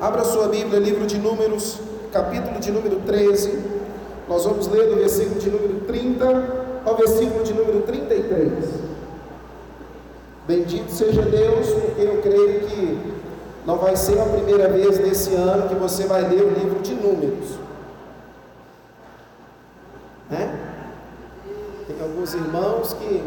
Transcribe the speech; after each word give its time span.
Abra 0.00 0.24
sua 0.24 0.48
Bíblia, 0.48 0.80
livro 0.80 1.06
de 1.06 1.18
Números, 1.18 1.78
capítulo 2.10 2.58
de 2.58 2.72
número 2.72 3.00
13. 3.00 3.62
Nós 4.26 4.46
vamos 4.46 4.66
ler 4.68 4.88
do 4.88 4.96
versículo 4.96 5.38
de 5.38 5.50
número 5.50 5.80
30 5.80 6.24
ao 6.86 6.96
versículo 6.96 7.44
de 7.44 7.52
número 7.52 7.82
33. 7.82 8.50
Bendito 10.46 10.90
seja 10.90 11.20
Deus, 11.20 11.68
porque 11.68 12.00
eu 12.00 12.22
creio 12.22 12.60
que 12.60 12.98
não 13.66 13.76
vai 13.76 13.94
ser 13.94 14.18
a 14.18 14.24
primeira 14.24 14.70
vez 14.70 14.98
nesse 14.98 15.34
ano 15.34 15.68
que 15.68 15.74
você 15.74 16.04
vai 16.06 16.22
ler 16.22 16.44
o 16.44 16.48
livro 16.48 16.80
de 16.80 16.94
Números. 16.94 17.50
Né? 20.30 20.58
Tem 21.86 22.00
alguns 22.00 22.32
irmãos 22.32 22.94
que 22.94 23.22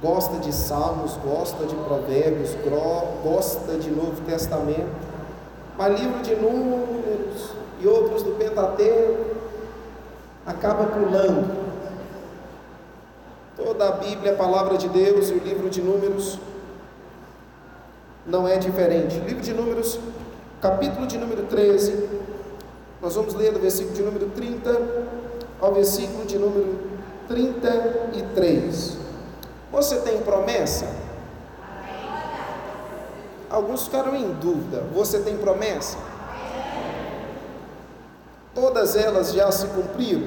gosta 0.00 0.38
de 0.38 0.50
Salmos, 0.50 1.18
gosta 1.22 1.66
de 1.66 1.74
Provérbios, 1.74 2.56
gosta 3.22 3.74
de 3.74 3.90
Novo 3.90 4.22
Testamento, 4.26 5.13
mas 5.76 6.00
livro 6.00 6.22
de 6.22 6.36
Números 6.36 7.50
e 7.80 7.86
outros 7.86 8.22
do 8.22 8.32
Pentateuco 8.32 9.36
acaba 10.46 10.86
pulando. 10.86 11.64
Toda 13.56 13.88
a 13.88 13.92
Bíblia 13.92 14.32
é 14.32 14.34
a 14.34 14.38
palavra 14.38 14.76
de 14.76 14.88
Deus 14.88 15.30
e 15.30 15.34
o 15.34 15.38
livro 15.38 15.70
de 15.70 15.80
Números 15.80 16.38
não 18.26 18.48
é 18.48 18.56
diferente. 18.56 19.18
Livro 19.20 19.42
de 19.42 19.52
Números, 19.52 19.98
capítulo 20.60 21.06
de 21.06 21.18
número 21.18 21.42
13, 21.44 22.08
nós 23.02 23.14
vamos 23.14 23.34
ler 23.34 23.52
do 23.52 23.60
versículo 23.60 23.94
de 23.94 24.02
número 24.02 24.30
30 24.30 24.80
ao 25.60 25.74
versículo 25.74 26.24
de 26.24 26.38
número 26.38 26.78
33. 27.28 28.96
Você 29.70 29.96
tem 29.96 30.20
promessa? 30.22 31.03
Alguns 33.54 33.84
ficaram 33.84 34.16
em 34.16 34.32
dúvida. 34.32 34.82
Você 34.92 35.20
tem 35.20 35.36
promessa? 35.36 35.96
Todas 38.52 38.96
elas 38.96 39.32
já 39.32 39.52
se 39.52 39.68
cumpriram? 39.68 40.26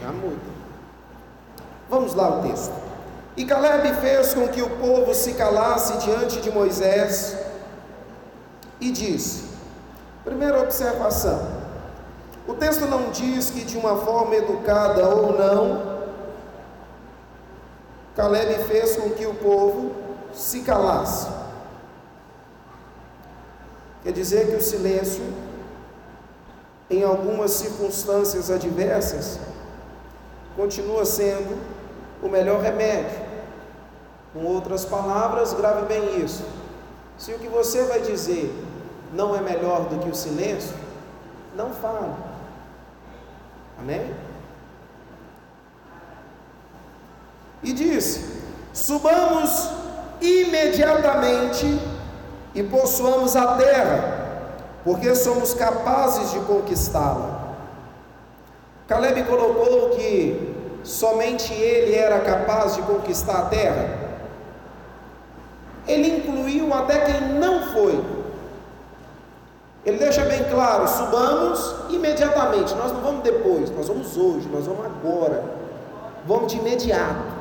Já 0.00 0.10
muda. 0.12 0.54
Vamos 1.90 2.14
lá 2.14 2.38
o 2.38 2.42
texto. 2.48 2.72
E 3.36 3.44
Caleb 3.44 3.92
fez 3.96 4.32
com 4.32 4.48
que 4.48 4.62
o 4.62 4.70
povo 4.78 5.12
se 5.12 5.34
calasse 5.34 5.98
diante 5.98 6.40
de 6.40 6.50
Moisés 6.50 7.36
e 8.80 8.90
disse: 8.90 9.44
primeira 10.24 10.62
observação, 10.62 11.46
o 12.48 12.54
texto 12.54 12.86
não 12.86 13.10
diz 13.10 13.50
que 13.50 13.62
de 13.62 13.76
uma 13.76 13.98
forma 13.98 14.36
educada 14.36 15.06
ou 15.06 15.36
não, 15.36 15.93
Caleb 18.16 18.64
fez 18.64 18.96
com 18.96 19.10
que 19.10 19.26
o 19.26 19.34
povo 19.34 19.92
se 20.32 20.60
calasse. 20.60 21.28
Quer 24.02 24.12
dizer 24.12 24.48
que 24.48 24.56
o 24.56 24.60
silêncio, 24.60 25.24
em 26.90 27.02
algumas 27.02 27.52
circunstâncias 27.52 28.50
adversas, 28.50 29.40
continua 30.54 31.04
sendo 31.04 31.58
o 32.22 32.28
melhor 32.28 32.60
remédio. 32.60 33.18
Com 34.32 34.44
outras 34.44 34.84
palavras, 34.84 35.52
grave 35.52 35.86
bem 35.86 36.22
isso. 36.22 36.44
Se 37.16 37.32
o 37.32 37.38
que 37.38 37.48
você 37.48 37.84
vai 37.84 38.00
dizer 38.00 38.52
não 39.12 39.34
é 39.34 39.40
melhor 39.40 39.88
do 39.88 39.98
que 40.00 40.10
o 40.10 40.14
silêncio, 40.14 40.74
não 41.56 41.72
fale. 41.72 42.12
Amém? 43.78 44.14
E 47.64 47.72
disse: 47.72 48.24
Subamos 48.72 49.70
imediatamente 50.20 51.80
e 52.54 52.62
possuamos 52.62 53.34
a 53.34 53.56
terra, 53.56 54.48
porque 54.84 55.14
somos 55.14 55.54
capazes 55.54 56.30
de 56.30 56.40
conquistá-la. 56.40 57.56
Caleb 58.86 59.24
colocou 59.24 59.90
que 59.90 60.54
somente 60.82 61.52
ele 61.52 61.94
era 61.94 62.20
capaz 62.20 62.76
de 62.76 62.82
conquistar 62.82 63.38
a 63.38 63.46
terra. 63.46 64.04
Ele 65.86 66.18
incluiu 66.18 66.72
até 66.72 67.00
quem 67.00 67.20
não 67.34 67.72
foi. 67.72 68.02
Ele 69.86 69.98
deixa 69.98 70.22
bem 70.22 70.44
claro: 70.44 70.86
subamos 70.86 71.74
imediatamente. 71.90 72.74
Nós 72.74 72.92
não 72.92 73.00
vamos 73.00 73.22
depois, 73.22 73.70
nós 73.70 73.88
vamos 73.88 74.16
hoje, 74.16 74.48
nós 74.48 74.66
vamos 74.66 74.84
agora. 74.84 75.42
Vamos 76.26 76.52
de 76.52 76.58
imediato. 76.58 77.33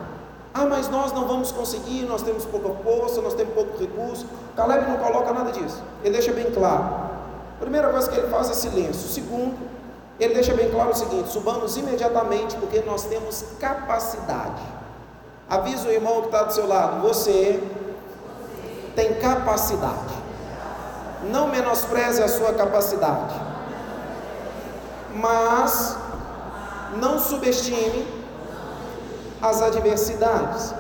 Ah, 0.54 0.66
mas 0.66 0.88
nós 0.88 1.12
não 1.12 1.28
vamos 1.28 1.52
conseguir, 1.52 2.04
nós 2.04 2.22
temos 2.22 2.46
pouca 2.46 2.70
força, 2.84 3.22
nós 3.22 3.34
temos 3.34 3.56
pouco 3.56 3.76
recurso. 3.78 4.28
Caleb 4.56 4.88
não 4.88 4.98
coloca 4.98 5.34
nada 5.34 5.52
disso. 5.52 5.82
Ele 6.04 6.14
deixa 6.14 6.32
bem 6.32 6.52
claro. 6.52 7.10
primeira 7.60 7.90
coisa 7.90 8.10
que 8.12 8.20
ele 8.20 8.28
faz 8.28 8.52
é 8.52 8.54
silêncio. 8.54 9.10
segundo, 9.10 9.58
ele 10.20 10.36
deixa 10.36 10.54
bem 10.54 10.70
claro 10.70 10.92
o 10.92 10.96
seguinte: 10.96 11.30
subamos 11.30 11.76
imediatamente, 11.76 12.56
porque 12.58 12.82
nós 12.82 13.06
temos 13.06 13.44
capacidade. 13.60 14.62
Avisa 15.50 15.88
o 15.88 15.92
irmão 15.92 16.22
que 16.22 16.28
está 16.28 16.44
do 16.44 16.54
seu 16.54 16.68
lado: 16.68 17.02
você 17.02 17.62
tem 18.96 19.16
capacidade. 19.16 20.14
Não 21.32 21.48
menospreze 21.48 22.22
a 22.22 22.28
sua 22.28 22.54
capacidade, 22.54 23.34
mas 25.16 25.98
não 27.00 27.18
subestime 27.18 28.23
as 29.44 29.62
adversidades. 29.62 30.74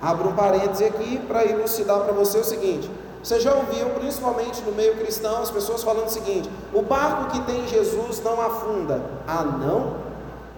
Abro 0.00 0.28
um 0.28 0.34
parêntese 0.34 0.84
aqui 0.84 1.18
para 1.26 1.44
elucidar 1.44 2.00
para 2.00 2.12
você 2.12 2.38
o 2.38 2.44
seguinte: 2.44 2.88
você 3.22 3.40
já 3.40 3.54
ouviu, 3.54 3.88
principalmente 3.98 4.60
no 4.62 4.72
meio 4.72 4.96
cristão, 4.96 5.42
as 5.42 5.50
pessoas 5.50 5.82
falando 5.82 6.06
o 6.06 6.10
seguinte: 6.10 6.48
o 6.74 6.82
barco 6.82 7.30
que 7.32 7.40
tem 7.40 7.66
Jesus 7.66 8.22
não 8.22 8.40
afunda. 8.40 9.02
Ah, 9.26 9.42
não? 9.42 10.06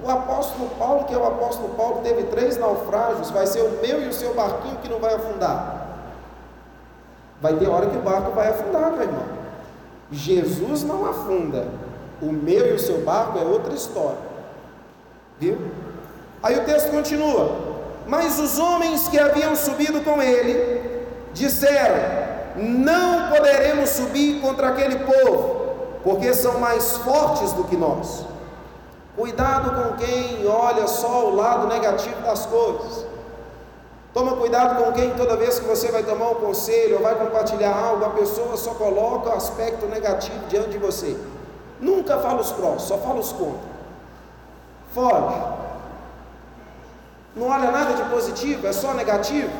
O 0.02 0.10
apóstolo 0.10 0.68
Paulo, 0.78 1.04
que 1.04 1.14
é 1.14 1.18
o 1.18 1.26
apóstolo 1.26 1.70
Paulo, 1.74 2.00
teve 2.02 2.24
três 2.24 2.56
naufrágios, 2.56 3.30
vai 3.30 3.46
ser 3.46 3.60
o 3.60 3.80
meu 3.80 4.02
e 4.02 4.08
o 4.08 4.12
seu 4.12 4.34
barquinho 4.34 4.76
que 4.78 4.88
não 4.88 4.98
vai 4.98 5.14
afundar. 5.14 5.88
Vai 7.40 7.54
ter 7.54 7.68
hora 7.68 7.86
que 7.86 7.96
o 7.96 8.02
barco 8.02 8.32
vai 8.32 8.48
afundar, 8.48 8.92
meu 8.92 9.02
irmão. 9.02 9.24
Jesus 10.10 10.82
não 10.82 11.08
afunda. 11.08 11.68
O 12.20 12.32
meu 12.32 12.66
e 12.66 12.72
o 12.72 12.78
seu 12.78 12.98
barco 13.02 13.38
é 13.38 13.42
outra 13.42 13.72
história. 13.72 14.18
Viu? 15.38 15.58
Aí 16.42 16.58
o 16.58 16.64
texto 16.64 16.90
continua. 16.90 17.70
Mas 18.06 18.38
os 18.38 18.58
homens 18.58 19.08
que 19.08 19.18
haviam 19.18 19.54
subido 19.54 20.00
com 20.00 20.20
ele 20.22 21.06
disseram: 21.32 21.96
Não 22.56 23.30
poderemos 23.30 23.90
subir 23.90 24.40
contra 24.40 24.68
aquele 24.68 24.96
povo, 24.96 26.00
porque 26.02 26.32
são 26.34 26.58
mais 26.58 26.96
fortes 26.98 27.52
do 27.52 27.64
que 27.64 27.76
nós. 27.76 28.24
Cuidado 29.16 29.70
com 29.70 29.96
quem 29.96 30.46
olha 30.46 30.86
só 30.86 31.28
o 31.28 31.36
lado 31.36 31.66
negativo 31.66 32.20
das 32.22 32.46
coisas. 32.46 33.06
Toma 34.12 34.36
cuidado 34.36 34.82
com 34.82 34.92
quem 34.92 35.10
toda 35.10 35.36
vez 35.36 35.60
que 35.60 35.66
você 35.66 35.92
vai 35.92 36.02
tomar 36.02 36.30
um 36.30 36.34
conselho 36.36 36.96
ou 36.96 37.02
vai 37.02 37.14
compartilhar 37.14 37.76
algo, 37.76 38.04
a 38.04 38.10
pessoa 38.10 38.56
só 38.56 38.74
coloca 38.74 39.30
o 39.30 39.34
aspecto 39.34 39.86
negativo 39.86 40.46
diante 40.48 40.70
de 40.70 40.78
você. 40.78 41.16
Nunca 41.80 42.18
fala 42.18 42.40
os 42.40 42.50
prós, 42.50 42.82
só 42.82 42.98
fala 42.98 43.20
os 43.20 43.30
contra. 43.30 43.70
Foge. 44.92 45.69
Não 47.34 47.48
olha 47.48 47.70
nada 47.70 47.94
de 47.94 48.10
positivo, 48.10 48.66
é 48.66 48.72
só 48.72 48.92
negativo. 48.92 49.50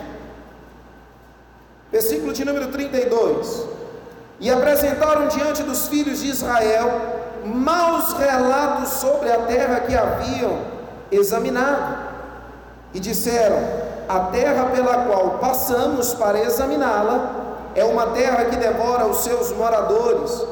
Versículo 1.91 2.33
de 2.33 2.45
número 2.45 2.69
32. 2.69 3.67
E 4.41 4.51
apresentaram 4.51 5.29
diante 5.29 5.63
dos 5.63 5.89
filhos 5.89 6.21
de 6.21 6.29
Israel 6.29 7.19
maus 7.45 8.13
relatos 8.15 8.91
sobre 8.95 9.31
a 9.31 9.39
terra 9.43 9.81
que 9.81 9.97
haviam 9.97 10.59
examinado. 11.11 12.11
E 12.93 13.01
disseram: 13.01 13.59
a 14.09 14.21
terra 14.33 14.67
pela 14.67 15.05
qual 15.05 15.39
passamos 15.39 16.15
para 16.15 16.41
examiná-la 16.41 17.41
é 17.75 17.85
uma 17.85 18.09
terra 18.09 18.47
que 18.47 18.57
devora 18.57 19.07
os 19.07 19.19
seus 19.19 19.53
moradores, 19.53 20.45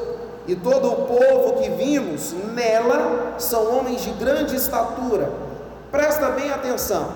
e 0.47 0.55
todo 0.55 0.91
o 0.91 0.95
povo 1.05 1.61
que 1.61 1.69
vimos 1.71 2.33
nela 2.53 3.35
são 3.37 3.77
homens 3.77 4.01
de 4.01 4.11
grande 4.11 4.55
estatura. 4.55 5.48
Presta 5.91 6.29
bem 6.29 6.51
atenção. 6.51 7.09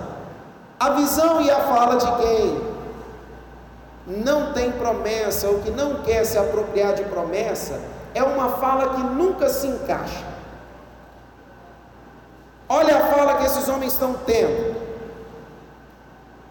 A 0.80 0.90
visão 0.92 1.42
e 1.42 1.50
a 1.50 1.60
fala 1.62 1.96
de 1.96 2.12
quem 2.18 2.74
não 4.06 4.52
tem 4.52 4.72
promessa 4.72 5.48
ou 5.48 5.60
que 5.60 5.72
não 5.72 6.02
quer 6.04 6.26
se 6.26 6.38
apropriar 6.38 6.94
de 6.94 7.04
promessa 7.06 7.80
é 8.14 8.22
uma 8.24 8.50
fala 8.58 8.96
que 8.96 9.02
nunca 9.02 9.50
se 9.50 9.68
encaixa. 9.68 10.26
Olha 12.68 12.98
a 12.98 13.08
fala 13.08 13.36
que 13.36 13.46
esses 13.46 13.68
homens 13.70 13.94
estão 13.94 14.14
tendo. 14.26 14.76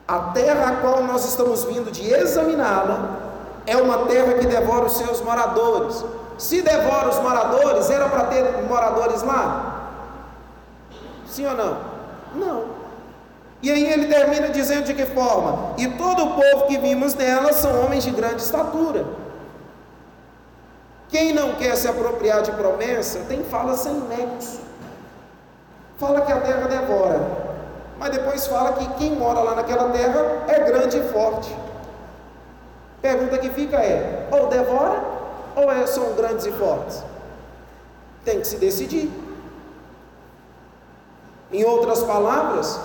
A 0.07 0.19
terra 0.33 0.69
a 0.69 0.77
qual 0.77 1.03
nós 1.05 1.25
estamos 1.25 1.65
vindo 1.65 1.91
de 1.91 2.13
examiná-la 2.13 3.17
é 3.67 3.77
uma 3.77 4.07
terra 4.07 4.35
que 4.35 4.47
devora 4.47 4.87
os 4.87 4.97
seus 4.97 5.21
moradores. 5.21 6.05
Se 6.39 6.63
devora 6.63 7.09
os 7.09 7.19
moradores, 7.19 7.91
era 7.91 8.09
para 8.09 8.25
ter 8.25 8.63
moradores 8.69 9.23
lá? 9.23 9.91
Sim 11.27 11.47
ou 11.47 11.55
não? 11.55 11.92
Não. 12.35 12.83
E 13.63 13.71
aí 13.71 13.93
ele 13.93 14.07
termina 14.07 14.49
dizendo 14.49 14.85
de 14.85 14.95
que 14.95 15.07
forma? 15.07 15.75
E 15.79 15.87
todo 15.87 16.25
o 16.25 16.35
povo 16.35 16.67
que 16.67 16.79
vimos 16.79 17.15
nela 17.15 17.53
são 17.53 17.85
homens 17.85 18.03
de 18.03 18.11
grande 18.11 18.43
estatura. 18.43 19.05
Quem 21.09 21.33
não 21.33 21.55
quer 21.55 21.77
se 21.77 21.87
apropriar 21.87 22.43
de 22.43 22.51
promessa 22.53 23.21
tem 23.29 23.45
fala 23.45 23.77
sem 23.77 23.93
nexo. 23.93 24.61
Fala 25.99 26.23
que 26.23 26.33
a 26.33 26.41
terra 26.41 26.67
devora, 26.67 27.21
mas 27.99 28.11
depois 28.11 28.47
fala 28.47 28.73
que 28.73 28.89
quem 28.95 29.13
mora 29.13 29.41
lá 29.41 29.55
naquela 29.55 29.91
terra 29.91 30.45
é 30.49 30.59
grande 30.61 30.99
e 30.99 31.03
forte. 31.13 31.55
Pergunta 33.01 33.39
que 33.39 33.51
fica 33.51 33.77
é: 33.77 34.27
ou 34.33 34.49
devora 34.49 35.05
ou 35.55 35.71
é, 35.71 35.87
são 35.87 36.15
grandes 36.15 36.47
e 36.47 36.53
fortes? 36.53 37.05
Tem 38.25 38.41
que 38.41 38.47
se 38.47 38.57
decidir. 38.57 39.11
Em 41.53 41.65
outras 41.65 42.03
palavras, 42.03 42.81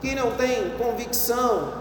quem 0.00 0.14
não 0.14 0.32
tem 0.32 0.70
convicção 0.78 1.72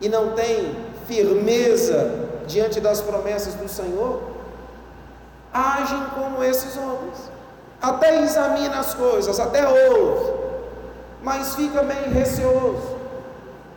e 0.00 0.08
não 0.08 0.32
tem 0.32 0.76
firmeza 1.06 2.28
diante 2.46 2.80
das 2.80 3.00
promessas 3.00 3.54
do 3.54 3.68
Senhor, 3.68 4.22
agem 5.52 6.00
como 6.14 6.44
esses 6.44 6.76
homens. 6.76 7.30
Até 7.82 8.22
examina 8.22 8.78
as 8.78 8.94
coisas, 8.94 9.40
até 9.40 9.66
ouve, 9.66 10.32
mas 11.22 11.54
fica 11.54 11.82
meio 11.82 12.10
receoso. 12.10 13.00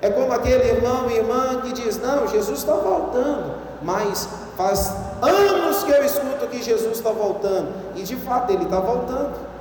É 0.02 0.10
como 0.10 0.34
aquele 0.34 0.68
irmão 0.68 1.10
e 1.10 1.16
irmã 1.16 1.62
que 1.62 1.72
diz: 1.72 1.98
Não, 1.98 2.28
Jesus 2.28 2.60
está 2.60 2.74
voltando, 2.74 3.56
mas 3.82 4.28
faz 4.58 4.94
anos 5.22 5.84
que 5.84 5.92
eu 5.92 6.04
escuto 6.04 6.48
que 6.48 6.62
Jesus 6.62 6.98
está 6.98 7.10
voltando, 7.12 7.74
e 7.96 8.04
de 8.04 8.18
fato 8.18 8.52
ele 8.52 8.66
está 8.66 8.80
voltando. 8.80 9.53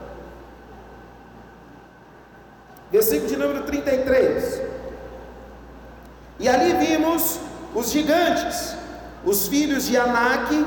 Versículo 2.93 3.29
de 3.29 3.37
número 3.37 3.63
33. 3.63 4.61
E 6.39 6.49
ali 6.49 6.75
vimos 6.75 7.39
os 7.75 7.91
gigantes, 7.91 8.77
os 9.25 9.49
filhos 9.49 9.87
de 9.87 9.97
Anak, 9.97 10.67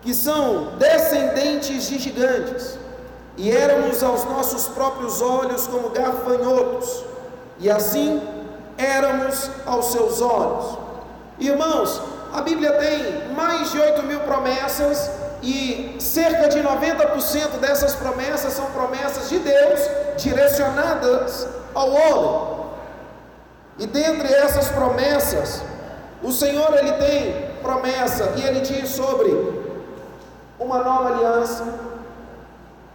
que 0.00 0.14
são 0.14 0.76
descendentes 0.78 1.86
de 1.88 1.98
gigantes, 1.98 2.78
e 3.36 3.52
éramos 3.52 4.02
aos 4.02 4.24
nossos 4.24 4.68
próprios 4.68 5.20
olhos 5.20 5.66
como 5.66 5.90
garfanhotos, 5.90 7.04
e 7.58 7.70
assim 7.70 8.22
éramos 8.78 9.50
aos 9.66 9.92
seus 9.92 10.22
olhos. 10.22 10.78
Irmãos, 11.38 12.00
a 12.32 12.40
Bíblia 12.40 12.72
tem 12.72 13.34
mais 13.34 13.70
de 13.70 13.78
8 13.78 14.02
mil 14.04 14.20
promessas 14.20 15.10
e 15.42 15.96
cerca 16.00 16.48
de 16.48 16.60
90% 16.60 17.58
dessas 17.60 17.94
promessas 17.94 18.52
são 18.52 18.66
promessas 18.66 19.28
de 19.28 19.38
Deus 19.38 19.80
direcionadas 20.16 21.48
ao 21.74 21.90
homem. 21.90 22.58
E 23.78 23.86
dentre 23.86 24.32
essas 24.32 24.68
promessas, 24.68 25.62
o 26.22 26.32
Senhor 26.32 26.76
ele 26.76 26.92
tem 26.92 27.48
promessa 27.62 28.32
e 28.36 28.42
ele 28.42 28.60
diz 28.60 28.90
sobre 28.90 29.30
uma 30.58 30.82
nova 30.82 31.14
aliança. 31.14 31.64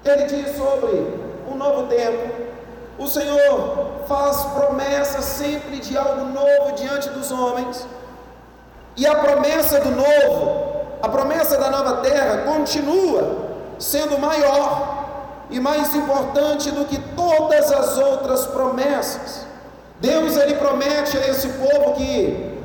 Ele 0.03 0.25
diz 0.25 0.57
sobre 0.57 0.91
um 1.49 1.55
novo 1.55 1.87
tempo. 1.87 2.43
O 2.97 3.07
Senhor 3.07 4.03
faz 4.07 4.43
promessas 4.43 5.23
sempre 5.23 5.79
de 5.79 5.97
algo 5.97 6.25
novo 6.25 6.73
diante 6.75 7.09
dos 7.09 7.31
homens. 7.31 7.87
E 8.97 9.07
a 9.07 9.15
promessa 9.15 9.79
do 9.79 9.91
novo 9.91 10.82
a 11.03 11.09
promessa 11.09 11.57
da 11.57 11.69
nova 11.69 11.97
terra 11.97 12.43
continua 12.45 13.49
sendo 13.77 14.17
maior 14.17 15.03
e 15.49 15.59
mais 15.59 15.93
importante 15.93 16.71
do 16.71 16.85
que 16.85 16.97
todas 16.97 17.69
as 17.73 17.97
outras 17.97 18.45
promessas. 18.45 19.45
Deus 19.99 20.37
ele 20.37 20.55
promete 20.55 21.17
a 21.17 21.27
esse 21.27 21.49
povo 21.49 21.95
que 21.95 22.57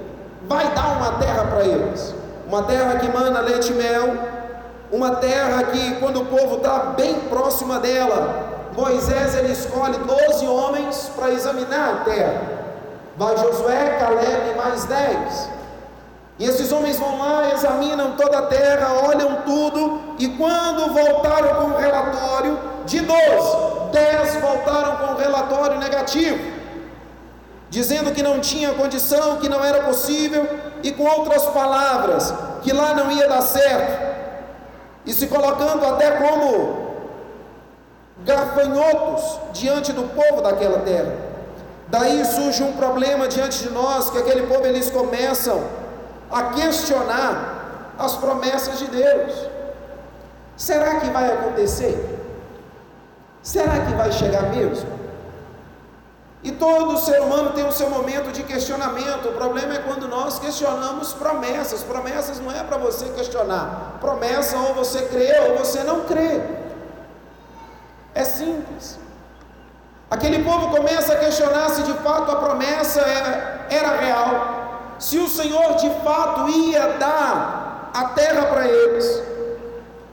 vai 0.45 0.73
dar 0.73 0.99
uma 0.99 1.19
terra 1.19 1.47
para 1.47 1.65
eles, 1.65 2.15
uma 2.47 2.63
terra 2.63 3.01
que 3.01 3.09
mana 3.09 3.41
leite 3.41 3.73
e 3.73 3.75
mel, 3.75 4.17
uma 4.93 5.17
terra 5.17 5.65
que 5.65 5.97
quando 5.97 6.21
o 6.23 6.27
povo 6.27 6.59
está 6.59 6.79
bem 6.97 7.19
próxima 7.29 7.81
dela, 7.81 8.69
Moisés 8.73 9.35
ele 9.35 9.51
escolhe 9.51 9.99
12 9.99 10.47
homens 10.47 11.11
para 11.17 11.33
examinar 11.33 11.91
a 11.91 12.05
terra. 12.05 12.43
Vai 13.17 13.37
Josué, 13.37 13.97
Caleb 13.99 14.53
e 14.53 14.57
mais 14.57 14.85
10. 14.85 15.48
E 16.39 16.45
esses 16.45 16.71
homens 16.71 16.99
vão 16.99 17.19
lá, 17.19 17.53
examinam 17.53 18.13
toda 18.13 18.39
a 18.39 18.43
terra, 18.43 18.93
olham 19.09 19.43
tudo, 19.43 20.01
e 20.19 20.29
quando 20.29 20.93
voltaram 20.93 21.55
com 21.57 21.75
o 21.75 21.77
relatório, 21.77 22.59
de 22.87 23.01
12, 23.01 23.91
10 23.93 24.37
voltaram 24.37 24.97
com 24.97 25.15
o 25.15 25.17
relatório 25.17 25.79
negativo, 25.79 26.39
dizendo 27.69 28.13
que 28.13 28.23
não 28.23 28.39
tinha 28.39 28.73
condição, 28.73 29.39
que 29.39 29.49
não 29.49 29.65
era 29.65 29.83
possível, 29.83 30.49
e 30.83 30.93
com 30.93 31.03
outras 31.05 31.45
palavras, 31.47 32.33
que 32.63 32.73
lá 32.73 32.95
não 32.95 33.11
ia 33.11 33.29
dar 33.29 33.43
certo, 33.43 34.07
e 35.05 35.13
se 35.13 35.27
colocando 35.27 35.85
até 35.87 36.13
como 36.13 36.89
gafanhotos 38.25 39.41
diante 39.53 39.93
do 39.93 40.05
povo 40.05 40.41
daquela 40.41 40.79
terra. 40.81 41.17
Daí 41.89 42.25
surge 42.25 42.63
um 42.63 42.73
problema 42.75 43.27
diante 43.27 43.65
de 43.65 43.71
nós, 43.71 44.09
que 44.11 44.19
aquele 44.19 44.47
povo 44.47 44.65
eles 44.67 44.89
começam 44.91 45.88
a 46.31 46.45
questionar 46.51 47.93
as 47.99 48.17
promessas 48.17 48.79
de 48.79 48.87
Deus. 48.87 49.49
Será 50.57 51.01
que 51.01 51.11
vai 51.11 51.33
acontecer? 51.33 52.19
Será 53.43 53.79
que 53.87 53.95
vai 53.95 54.13
chegar 54.13 54.43
mesmo? 54.55 54.99
E 56.43 56.53
todo 56.53 56.99
ser 56.99 57.21
humano 57.21 57.51
tem 57.51 57.67
o 57.67 57.73
seu 57.73 57.91
momento 57.91 58.31
de 58.31 58.43
questionamento. 58.45 59.29
O 59.29 59.33
problema 59.33 59.75
é 59.75 59.79
quando 59.79 60.07
nós 60.07 60.39
questionamos 60.39 61.13
promessas. 61.13 61.83
Promessas 61.83 62.39
não 62.41 62.53
é 62.53 62.63
para 62.63 62.77
você 62.77 63.07
questionar. 63.11 63.99
Promessa 64.01 64.57
ou 64.57 64.75
você 64.75 65.03
crê 65.07 65.33
ou 65.49 65.59
você 65.59 65.83
não 65.83 66.05
crê. 66.05 66.41
É 68.15 68.25
simples. 68.25 68.99
Aquele 70.11 70.45
povo 70.45 70.71
começa 70.75 71.13
a 71.13 71.17
questionar 71.17 71.69
se 71.71 71.83
de 71.83 71.93
fato 71.95 72.31
a 72.31 72.37
promessa 72.37 73.01
era, 73.01 73.67
era 73.69 73.97
real 73.97 74.58
se 74.99 75.19
o 75.19 75.29
Senhor 75.29 75.75
de 75.77 75.91
fato 76.05 76.49
ia 76.49 76.89
dar 76.99 77.91
a 77.95 78.05
terra 78.07 78.47
para 78.47 78.67
eles. 78.67 79.23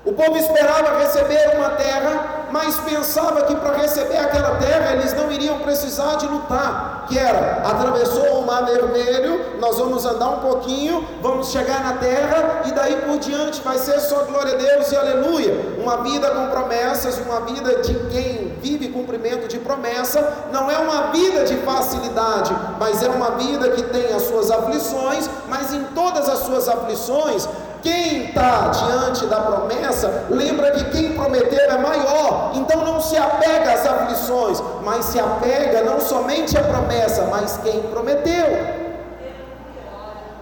O 0.03 0.13
povo 0.13 0.37
esperava 0.37 0.99
receber 0.99 1.55
uma 1.55 1.71
terra, 1.71 2.34
mas 2.51 2.77
pensava 2.79 3.43
que 3.43 3.55
para 3.55 3.77
receber 3.77 4.17
aquela 4.17 4.55
terra 4.55 4.93
eles 4.93 5.13
não 5.13 5.31
iriam 5.31 5.59
precisar 5.59 6.15
de 6.15 6.27
lutar, 6.27 7.05
que 7.07 7.17
era 7.17 7.61
atravessou 7.63 8.39
o 8.39 8.45
mar 8.45 8.65
vermelho, 8.65 9.59
nós 9.59 9.77
vamos 9.77 10.05
andar 10.05 10.29
um 10.29 10.39
pouquinho, 10.39 11.07
vamos 11.21 11.51
chegar 11.51 11.83
na 11.83 11.93
terra 11.93 12.63
e 12.65 12.71
daí 12.71 12.95
por 13.07 13.17
diante 13.19 13.61
vai 13.61 13.77
ser 13.77 13.99
só 13.99 14.23
glória 14.23 14.53
a 14.53 14.57
Deus 14.57 14.91
e 14.91 14.95
aleluia. 14.95 15.75
Uma 15.79 15.97
vida 15.97 16.29
com 16.31 16.47
promessas, 16.47 17.17
uma 17.17 17.41
vida 17.41 17.81
de 17.81 17.93
quem 18.09 18.55
vive 18.61 18.89
cumprimento 18.89 19.47
de 19.47 19.59
promessa, 19.59 20.47
não 20.51 20.69
é 20.71 20.77
uma 20.77 21.11
vida 21.11 21.43
de 21.43 21.55
facilidade, 21.57 22.55
mas 22.79 23.03
é 23.03 23.09
uma 23.09 23.31
vida 23.31 23.69
que 23.69 23.83
tem 23.83 24.13
as 24.13 24.23
suas 24.23 24.49
aflições, 24.49 25.29
mas 25.47 25.73
em 25.73 25.83
todas 25.95 26.27
as 26.29 26.39
suas 26.39 26.67
aflições 26.67 27.47
quem 27.85 28.25
está 28.25 28.69
diante 28.69 29.27
da 29.27 29.39
promessa, 29.41 30.25
lembra 30.31 30.71
que 30.71 30.85
quem 30.85 31.13
prometeu 31.13 31.69
é 31.69 31.77
maior, 31.77 32.51
então 32.55 32.83
não 32.83 32.99
se 32.99 33.15
apega 33.15 33.73
às 33.73 33.85
aflições, 33.85 34.59
mas 34.83 35.05
se 35.05 35.19
apega 35.19 35.83
não 35.83 36.01
somente 36.01 36.57
à 36.57 36.63
promessa, 36.63 37.27
mas 37.29 37.59
quem 37.63 37.83
prometeu. 37.83 38.47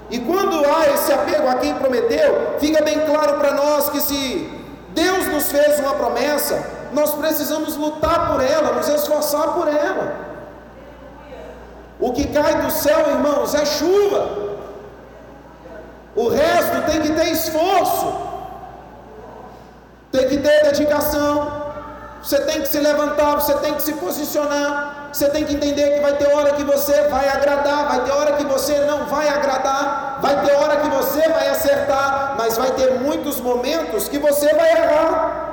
E 0.09 0.19
quando 0.19 0.63
há 0.65 0.88
esse 0.93 1.12
apego 1.12 1.50
a 1.50 1.55
quem 1.55 1.73
prometeu, 1.73 2.55
fica 2.59 2.81
bem 2.81 3.01
claro 3.01 3.33
para 3.33 3.51
nós 3.53 3.89
que 3.89 4.00
se 4.00 4.50
Deus 4.89 5.27
nos 5.27 5.51
fez 5.51 5.79
uma 5.79 5.95
promessa, 5.95 6.63
nós 6.93 7.13
precisamos 7.13 7.75
lutar 7.75 8.31
por 8.31 8.41
ela, 8.41 8.71
nos 8.71 8.88
esforçar 8.88 9.53
por 9.53 9.67
ela. 9.67 10.13
O 12.00 12.13
que 12.13 12.27
cai 12.27 12.62
do 12.62 12.71
céu, 12.71 13.00
irmãos, 13.09 13.53
é 13.53 13.65
chuva. 13.65 14.52
O 16.15 16.29
resto 16.29 16.82
tem 16.86 17.01
que 17.01 17.12
ter 17.12 17.32
esforço, 17.32 18.13
tem 20.12 20.27
que 20.27 20.38
ter 20.38 20.63
dedicação. 20.63 21.63
Você 22.22 22.39
tem 22.41 22.62
que 22.62 22.67
se 22.67 22.79
levantar, 22.79 23.36
você 23.36 23.53
tem 23.55 23.74
que 23.74 23.82
se 23.82 23.93
posicionar. 23.93 25.10
Você 25.12 25.29
tem 25.29 25.43
que 25.46 25.53
entender 25.53 25.93
que 25.93 26.00
vai 26.00 26.13
ter 26.13 26.34
hora 26.34 26.53
que 26.53 26.63
você 26.63 27.08
vai 27.08 27.27
agradar, 27.29 27.88
vai 27.88 28.03
ter 28.03 28.12
hora 28.12 28.34
que 28.34 28.43
você 28.46 28.79
não 28.79 29.05
vai 29.05 29.27
agradar, 29.27 30.20
vai 30.22 30.43
ter 30.43 30.53
hora 30.55 30.77
que 30.77 30.89
você 30.89 31.29
vai 31.29 31.50
acertar, 31.50 32.36
mas 32.36 32.58
vai 32.58 32.72
ter 32.72 32.96
muitos 33.00 33.39
momentos 33.39 34.08
que 34.08 34.17
você 34.17 34.51
vai 34.55 34.72
errar. 34.72 35.43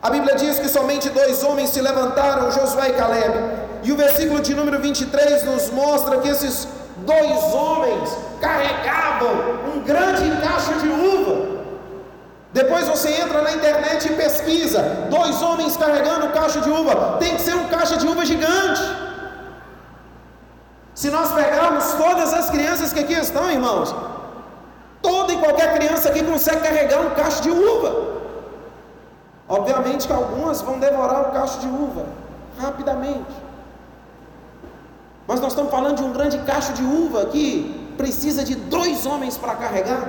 A 0.00 0.10
Bíblia 0.10 0.36
diz 0.36 0.60
que 0.60 0.68
somente 0.68 1.08
dois 1.10 1.42
homens 1.42 1.70
se 1.70 1.80
levantaram, 1.80 2.52
Josué 2.52 2.90
e 2.90 2.92
Caleb. 2.92 3.34
E 3.82 3.90
o 3.90 3.96
versículo 3.96 4.40
de 4.40 4.54
número 4.54 4.78
23 4.78 5.42
nos 5.42 5.70
mostra 5.70 6.18
que 6.18 6.28
esses 6.28 6.68
dois 6.98 7.54
homens 7.54 8.16
carregavam 8.40 9.32
um 9.74 9.80
grande 9.80 10.30
caixa 10.42 10.74
de 10.74 10.88
uva. 10.88 11.56
Depois 12.52 12.88
você 12.88 13.10
entra 13.20 13.42
na 13.42 13.52
internet 13.52 14.06
e 14.06 14.14
pesquisa: 14.14 14.80
dois 15.10 15.42
homens 15.42 15.76
carregando 15.76 16.28
caixa 16.30 16.60
de 16.60 16.70
uva. 16.70 17.16
Tem 17.18 17.34
que 17.36 17.42
ser 17.42 17.54
um 17.54 17.68
caixa 17.68 17.96
de 17.96 18.06
uva 18.06 18.24
gigante. 18.24 18.82
Se 20.94 21.10
nós 21.10 21.32
pegarmos 21.32 21.92
todas 21.92 22.32
as 22.32 22.48
crianças 22.48 22.92
que 22.92 23.00
aqui 23.00 23.12
estão, 23.12 23.50
irmãos, 23.50 23.94
toda 25.02 25.34
e 25.34 25.36
qualquer 25.36 25.74
criança 25.74 26.08
aqui 26.08 26.24
consegue 26.24 26.62
carregar 26.62 27.00
um 27.00 27.10
cacho 27.10 27.42
de 27.42 27.50
uva. 27.50 28.16
Obviamente 29.48 30.06
que 30.06 30.12
algumas 30.12 30.62
vão 30.62 30.78
devorar 30.78 31.28
o 31.28 31.32
cacho 31.32 31.58
de 31.60 31.66
uva 31.66 32.06
rapidamente. 32.58 33.45
Mas 35.26 35.40
nós 35.40 35.52
estamos 35.52 35.70
falando 35.70 35.96
de 35.96 36.04
um 36.04 36.12
grande 36.12 36.38
cacho 36.38 36.72
de 36.72 36.82
uva 36.82 37.26
que 37.26 37.92
precisa 37.96 38.44
de 38.44 38.54
dois 38.54 39.06
homens 39.06 39.36
para 39.36 39.54
carregar. 39.54 40.08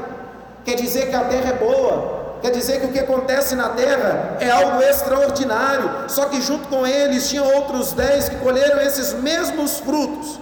Quer 0.63 0.75
dizer 0.75 1.09
que 1.09 1.15
a 1.15 1.23
terra 1.23 1.49
é 1.49 1.53
boa, 1.53 2.37
quer 2.41 2.51
dizer 2.51 2.81
que 2.81 2.87
o 2.87 2.91
que 2.91 2.99
acontece 2.99 3.55
na 3.55 3.69
terra 3.69 4.37
é 4.39 4.49
algo 4.49 4.81
extraordinário. 4.81 5.89
Só 6.07 6.25
que 6.25 6.41
junto 6.41 6.67
com 6.67 6.85
eles 6.85 7.29
tinham 7.29 7.45
outros 7.55 7.93
dez 7.93 8.29
que 8.29 8.35
colheram 8.35 8.79
esses 8.81 9.13
mesmos 9.13 9.79
frutos. 9.79 10.39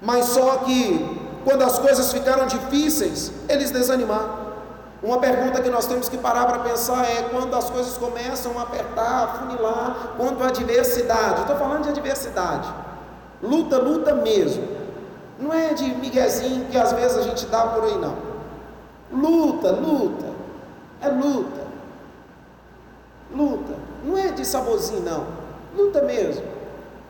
Mas 0.00 0.26
só 0.26 0.58
que 0.58 1.18
quando 1.44 1.62
as 1.62 1.78
coisas 1.78 2.12
ficaram 2.12 2.46
difíceis, 2.46 3.32
eles 3.48 3.70
desanimaram. 3.70 4.50
Uma 5.02 5.18
pergunta 5.18 5.62
que 5.62 5.70
nós 5.70 5.86
temos 5.86 6.10
que 6.10 6.18
parar 6.18 6.44
para 6.44 6.58
pensar 6.58 7.02
é 7.06 7.22
quando 7.30 7.56
as 7.56 7.70
coisas 7.70 7.96
começam 7.96 8.58
a 8.58 8.62
apertar, 8.62 9.24
a 9.24 9.26
funilar, 9.38 10.14
quanto 10.18 10.44
à 10.44 10.48
adversidade. 10.48 11.40
Estou 11.40 11.56
falando 11.56 11.84
de 11.84 11.88
adversidade. 11.88 12.68
Luta, 13.42 13.78
luta 13.78 14.14
mesmo. 14.14 14.66
Não 15.38 15.52
é 15.52 15.72
de 15.72 15.84
miguezinho 15.94 16.66
que 16.66 16.76
às 16.76 16.92
vezes 16.92 17.16
a 17.16 17.22
gente 17.22 17.46
dá 17.46 17.62
por 17.66 17.84
aí, 17.84 17.96
não. 17.96 18.14
Luta, 19.12 19.70
luta. 19.70 20.26
É 21.00 21.08
luta. 21.08 21.66
Luta. 23.34 23.74
Não 24.04 24.18
é 24.18 24.28
de 24.28 24.44
saborzinho, 24.44 25.00
não. 25.02 25.26
Luta 25.76 26.02
mesmo. 26.02 26.44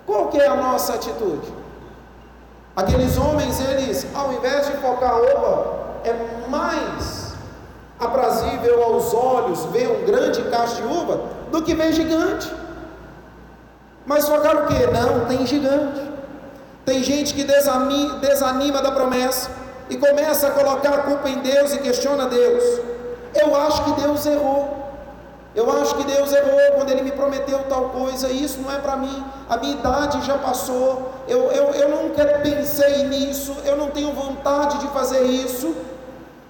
Qual 0.07 0.29
que 0.29 0.41
é 0.41 0.47
a 0.47 0.55
nossa 0.55 0.95
atitude? 0.95 1.53
Aqueles 2.77 3.19
homens, 3.19 3.61
eles, 3.61 4.07
ao 4.15 4.33
invés 4.33 4.67
de 4.67 4.77
focar, 4.79 5.17
opa, 5.17 5.81
é 6.05 6.49
mais 6.49 7.35
aprazível 7.99 8.83
aos 8.83 9.13
olhos 9.13 9.65
ver 9.67 9.89
um 9.89 10.07
grande 10.07 10.43
cacho 10.45 10.77
de 10.77 10.83
uva 10.83 11.21
do 11.51 11.63
que 11.63 11.75
ver 11.75 11.93
gigante. 11.93 12.51
Mas 14.07 14.27
focaram 14.29 14.65
o 14.65 14.67
que? 14.67 14.87
Não, 14.87 15.27
tem 15.27 15.47
gigante. 15.47 16.10
Tem 16.91 17.05
gente 17.05 17.35
que 17.35 17.45
desanima, 17.45 18.83
da 18.83 18.91
promessa 18.91 19.49
e 19.89 19.97
começa 19.97 20.49
a 20.49 20.51
colocar 20.51 20.93
a 20.93 20.99
culpa 20.99 21.29
em 21.29 21.39
Deus 21.39 21.73
e 21.73 21.79
questiona 21.79 22.27
Deus. 22.27 22.65
Eu 23.33 23.55
acho 23.55 23.85
que 23.85 24.01
Deus 24.01 24.27
errou. 24.27 24.91
Eu 25.55 25.71
acho 25.81 25.95
que 25.95 26.03
Deus 26.03 26.33
errou 26.33 26.73
quando 26.75 26.91
Ele 26.91 27.03
me 27.03 27.13
prometeu 27.13 27.61
tal 27.69 27.91
coisa. 27.91 28.29
Isso 28.29 28.59
não 28.61 28.73
é 28.73 28.79
para 28.79 28.97
mim. 28.97 29.25
A 29.49 29.57
minha 29.57 29.75
idade 29.75 30.21
já 30.27 30.37
passou. 30.39 31.13
Eu, 31.29 31.53
eu, 31.53 31.67
eu 31.75 31.89
nunca 31.91 32.25
pensei 32.43 33.05
nisso. 33.05 33.57
Eu 33.65 33.77
não 33.77 33.91
tenho 33.91 34.13
vontade 34.13 34.79
de 34.79 34.89
fazer 34.89 35.23
isso. 35.23 35.73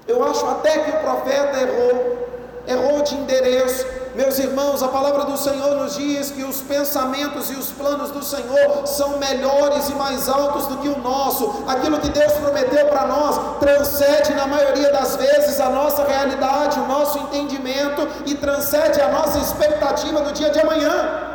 Eu 0.09 0.25
acho 0.25 0.47
até 0.47 0.79
que 0.79 0.91
o 0.91 1.01
profeta 1.01 1.61
errou, 1.61 2.29
errou 2.67 3.03
de 3.03 3.15
endereço. 3.15 3.87
Meus 4.15 4.41
irmãos, 4.41 4.83
a 4.83 4.89
palavra 4.89 5.25
do 5.25 5.37
Senhor 5.37 5.77
nos 5.77 5.95
diz 5.95 6.33
que 6.33 6.43
os 6.43 6.61
pensamentos 6.61 7.49
e 7.49 7.55
os 7.55 7.71
planos 7.71 8.11
do 8.11 8.25
Senhor 8.25 8.85
são 8.85 9.19
melhores 9.19 9.89
e 9.89 9.95
mais 9.95 10.29
altos 10.29 10.67
do 10.67 10.79
que 10.79 10.89
o 10.89 10.99
nosso. 10.99 11.63
Aquilo 11.69 12.01
que 12.01 12.09
Deus 12.09 12.33
prometeu 12.33 12.87
para 12.87 13.07
nós 13.07 13.39
transcende, 13.61 14.35
na 14.35 14.49
maioria 14.49 14.91
das 14.91 15.15
vezes, 15.15 15.61
a 15.61 15.71
nossa 15.71 16.05
realidade, 16.05 16.81
o 16.81 16.89
nosso 16.89 17.19
entendimento 17.19 18.09
e 18.27 18.35
transcende 18.35 19.01
a 19.01 19.11
nossa 19.11 19.39
expectativa 19.39 20.23
do 20.23 20.33
dia 20.33 20.51
de 20.51 20.59
amanhã. 20.59 21.29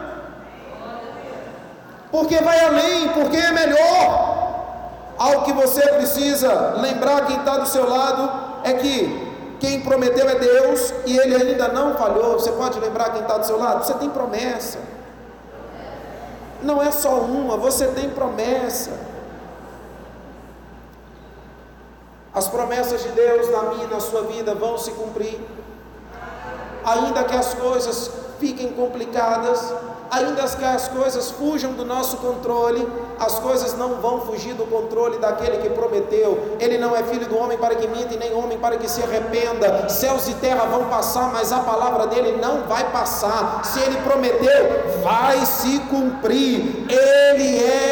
Porque 2.12 2.38
vai 2.40 2.60
além, 2.60 3.08
porque 3.10 3.38
é 3.38 3.52
melhor. 3.54 4.36
Algo 5.18 5.46
que 5.46 5.54
você 5.54 5.82
precisa 5.94 6.76
lembrar 6.82 7.26
quem 7.26 7.38
está 7.38 7.58
do 7.58 7.68
seu 7.68 7.90
lado 7.90 8.30
é 8.66 8.74
que 8.74 9.25
quem 9.66 9.82
prometeu 9.82 10.30
é 10.30 10.36
Deus 10.36 10.94
e 11.08 11.18
ele 11.18 11.36
ainda 11.36 11.70
não 11.70 11.96
falhou. 11.96 12.34
Você 12.34 12.52
pode 12.52 12.80
lembrar 12.80 13.10
quem 13.10 13.22
está 13.22 13.40
do 13.40 13.46
seu 13.48 13.58
lado? 13.58 13.84
Você 13.84 13.96
tem 13.96 14.10
promessa. 14.12 14.78
Não 16.62 16.82
é 16.82 16.92
só 16.92 17.16
uma, 17.16 17.58
você 17.58 17.88
tem 17.88 18.12
promessa. 18.12 18.92
As 22.32 22.48
promessas 22.48 23.02
de 23.02 23.10
Deus 23.10 23.50
na 23.50 23.62
minha 23.64 23.86
e 23.86 23.88
na 23.88 24.00
sua 24.00 24.24
vida 24.24 24.54
vão 24.54 24.78
se 24.78 24.92
cumprir. 24.92 25.40
Ainda 26.84 27.24
que 27.24 27.36
as 27.36 27.56
coisas 27.56 28.12
fiquem 28.40 28.72
complicadas, 28.74 29.74
ainda 30.12 30.44
que 30.44 30.64
as 30.64 30.88
coisas 30.88 31.32
fujam 31.32 31.74
do 31.74 31.84
nosso 31.84 32.18
controle, 32.18 32.88
as 33.20 33.40
coisas 33.40 33.78
não 33.78 33.96
vão 33.96 34.22
fugir 34.22 34.54
do 34.54 34.66
controle 34.66 35.18
daquele 35.18 35.58
que 35.58 35.70
prometeu. 35.70 36.58
Ele 36.60 36.78
não 36.78 36.96
é 36.96 37.04
filho 37.04 37.26
do 37.28 37.38
homem 37.38 37.58
para 37.58 37.76
que 37.76 37.88
minta 37.88 38.14
e 38.14 38.18
nem 38.18 38.34
homem 38.34 38.58
para 38.58 38.78
que 38.78 38.90
se 38.90 39.02
arrependa. 39.02 39.90
Céus 39.90 40.28
e 40.28 40.34
terra 40.36 40.66
vão 40.66 40.86
passar, 40.86 41.32
mas 41.32 41.52
a 41.52 41.60
palavra 41.60 42.08
dele 42.08 42.38
não 42.42 42.64
vai 42.64 42.92
passar. 42.92 43.64
Se 43.66 43.80
ele 43.80 43.98
prometeu, 43.98 45.02
vai 45.02 45.46
se 45.46 45.80
cumprir. 45.90 46.86
Ele 46.90 47.64
é 47.64 47.85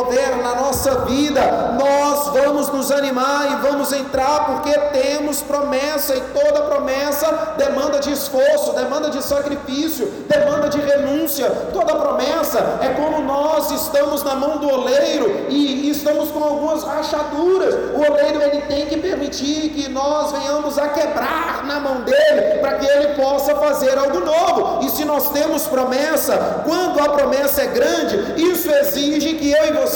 quem 0.00 0.04
governa 0.04 0.50
a 0.50 0.54
nossa 0.54 1.04
vida. 1.04 1.40
Nós 1.78 2.28
vamos 2.28 2.68
nos 2.68 2.90
animar 2.90 3.52
e 3.52 3.68
vamos 3.68 3.92
entrar 3.92 4.46
porque 4.46 4.72
temos 4.98 5.42
promessa 5.42 6.14
e 6.14 6.20
toda 6.20 6.62
promessa 6.62 7.54
demanda 7.56 7.98
de 8.00 8.12
esforço, 8.12 8.72
demanda 8.72 9.10
de 9.10 9.22
sacrifício, 9.22 10.06
demanda 10.28 10.68
de 10.68 10.80
renúncia. 10.80 11.50
Toda 11.72 11.94
promessa 11.94 12.78
é 12.80 12.88
como 12.90 13.20
nós 13.22 13.70
estamos 13.70 14.22
na 14.22 14.34
mão 14.34 14.58
do 14.58 14.68
oleiro 14.68 15.46
e 15.48 15.90
estamos 15.90 16.30
com 16.30 16.42
algumas 16.42 16.82
rachaduras. 16.84 17.74
O 17.94 18.10
oleiro 18.10 18.42
ele 18.42 18.62
tem 18.62 18.86
que 18.86 18.96
permitir 18.96 19.70
que 19.70 19.88
nós 19.88 20.32
venhamos 20.32 20.78
a 20.78 20.88
quebrar 20.88 21.64
na 21.66 21.80
mão 21.80 22.02
dele 22.02 22.58
para 22.60 22.74
que 22.74 22.86
ele 22.86 23.14
possa 23.14 23.54
fazer 23.56 23.98
algo 23.98 24.20
novo. 24.20 24.84
E 24.84 24.90
se 24.90 25.04
nós 25.04 25.30
temos 25.30 25.66
promessa, 25.66 26.62
quando 26.64 27.00
a 27.00 27.08
promessa 27.10 27.62
é 27.62 27.66
grande, 27.66 28.40
isso 28.40 28.70
exige 28.70 29.34
que 29.34 29.50
eu 29.50 29.66
e 29.66 29.72
você 29.72 29.89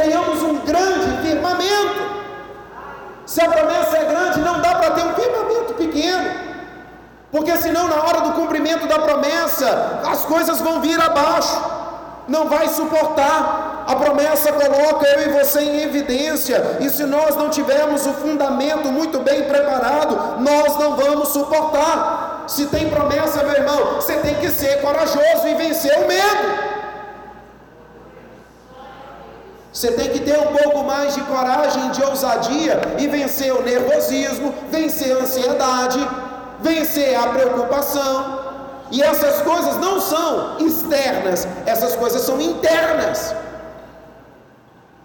tenhamos 0.00 0.42
um 0.42 0.58
grande 0.60 1.26
firmamento. 1.26 2.04
Se 3.26 3.40
a 3.40 3.48
promessa 3.48 3.96
é 3.96 4.04
grande, 4.04 4.40
não 4.40 4.60
dá 4.60 4.74
para 4.74 4.90
ter 4.90 5.04
um 5.04 5.14
firmamento 5.14 5.74
pequeno. 5.74 6.30
Porque 7.30 7.56
senão 7.56 7.88
na 7.88 8.02
hora 8.02 8.20
do 8.20 8.32
cumprimento 8.32 8.86
da 8.86 8.98
promessa, 9.00 10.00
as 10.06 10.24
coisas 10.24 10.60
vão 10.60 10.80
vir 10.80 11.00
abaixo. 11.00 11.60
Não 12.28 12.48
vai 12.48 12.68
suportar. 12.68 13.84
A 13.86 13.96
promessa 13.96 14.52
coloca 14.52 15.06
eu 15.06 15.30
e 15.30 15.32
você 15.38 15.60
em 15.60 15.82
evidência, 15.82 16.78
e 16.80 16.88
se 16.88 17.04
nós 17.04 17.36
não 17.36 17.50
tivermos 17.50 18.06
o 18.06 18.14
fundamento 18.14 18.88
muito 18.88 19.18
bem 19.20 19.42
preparado, 19.42 20.40
nós 20.40 20.78
não 20.78 20.96
vamos 20.96 21.28
suportar. 21.28 22.44
Se 22.46 22.66
tem 22.66 22.88
promessa, 22.88 23.42
meu 23.42 23.52
irmão, 23.52 23.96
você 23.96 24.14
tem 24.16 24.36
que 24.36 24.48
ser 24.50 24.80
corajoso 24.80 25.46
e 25.48 25.54
vencer 25.54 25.98
o 25.98 26.08
medo. 26.08 26.63
Você 29.74 29.90
tem 29.90 30.08
que 30.10 30.20
ter 30.20 30.38
um 30.38 30.52
pouco 30.56 30.84
mais 30.84 31.16
de 31.16 31.20
coragem, 31.22 31.90
de 31.90 32.00
ousadia 32.04 32.80
e 32.96 33.08
vencer 33.08 33.52
o 33.52 33.60
nervosismo, 33.60 34.54
vencer 34.70 35.16
a 35.16 35.22
ansiedade, 35.22 35.98
vencer 36.60 37.16
a 37.16 37.26
preocupação. 37.30 38.38
E 38.92 39.02
essas 39.02 39.42
coisas 39.42 39.76
não 39.78 40.00
são 40.00 40.58
externas, 40.58 41.48
essas 41.66 41.96
coisas 41.96 42.22
são 42.22 42.40
internas. 42.40 43.34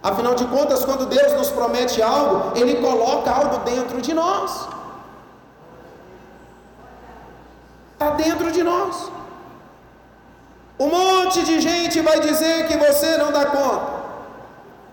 Afinal 0.04 0.36
de 0.36 0.46
contas, 0.46 0.86
quando 0.86 1.08
Deus 1.08 1.34
nos 1.34 1.50
promete 1.50 2.00
algo, 2.04 2.56
Ele 2.56 2.76
coloca 2.76 3.32
algo 3.32 3.58
dentro 3.72 4.00
de 4.00 4.14
nós. 4.14 4.68
Está 7.94 8.12
dentro 8.12 8.52
de 8.52 8.62
nós. 8.62 9.12
Um 10.80 10.90
monte 10.90 11.44
de 11.44 11.60
gente 11.60 12.00
vai 12.02 12.20
dizer 12.20 12.68
que 12.68 12.78
você 12.78 13.18
não 13.18 13.32
dá 13.32 13.48
conta. 13.48 13.99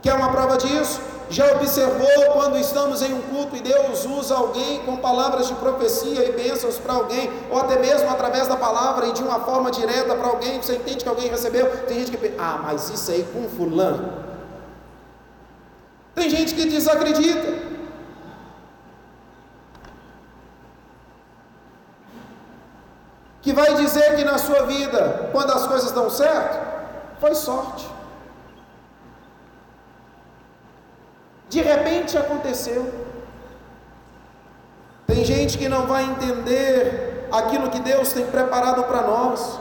Quer 0.07 0.15
uma 0.15 0.31
prova 0.31 0.57
disso? 0.57 1.01
Já 1.29 1.51
observou 1.51 2.31
quando 2.33 2.57
estamos 2.59 3.03
em 3.03 3.13
um 3.13 3.23
culto 3.23 3.57
e 3.57 3.61
Deus 3.61 4.05
usa 4.05 4.37
alguém 4.37 4.81
com 4.85 4.99
palavras 4.99 5.49
de 5.49 5.55
profecia 5.55 6.29
e 6.29 6.31
bênçãos 6.31 6.79
para 6.79 6.93
alguém, 6.93 7.29
ou 7.51 7.59
até 7.59 7.77
mesmo 7.77 8.09
através 8.09 8.47
da 8.47 8.57
palavra 8.57 9.07
e 9.09 9.13
de 9.13 9.21
uma 9.25 9.41
forma 9.41 9.69
direta 9.69 10.15
para 10.15 10.29
alguém, 10.29 10.63
você 10.63 10.77
entende 10.77 11.03
que 11.03 11.09
alguém 11.09 11.29
recebeu? 11.29 11.69
Tem 11.89 11.99
gente 11.99 12.13
que 12.13 12.19
pensa, 12.19 12.37
ah, 12.39 12.61
mas 12.63 12.89
isso 12.89 13.11
aí 13.11 13.27
com 13.33 13.49
fulano. 13.49 14.13
Tem 16.15 16.31
gente 16.31 16.55
que 16.55 16.67
desacredita. 16.67 17.77
Que 23.43 23.53
vai 23.53 23.75
dizer 23.75 24.15
que 24.15 24.23
na 24.23 24.39
sua 24.39 24.67
vida, 24.67 25.31
quando 25.33 25.51
as 25.51 25.67
coisas 25.67 25.91
dão 25.91 26.09
certo, 26.09 26.65
foi 27.19 27.35
sorte. 27.35 27.96
De 31.57 31.63
repente 31.63 32.19
aconteceu. 32.19 32.93
Tem 35.07 35.25
gente 35.25 35.57
que 35.57 35.71
não 35.71 35.87
vai 35.87 36.05
entender 36.05 37.27
aquilo 37.33 37.71
que 37.71 37.81
Deus 37.81 38.13
tem 38.13 38.27
preparado 38.27 38.85
para 38.85 39.01
nós. 39.01 39.59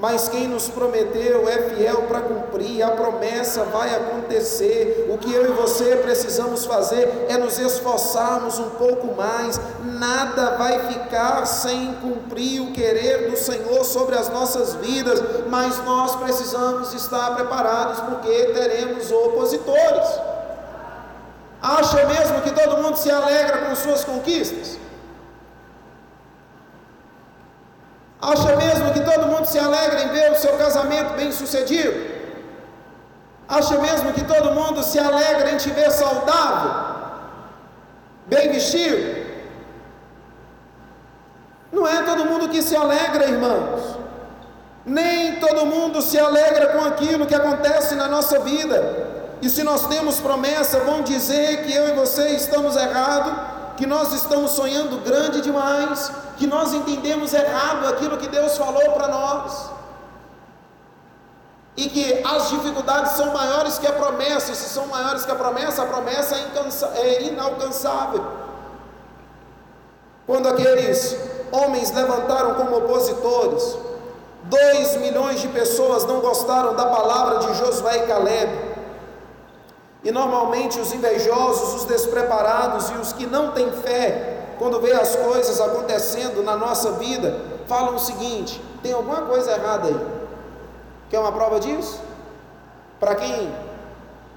Mas 0.00 0.30
quem 0.30 0.48
nos 0.48 0.66
prometeu 0.66 1.46
é 1.46 1.58
fiel 1.68 2.04
para 2.08 2.22
cumprir, 2.22 2.82
a 2.82 2.92
promessa 2.92 3.64
vai 3.64 3.94
acontecer. 3.94 5.06
O 5.10 5.18
que 5.18 5.30
eu 5.30 5.44
e 5.44 5.52
você 5.52 5.94
precisamos 5.96 6.64
fazer 6.64 7.26
é 7.28 7.36
nos 7.36 7.58
esforçarmos 7.58 8.58
um 8.58 8.70
pouco 8.70 9.14
mais. 9.14 9.60
Nada 9.84 10.56
vai 10.56 10.78
ficar 10.90 11.44
sem 11.44 11.92
cumprir 11.96 12.62
o 12.62 12.72
querer 12.72 13.30
do 13.30 13.36
Senhor 13.36 13.84
sobre 13.84 14.16
as 14.16 14.30
nossas 14.30 14.74
vidas, 14.76 15.22
mas 15.50 15.76
nós 15.84 16.16
precisamos 16.16 16.94
estar 16.94 17.34
preparados 17.34 18.00
porque 18.00 18.46
teremos 18.54 19.12
opositores. 19.12 20.08
Acha 21.60 22.06
mesmo 22.06 22.40
que 22.40 22.52
todo 22.52 22.82
mundo 22.82 22.96
se 22.96 23.10
alegra 23.10 23.66
com 23.66 23.76
suas 23.76 24.02
conquistas? 24.02 24.78
Acha 28.20 28.54
mesmo 28.56 28.92
que 28.92 29.00
todo 29.00 29.26
mundo 29.26 29.46
se 29.46 29.58
alegra 29.58 30.02
em 30.02 30.08
ver 30.08 30.32
o 30.32 30.36
seu 30.36 30.52
casamento 30.58 31.14
bem 31.14 31.32
sucedido? 31.32 32.20
Acha 33.48 33.78
mesmo 33.78 34.12
que 34.12 34.22
todo 34.24 34.52
mundo 34.52 34.82
se 34.82 34.98
alegra 34.98 35.52
em 35.52 35.56
te 35.56 35.70
ver 35.70 35.90
saudável, 35.90 36.70
bem 38.26 38.52
vestido? 38.52 39.20
Não 41.72 41.86
é 41.86 42.02
todo 42.02 42.26
mundo 42.26 42.48
que 42.48 42.62
se 42.62 42.76
alegra, 42.76 43.24
irmãos. 43.24 43.96
Nem 44.84 45.36
todo 45.36 45.66
mundo 45.66 46.02
se 46.02 46.18
alegra 46.18 46.68
com 46.68 46.84
aquilo 46.84 47.26
que 47.26 47.34
acontece 47.34 47.94
na 47.94 48.08
nossa 48.08 48.40
vida. 48.40 49.08
E 49.40 49.48
se 49.48 49.62
nós 49.62 49.86
temos 49.86 50.20
promessa, 50.20 50.80
vão 50.80 51.02
dizer 51.02 51.64
que 51.64 51.74
eu 51.74 51.88
e 51.88 51.92
você 51.92 52.30
estamos 52.30 52.76
errados, 52.76 53.32
que 53.80 53.86
nós 53.86 54.12
estamos 54.12 54.50
sonhando 54.50 54.98
grande 54.98 55.40
demais, 55.40 56.12
que 56.36 56.46
nós 56.46 56.74
entendemos 56.74 57.32
errado 57.32 57.86
aquilo 57.88 58.18
que 58.18 58.28
Deus 58.28 58.58
falou 58.58 58.92
para 58.92 59.08
nós. 59.08 59.70
E 61.78 61.88
que 61.88 62.22
as 62.22 62.50
dificuldades 62.50 63.12
são 63.12 63.32
maiores 63.32 63.78
que 63.78 63.86
a 63.86 63.92
promessa, 63.92 64.54
se 64.54 64.68
são 64.68 64.86
maiores 64.88 65.24
que 65.24 65.32
a 65.32 65.34
promessa, 65.34 65.82
a 65.82 65.86
promessa 65.86 66.36
é, 66.36 67.00
é 67.00 67.22
inalcançável. 67.22 68.22
Quando 70.26 70.46
aqueles 70.48 71.16
homens 71.50 71.90
levantaram 71.90 72.56
como 72.56 72.76
opositores, 72.76 73.78
dois 74.42 74.96
milhões 74.98 75.40
de 75.40 75.48
pessoas 75.48 76.04
não 76.04 76.20
gostaram 76.20 76.76
da 76.76 76.84
palavra 76.84 77.38
de 77.38 77.54
Josué 77.54 78.04
e 78.04 78.06
Caleb, 78.06 78.70
e 80.02 80.10
normalmente 80.10 80.80
os 80.80 80.92
invejosos, 80.94 81.74
os 81.74 81.84
despreparados 81.84 82.90
e 82.90 82.94
os 82.94 83.12
que 83.12 83.26
não 83.26 83.52
têm 83.52 83.70
fé, 83.70 84.54
quando 84.58 84.80
vê 84.80 84.92
as 84.92 85.14
coisas 85.16 85.60
acontecendo 85.60 86.42
na 86.42 86.56
nossa 86.56 86.92
vida, 86.92 87.38
falam 87.66 87.94
o 87.94 87.98
seguinte: 87.98 88.62
tem 88.82 88.92
alguma 88.92 89.22
coisa 89.22 89.52
errada 89.52 89.88
aí. 89.88 90.06
Quer 91.10 91.18
uma 91.18 91.32
prova 91.32 91.60
disso? 91.60 92.00
Para 92.98 93.14
quem 93.14 93.54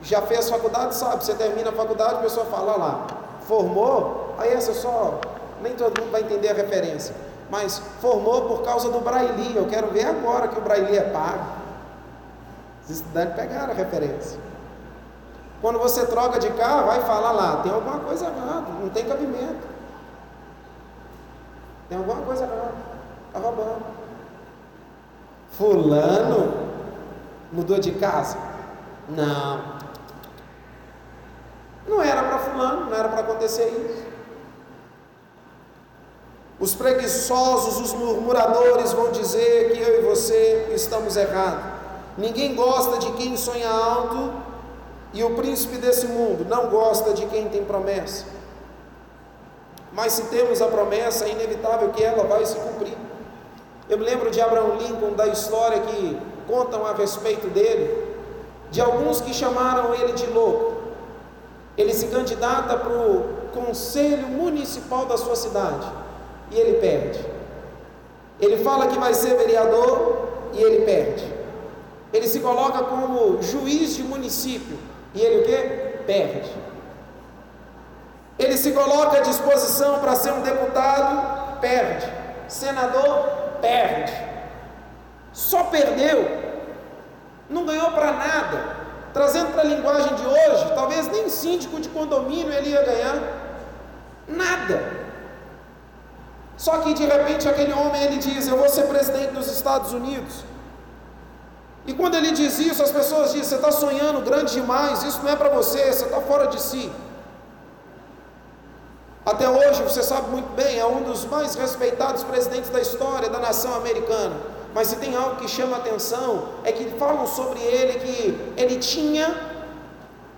já 0.02 0.22
fez 0.22 0.50
faculdade, 0.50 0.96
sabe, 0.96 1.24
você 1.24 1.34
termina 1.34 1.70
a 1.70 1.74
faculdade, 1.74 2.16
a 2.16 2.18
pessoa 2.18 2.46
fala 2.48 2.76
lá, 2.76 3.08
formou, 3.48 4.36
aí 4.38 4.52
essa 4.52 4.74
só, 4.74 5.20
nem 5.62 5.74
todo 5.74 6.02
mundo 6.02 6.12
vai 6.12 6.22
entender 6.22 6.50
a 6.50 6.54
referência, 6.54 7.16
mas 7.50 7.82
formou 8.02 8.42
por 8.50 8.64
causa 8.64 8.90
do 8.90 9.00
Braille, 9.00 9.56
eu 9.56 9.66
quero 9.68 9.88
ver 9.88 10.06
agora 10.06 10.50
que 10.50 10.58
o 10.58 10.62
Braille 10.62 10.98
é 10.98 11.04
pago. 11.04 11.46
Os 12.84 12.90
estudantes 12.90 13.36
pegaram 13.36 13.72
a 13.72 13.76
referência. 13.76 14.38
Quando 15.64 15.80
você 15.80 16.06
troca 16.06 16.40
de 16.40 16.50
carro, 16.50 16.88
vai 16.88 17.00
falar 17.04 17.32
lá, 17.32 17.62
tem 17.64 17.72
alguma 17.72 17.98
coisa 18.02 18.26
errada, 18.26 18.68
não 18.82 18.90
tem 18.90 19.06
cabimento. 19.06 19.66
Tem 21.88 21.98
alguma 21.98 22.22
coisa 22.22 22.44
errada, 22.44 22.74
está 23.28 23.40
roubando. 23.40 23.86
Fulano 25.52 26.54
mudou 27.50 27.80
de 27.80 27.94
casa? 27.94 28.38
Não. 29.08 29.62
Não 31.88 32.02
era 32.04 32.24
para 32.24 32.40
fulano, 32.40 32.90
não 32.90 32.98
era 32.98 33.08
para 33.08 33.22
acontecer 33.22 33.70
isso. 33.70 34.04
Os 36.60 36.76
preguiçosos, 36.76 37.80
os 37.80 37.94
murmuradores 37.94 38.92
vão 38.92 39.14
dizer 39.14 39.72
que 39.72 39.80
eu 39.80 40.02
e 40.02 40.06
você 40.10 40.74
estamos 40.76 41.16
errados. 41.16 41.64
Ninguém 42.18 42.54
gosta 42.54 42.98
de 42.98 43.14
quem 43.14 43.38
sonha 43.38 43.70
alto 43.70 44.52
e 45.14 45.24
o 45.24 45.36
príncipe 45.36 45.78
desse 45.78 46.08
mundo 46.08 46.46
não 46.50 46.70
gosta 46.70 47.14
de 47.14 47.26
quem 47.28 47.48
tem 47.48 47.64
promessa. 47.64 48.26
Mas 49.94 50.14
se 50.14 50.24
temos 50.24 50.60
a 50.60 50.68
promessa, 50.68 51.26
é 51.26 51.32
inevitável 51.32 51.90
que 51.90 52.04
ela 52.04 52.24
vai 52.24 52.44
se 52.46 52.56
cumprir. 52.56 52.98
Eu 53.88 54.00
me 54.00 54.06
lembro 54.06 54.32
de 54.32 54.42
Abraão 54.42 54.78
Lincoln, 54.78 55.14
da 55.14 55.28
história 55.28 55.82
que 55.82 56.20
contam 56.48 56.84
a 56.86 56.94
respeito 56.94 57.48
dele, 57.48 58.16
de 58.72 58.82
alguns 58.82 59.22
que 59.22 59.32
chamaram 59.34 59.94
ele 59.94 60.14
de 60.14 60.26
louco. 60.26 60.82
Ele 61.78 61.94
se 61.94 62.08
candidata 62.08 62.76
para 62.76 62.92
o 62.92 63.26
conselho 63.54 64.28
municipal 64.28 65.06
da 65.06 65.16
sua 65.16 65.36
cidade 65.36 65.92
e 66.50 66.58
ele 66.58 66.80
perde. 66.80 67.24
Ele 68.40 68.58
fala 68.64 68.88
que 68.88 68.98
vai 68.98 69.14
ser 69.14 69.38
vereador 69.38 70.28
e 70.54 70.62
ele 70.62 70.86
perde. 70.86 71.32
Ele 72.12 72.28
se 72.28 72.40
coloca 72.40 72.84
como 72.84 73.42
juiz 73.44 73.96
de 73.96 74.04
município 74.04 74.78
e 75.14 75.22
ele 75.22 75.42
o 75.42 75.46
que? 75.46 76.04
Perde. 76.06 76.52
Ele 78.38 78.58
se 78.58 78.72
coloca 78.72 79.18
à 79.18 79.22
disposição 79.22 80.00
para 80.00 80.16
ser 80.16 80.34
um 80.34 80.42
deputado, 80.42 81.60
perde. 81.60 82.12
Senador, 82.48 83.30
perde. 83.62 84.14
Só 85.32 85.66
perdeu. 85.66 86.28
Não 87.50 87.66
ganhou 87.66 87.92
para 87.92 88.12
nada. 88.12 88.84
Trazendo 89.14 89.54
para 89.54 89.62
a 89.62 89.66
linguagem 89.66 90.16
de 90.16 90.26
hoje, 90.26 90.74
talvez 90.74 91.08
nem 91.08 91.30
síndico 91.30 91.80
de 91.80 91.90
condomínio 91.90 92.52
ele 92.52 92.72
ia 92.72 92.82
ganhar. 92.82 93.22
Nada. 94.28 95.04
Só 96.58 96.80
que 96.80 96.94
de 96.94 97.06
repente 97.06 97.48
aquele 97.48 97.74
homem 97.74 98.02
ele 98.04 98.18
diz: 98.18 98.48
Eu 98.48 98.58
vou 98.58 98.70
ser 98.70 98.88
presidente 98.88 99.34
dos 99.34 99.48
Estados 99.48 99.94
Unidos. 99.94 100.44
E 101.86 101.94
quando 101.94 102.16
ele 102.16 102.32
diz 102.32 102.60
isso, 102.60 102.82
as 102.82 102.92
pessoas 102.92 103.32
dizem: 103.34 103.44
Você 103.44 103.56
está 103.56 103.72
sonhando 103.72 104.22
grande 104.22 104.54
demais, 104.54 105.04
isso 105.04 105.20
não 105.22 105.32
é 105.32 105.36
para 105.36 105.50
você, 105.50 105.92
você 105.92 106.06
está 106.06 106.22
fora 106.22 106.48
de 106.48 106.62
si. 106.62 106.92
Até 109.26 109.48
hoje, 109.50 109.82
você 109.84 110.04
sabe 110.04 110.30
muito 110.32 110.50
bem, 110.54 110.80
é 110.80 110.86
um 110.86 111.02
dos 111.04 111.26
mais 111.26 111.56
respeitados 111.56 112.24
presidentes 112.24 112.70
da 112.70 112.82
história 112.82 113.30
da 113.30 113.40
nação 113.40 113.74
americana. 113.76 114.36
Mas 114.74 114.88
se 114.88 114.98
tem 114.98 115.16
algo 115.16 115.36
que 115.38 115.48
chama 115.48 115.78
atenção, 115.78 116.50
é 116.64 116.72
que 116.72 116.86
falam 116.98 117.26
sobre 117.28 117.60
ele 117.60 118.00
que 118.00 118.54
ele 118.58 118.78
tinha 118.80 119.34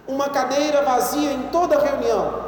uma 0.08 0.30
cadeira 0.30 0.84
vazia 0.84 1.32
em 1.32 1.44
toda 1.44 1.80
reunião 1.80 2.45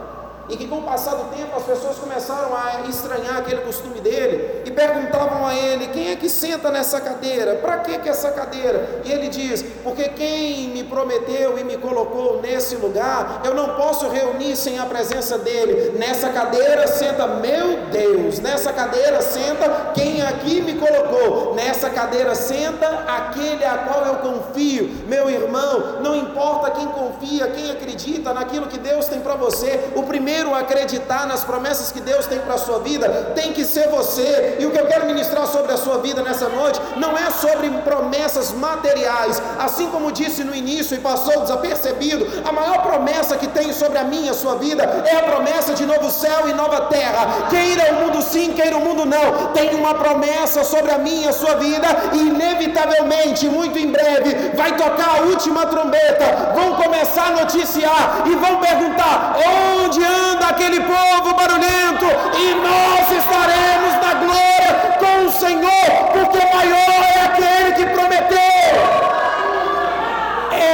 e 0.50 0.56
que 0.56 0.68
com 0.68 0.78
o 0.78 0.84
passar 0.84 1.16
do 1.16 1.36
tempo 1.36 1.56
as 1.56 1.64
pessoas 1.64 1.98
começaram 1.98 2.56
a 2.56 2.88
estranhar 2.90 3.38
aquele 3.38 3.62
costume 3.62 4.00
dele 4.00 4.64
e 4.66 4.72
perguntavam 4.72 5.46
a 5.46 5.56
ele: 5.56 5.88
quem 5.88 6.12
é 6.12 6.16
que 6.16 6.30
senta 6.30 6.72
nessa 6.72 7.02
cadeira? 7.02 7.56
Para 7.56 7.80
que, 7.80 7.98
que 8.00 8.10
essa 8.10 8.32
cadeira? 8.32 9.02
E 9.04 9.12
ele 9.12 9.28
diz: 9.30 9.64
porque 9.84 10.10
quem 10.10 10.70
me 10.70 10.84
prometeu 10.84 11.58
e 11.58 11.64
me 11.64 11.78
colocou 11.78 12.42
nesse 12.42 12.76
lugar, 12.76 13.42
eu 13.44 13.54
não 13.54 13.76
posso 13.76 14.08
reunir 14.10 14.56
sem 14.56 14.80
a 14.80 14.86
presença 14.86 15.38
dele. 15.38 15.98
Nessa 15.98 16.30
cadeira 16.30 16.88
senta 16.88 17.28
meu 17.28 17.86
Deus, 17.92 18.40
nessa 18.40 18.72
cadeira 18.72 19.22
senta 19.22 19.92
quem 19.94 20.22
aqui 20.22 20.62
me 20.62 20.76
colocou, 20.76 21.56
nessa 21.56 21.90
cadeira 21.90 22.36
senta 22.36 22.88
aquele 23.08 23.66
a 23.66 23.78
qual 23.80 24.06
eu 24.06 24.16
confio. 24.16 24.90
Meu 25.08 25.30
irmão, 25.30 26.02
não 26.02 26.16
importa 26.16 26.72
quem 26.72 26.88
confia, 26.88 27.48
quem 27.48 27.72
acredita 27.72 28.34
naquilo 28.34 28.68
que 28.68 28.78
Deus 28.78 29.08
tem 29.08 29.20
para 29.20 29.36
você, 29.36 29.92
o 29.96 30.04
primeiro 30.04 30.37
primeiro 30.38 30.54
a 30.54 30.60
acreditar 30.60 31.26
nas 31.26 31.44
promessas 31.44 31.92
que 31.92 32.00
Deus 32.00 32.28
tem 32.28 32.38
para 32.40 32.54
a 32.54 32.58
sua 32.60 32.80
vida 32.80 33.32
tem 33.34 33.54
que 33.54 33.66
ser 33.66 33.90
você. 33.90 34.58
E 34.60 34.66
o 34.66 34.72
que 34.72 34.80
eu 34.80 34.86
quero 34.86 35.06
ministrar 35.08 35.48
sobre 35.48 35.72
a 35.74 35.78
sua 35.78 35.98
vida 35.98 36.22
nessa 36.22 36.48
noite 36.48 36.80
não 36.98 37.18
é 37.18 37.32
sobre 37.32 37.70
promessas 37.82 38.52
materiais, 38.52 39.42
assim 39.60 39.88
como 39.88 40.12
disse 40.12 40.44
no 40.44 40.54
início 40.54 40.96
e 40.96 41.00
passou 41.00 41.42
desapercebido, 41.42 42.28
a 42.48 42.52
maior 42.52 42.84
promessa 42.84 43.36
que 43.38 43.48
tem 43.48 43.74
sobre 43.74 43.98
a 43.98 44.04
minha 44.04 44.34
sua 44.34 44.56
vida 44.56 44.84
é 44.84 45.18
a 45.18 45.24
promessa 45.24 45.74
de 45.74 45.86
novo 45.86 46.12
céu 46.12 46.48
e 46.48 46.54
nova 46.54 46.82
terra. 46.82 47.48
Queira 47.50 47.94
o 47.94 48.06
mundo 48.06 48.22
sim, 48.22 48.54
queira 48.54 48.78
o 48.78 48.82
mundo 48.82 49.06
não. 49.06 49.54
Tem 49.54 49.74
uma 49.76 49.96
promessa 49.96 50.64
sobre 50.64 50.92
a 50.92 51.00
minha 51.00 51.34
sua 51.34 51.56
vida 51.56 51.88
e 52.14 52.20
inevitavelmente, 52.20 53.48
muito 53.48 53.80
em 53.80 53.92
breve, 53.92 54.52
vai 54.56 54.76
tocar 54.76 55.18
a 55.18 55.22
última 55.22 55.66
trombeta. 55.66 56.54
Vão 56.54 56.76
começar 56.76 57.28
a 57.28 57.32
noticiar 57.32 58.24
e 58.28 58.36
vão 58.36 58.58
perguntar 58.58 59.36
onde 59.84 60.04
anda 60.04 60.27
daquele 60.36 60.82
povo 60.82 61.34
barulhento, 61.34 62.06
e 62.38 62.54
nós 62.56 63.12
estaremos 63.12 63.94
na 64.04 64.14
glória 64.14 64.98
com 65.00 65.26
o 65.26 65.32
Senhor, 65.32 65.88
porque 66.14 66.40
maior 66.56 67.04
é 67.16 67.26
aquele 67.26 67.72
que 67.74 67.86
prometeu. 67.88 68.38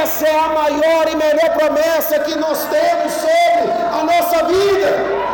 Essa 0.02 0.26
é 0.26 0.38
a 0.38 0.48
maior 0.48 1.08
e 1.10 1.16
melhor 1.16 1.50
promessa 1.56 2.18
que 2.20 2.34
nós 2.36 2.66
temos 2.66 3.12
sobre 3.12 3.72
a 3.98 4.04
nossa 4.04 4.44
vida. 4.44 5.24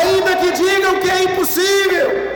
Ainda 0.00 0.36
que 0.36 0.50
digam 0.52 1.00
que 1.00 1.10
é 1.10 1.22
impossível, 1.24 2.33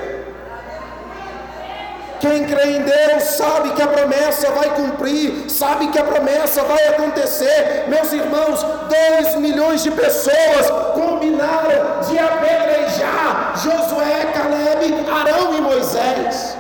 Quem 2.21 2.45
crê 2.47 2.77
em 2.77 2.83
Deus 2.83 3.23
sabe 3.23 3.71
que 3.75 3.83
a 3.83 3.87
promessa 3.87 4.51
vai 4.51 4.75
cumprir, 4.75 5.49
sabe 5.49 5.89
que 5.89 5.99
a 5.99 6.05
promessa 6.05 6.63
vai 6.65 6.89
acontecer. 6.89 7.85
Meus 7.89 8.13
irmãos, 8.13 8.61
dois 8.63 9.37
milhões 9.37 9.83
de 9.83 9.91
pessoas 9.91 10.69
combinaram 10.95 12.01
de 12.09 12.19
apedrejar 12.19 13.55
Josué, 13.57 14.33
Caleb, 14.33 15.11
Arão 15.11 15.57
e 15.57 15.61
Moisés. 15.61 16.57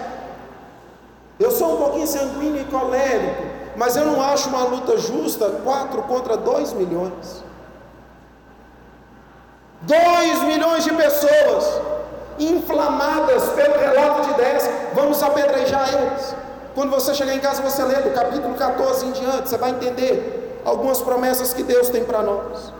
Eu 1.40 1.51
sou 1.51 1.75
um 1.75 1.77
pouquinho 1.79 2.07
sanguíneo 2.07 2.62
e 2.62 2.64
colérico, 2.64 3.42
mas 3.77 3.97
eu 3.97 4.05
não 4.05 4.23
acho 4.23 4.49
uma 4.49 4.64
luta 4.64 4.99
justa 4.99 5.51
quatro 5.64 6.03
contra 6.03 6.37
dois 6.37 6.73
milhões. 6.73 7.44
Dois 9.83 10.42
milhões 10.42 10.85
de 10.85 10.92
pessoas 10.92 11.81
inflamadas 12.38 13.48
pelo 13.51 13.79
relato 13.79 14.29
de 14.29 14.35
10, 14.35 14.70
vamos 14.94 15.22
apedrejar 15.22 15.94
eles. 15.94 16.35
Quando 16.74 16.90
você 16.90 17.14
chegar 17.14 17.35
em 17.35 17.40
casa, 17.40 17.62
você 17.62 17.83
lê 17.83 17.96
do 17.96 18.11
capítulo 18.11 18.55
14 18.55 19.07
em 19.07 19.12
diante, 19.12 19.48
você 19.48 19.57
vai 19.57 19.70
entender 19.70 20.61
algumas 20.64 21.01
promessas 21.01 21.53
que 21.53 21.62
Deus 21.62 21.88
tem 21.88 22.05
para 22.05 22.22
nós. 22.22 22.72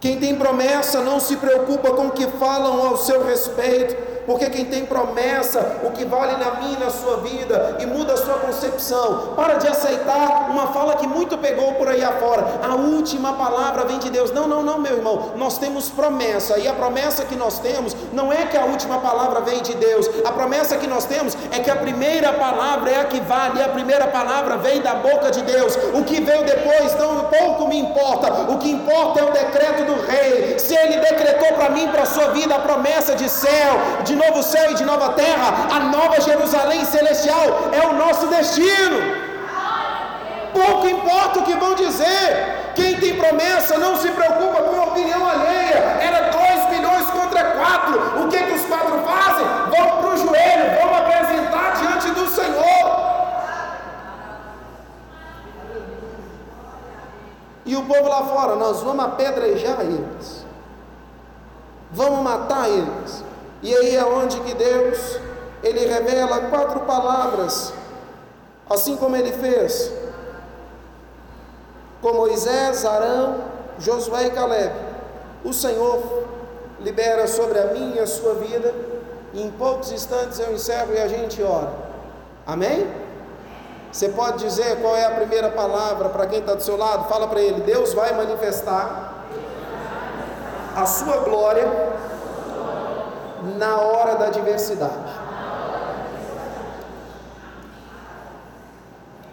Quem 0.00 0.18
tem 0.18 0.34
promessa 0.34 1.00
não 1.00 1.20
se 1.20 1.36
preocupa 1.36 1.90
com 1.92 2.08
o 2.08 2.10
que 2.10 2.26
falam 2.26 2.88
ao 2.88 2.96
seu 2.96 3.24
respeito, 3.24 3.94
porque 4.26 4.50
quem 4.50 4.64
tem 4.64 4.84
promessa, 4.84 5.80
o 5.84 5.90
que 5.90 6.04
vale 6.04 6.36
na 6.36 6.60
minha 6.60 6.76
e 6.76 6.80
na 6.80 6.90
sua 6.90 7.18
vida, 7.18 7.76
e 7.80 7.86
muda 7.86 8.14
a 8.14 8.16
sua 8.16 8.34
concepção, 8.34 9.34
para 9.34 9.54
de 9.54 9.68
aceitar 9.68 10.50
uma 10.50 10.68
fala 10.68 10.96
que 10.96 11.06
muito 11.06 11.36
pegou 11.38 11.74
por 11.74 11.88
aí 11.88 12.02
afora, 12.02 12.44
a 12.62 12.74
última 12.74 13.34
palavra 13.34 13.84
vem 13.84 13.98
de 13.98 14.10
Deus. 14.10 14.30
Não, 14.30 14.46
não, 14.46 14.62
não, 14.62 14.78
meu 14.78 14.96
irmão, 14.96 15.32
nós 15.36 15.58
temos 15.58 15.88
promessa, 15.90 16.58
e 16.58 16.68
a 16.68 16.72
promessa 16.72 17.24
que 17.24 17.36
nós 17.36 17.58
temos 17.58 17.96
não 18.12 18.32
é 18.32 18.46
que 18.46 18.56
a 18.56 18.64
última 18.64 18.98
palavra 18.98 19.40
vem 19.40 19.62
de 19.62 19.74
Deus, 19.74 20.08
a 20.24 20.32
promessa 20.32 20.76
que 20.76 20.86
nós 20.86 21.04
temos 21.04 21.36
é 21.50 21.60
que 21.60 21.70
a 21.70 21.76
primeira 21.76 22.32
palavra 22.32 22.90
é 22.90 23.00
a 23.00 23.04
que 23.04 23.20
vale, 23.20 23.58
e 23.58 23.62
a 23.62 23.68
primeira 23.68 24.06
palavra 24.06 24.56
vem 24.56 24.80
da 24.80 24.94
boca 24.94 25.30
de 25.30 25.42
Deus, 25.42 25.76
o 25.94 26.04
que 26.04 26.20
veio 26.20 26.44
depois 26.44 26.94
não 26.98 27.24
pouco 27.24 27.68
me 27.68 27.78
importa, 27.78 28.50
o 28.50 28.58
que 28.58 28.70
importa 28.70 29.20
é 29.20 29.24
o 29.24 29.32
decreto 29.32 29.84
do 29.84 30.06
rei, 30.06 30.58
se 30.58 30.74
ele 30.74 30.98
decretou 30.98 31.52
para 31.54 31.70
mim, 31.70 31.88
para 31.88 32.02
a 32.02 32.06
sua 32.06 32.28
vida, 32.28 32.54
a 32.54 32.58
promessa 32.58 33.14
de 33.14 33.28
céu, 33.28 33.74
de 34.04 34.11
de 34.12 34.16
novo 34.16 34.42
céu 34.42 34.70
e 34.70 34.74
de 34.74 34.84
nova 34.84 35.08
terra, 35.14 35.48
a 35.76 35.80
nova 35.96 36.20
Jerusalém 36.20 36.84
celestial 36.84 37.46
é 37.72 37.86
o 37.86 37.94
nosso 37.94 38.26
destino. 38.26 38.98
Pouco 40.52 40.86
importa 40.86 41.38
o 41.38 41.44
que 41.44 41.54
vão 41.54 41.74
dizer. 41.74 42.72
Quem 42.74 42.96
tem 43.00 43.16
promessa 43.16 43.78
não 43.78 43.96
se 43.96 44.08
preocupa 44.10 44.62
com 44.64 44.80
a 44.80 44.84
opinião 44.84 45.26
alheia. 45.26 45.80
Era 46.08 46.30
dois 46.30 46.60
milhões 46.74 47.06
contra 47.10 47.42
quatro. 47.52 48.22
O 48.22 48.28
que, 48.28 48.38
que 48.38 48.52
os 48.52 48.64
quatro 48.66 48.98
fazem? 49.10 49.46
Vão 49.74 49.86
para 49.98 50.10
o 50.10 50.16
joelho, 50.16 50.66
vão 50.78 50.94
apresentar 50.94 51.72
diante 51.80 52.10
do 52.10 52.26
Senhor. 52.28 52.82
E 57.64 57.76
o 57.76 57.82
povo 57.84 58.08
lá 58.08 58.22
fora, 58.24 58.56
nós 58.56 58.82
vamos 58.82 59.04
apedrejar 59.04 59.80
eles. 59.80 60.44
Vamos 61.92 62.20
matar 62.20 62.68
eles. 62.68 63.31
E 63.62 63.74
aí 63.74 63.96
é 63.96 64.04
onde 64.04 64.40
que 64.40 64.54
Deus, 64.54 65.18
ele 65.62 65.86
revela 65.86 66.40
quatro 66.50 66.80
palavras, 66.80 67.72
assim 68.68 68.96
como 68.96 69.14
ele 69.16 69.32
fez 69.32 69.92
com 72.02 72.12
Moisés, 72.12 72.84
Arão, 72.84 73.44
Josué 73.78 74.26
e 74.26 74.30
Caleb. 74.30 74.74
O 75.44 75.52
Senhor 75.52 76.24
libera 76.80 77.28
sobre 77.28 77.60
a 77.60 77.66
minha 77.66 77.96
e 77.96 78.00
a 78.00 78.06
sua 78.06 78.34
vida, 78.34 78.74
e 79.32 79.40
em 79.40 79.50
poucos 79.52 79.92
instantes 79.92 80.40
eu 80.40 80.52
encerro 80.52 80.92
e 80.92 81.00
a 81.00 81.06
gente 81.06 81.40
ora. 81.40 81.70
Amém? 82.44 82.90
Você 83.92 84.08
pode 84.08 84.38
dizer 84.44 84.80
qual 84.80 84.96
é 84.96 85.04
a 85.04 85.10
primeira 85.12 85.50
palavra 85.50 86.08
para 86.08 86.26
quem 86.26 86.40
está 86.40 86.54
do 86.54 86.62
seu 86.62 86.76
lado? 86.76 87.08
Fala 87.08 87.28
para 87.28 87.40
ele: 87.40 87.60
Deus 87.60 87.94
vai 87.94 88.12
manifestar 88.14 89.26
a 90.74 90.86
sua 90.86 91.18
glória 91.18 91.91
na 93.58 93.76
hora 93.76 94.14
da 94.16 94.26
adversidade. 94.26 94.92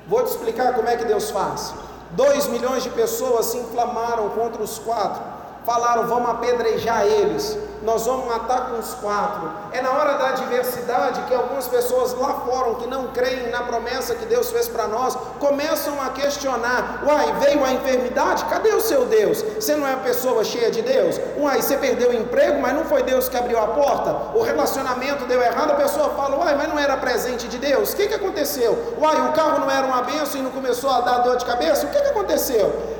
Vou 0.07 0.23
te 0.23 0.31
explicar 0.31 0.73
como 0.73 0.87
é 0.87 0.97
que 0.97 1.05
Deus 1.05 1.29
faz. 1.29 1.73
Dois 2.11 2.47
milhões 2.47 2.83
de 2.83 2.89
pessoas 2.89 3.45
se 3.47 3.57
inflamaram 3.57 4.29
contra 4.29 4.61
os 4.63 4.79
quatro 4.79 5.21
falaram: 5.65 6.07
vamos 6.07 6.29
apedrejar 6.29 7.05
eles, 7.05 7.57
nós 7.83 8.05
vamos 8.05 8.27
matar 8.27 8.69
com 8.69 8.79
os 8.79 8.93
quatro. 8.95 9.49
É 9.71 9.81
na 9.81 9.91
hora 9.91 10.17
da 10.17 10.29
adversidade 10.29 11.21
que 11.21 11.33
algumas 11.33 11.67
pessoas 11.67 12.13
lá 12.13 12.33
fora, 12.45 12.75
que 12.75 12.87
não 12.87 13.07
creem 13.07 13.49
na 13.49 13.63
promessa 13.63 14.15
que 14.15 14.25
Deus 14.25 14.51
fez 14.51 14.67
para 14.67 14.87
nós, 14.87 15.15
começam 15.39 16.01
a 16.01 16.09
questionar: 16.09 17.03
uai, 17.05 17.33
veio 17.39 17.63
a 17.63 17.71
enfermidade? 17.71 18.45
Cadê 18.45 18.69
o 18.69 18.81
seu 18.81 19.05
Deus? 19.05 19.41
Você 19.41 19.75
não 19.75 19.87
é 19.87 19.91
uma 19.91 20.03
pessoa 20.03 20.43
cheia 20.43 20.69
de 20.69 20.81
Deus? 20.81 21.19
Uai, 21.37 21.61
você 21.61 21.77
perdeu 21.77 22.09
o 22.09 22.13
emprego, 22.13 22.61
mas 22.61 22.73
não 22.73 22.85
foi 22.85 23.03
Deus 23.03 23.29
que 23.29 23.37
abriu 23.37 23.59
a 23.59 23.67
porta? 23.67 24.37
O 24.37 24.41
relacionamento 24.41 25.25
deu 25.25 25.41
errado, 25.41 25.71
a 25.71 25.75
pessoa 25.75 26.09
fala: 26.09 26.37
uai, 26.37 26.55
mas 26.55 26.67
não 26.67 26.77
era 26.77 26.97
presente 26.97 27.47
de 27.47 27.57
Deus? 27.57 27.93
O 27.93 27.95
que, 27.95 28.07
que 28.07 28.15
aconteceu? 28.15 28.95
Uai, 28.99 29.29
o 29.29 29.33
carro 29.33 29.59
não 29.59 29.71
era 29.71 29.85
uma 29.85 30.01
benção 30.01 30.39
e 30.39 30.43
não 30.43 30.51
começou 30.51 30.89
a 30.89 31.01
dar 31.01 31.19
dor 31.19 31.37
de 31.37 31.45
cabeça? 31.45 31.85
O 31.85 31.89
que, 31.89 31.99
que 31.99 32.07
aconteceu? 32.07 32.98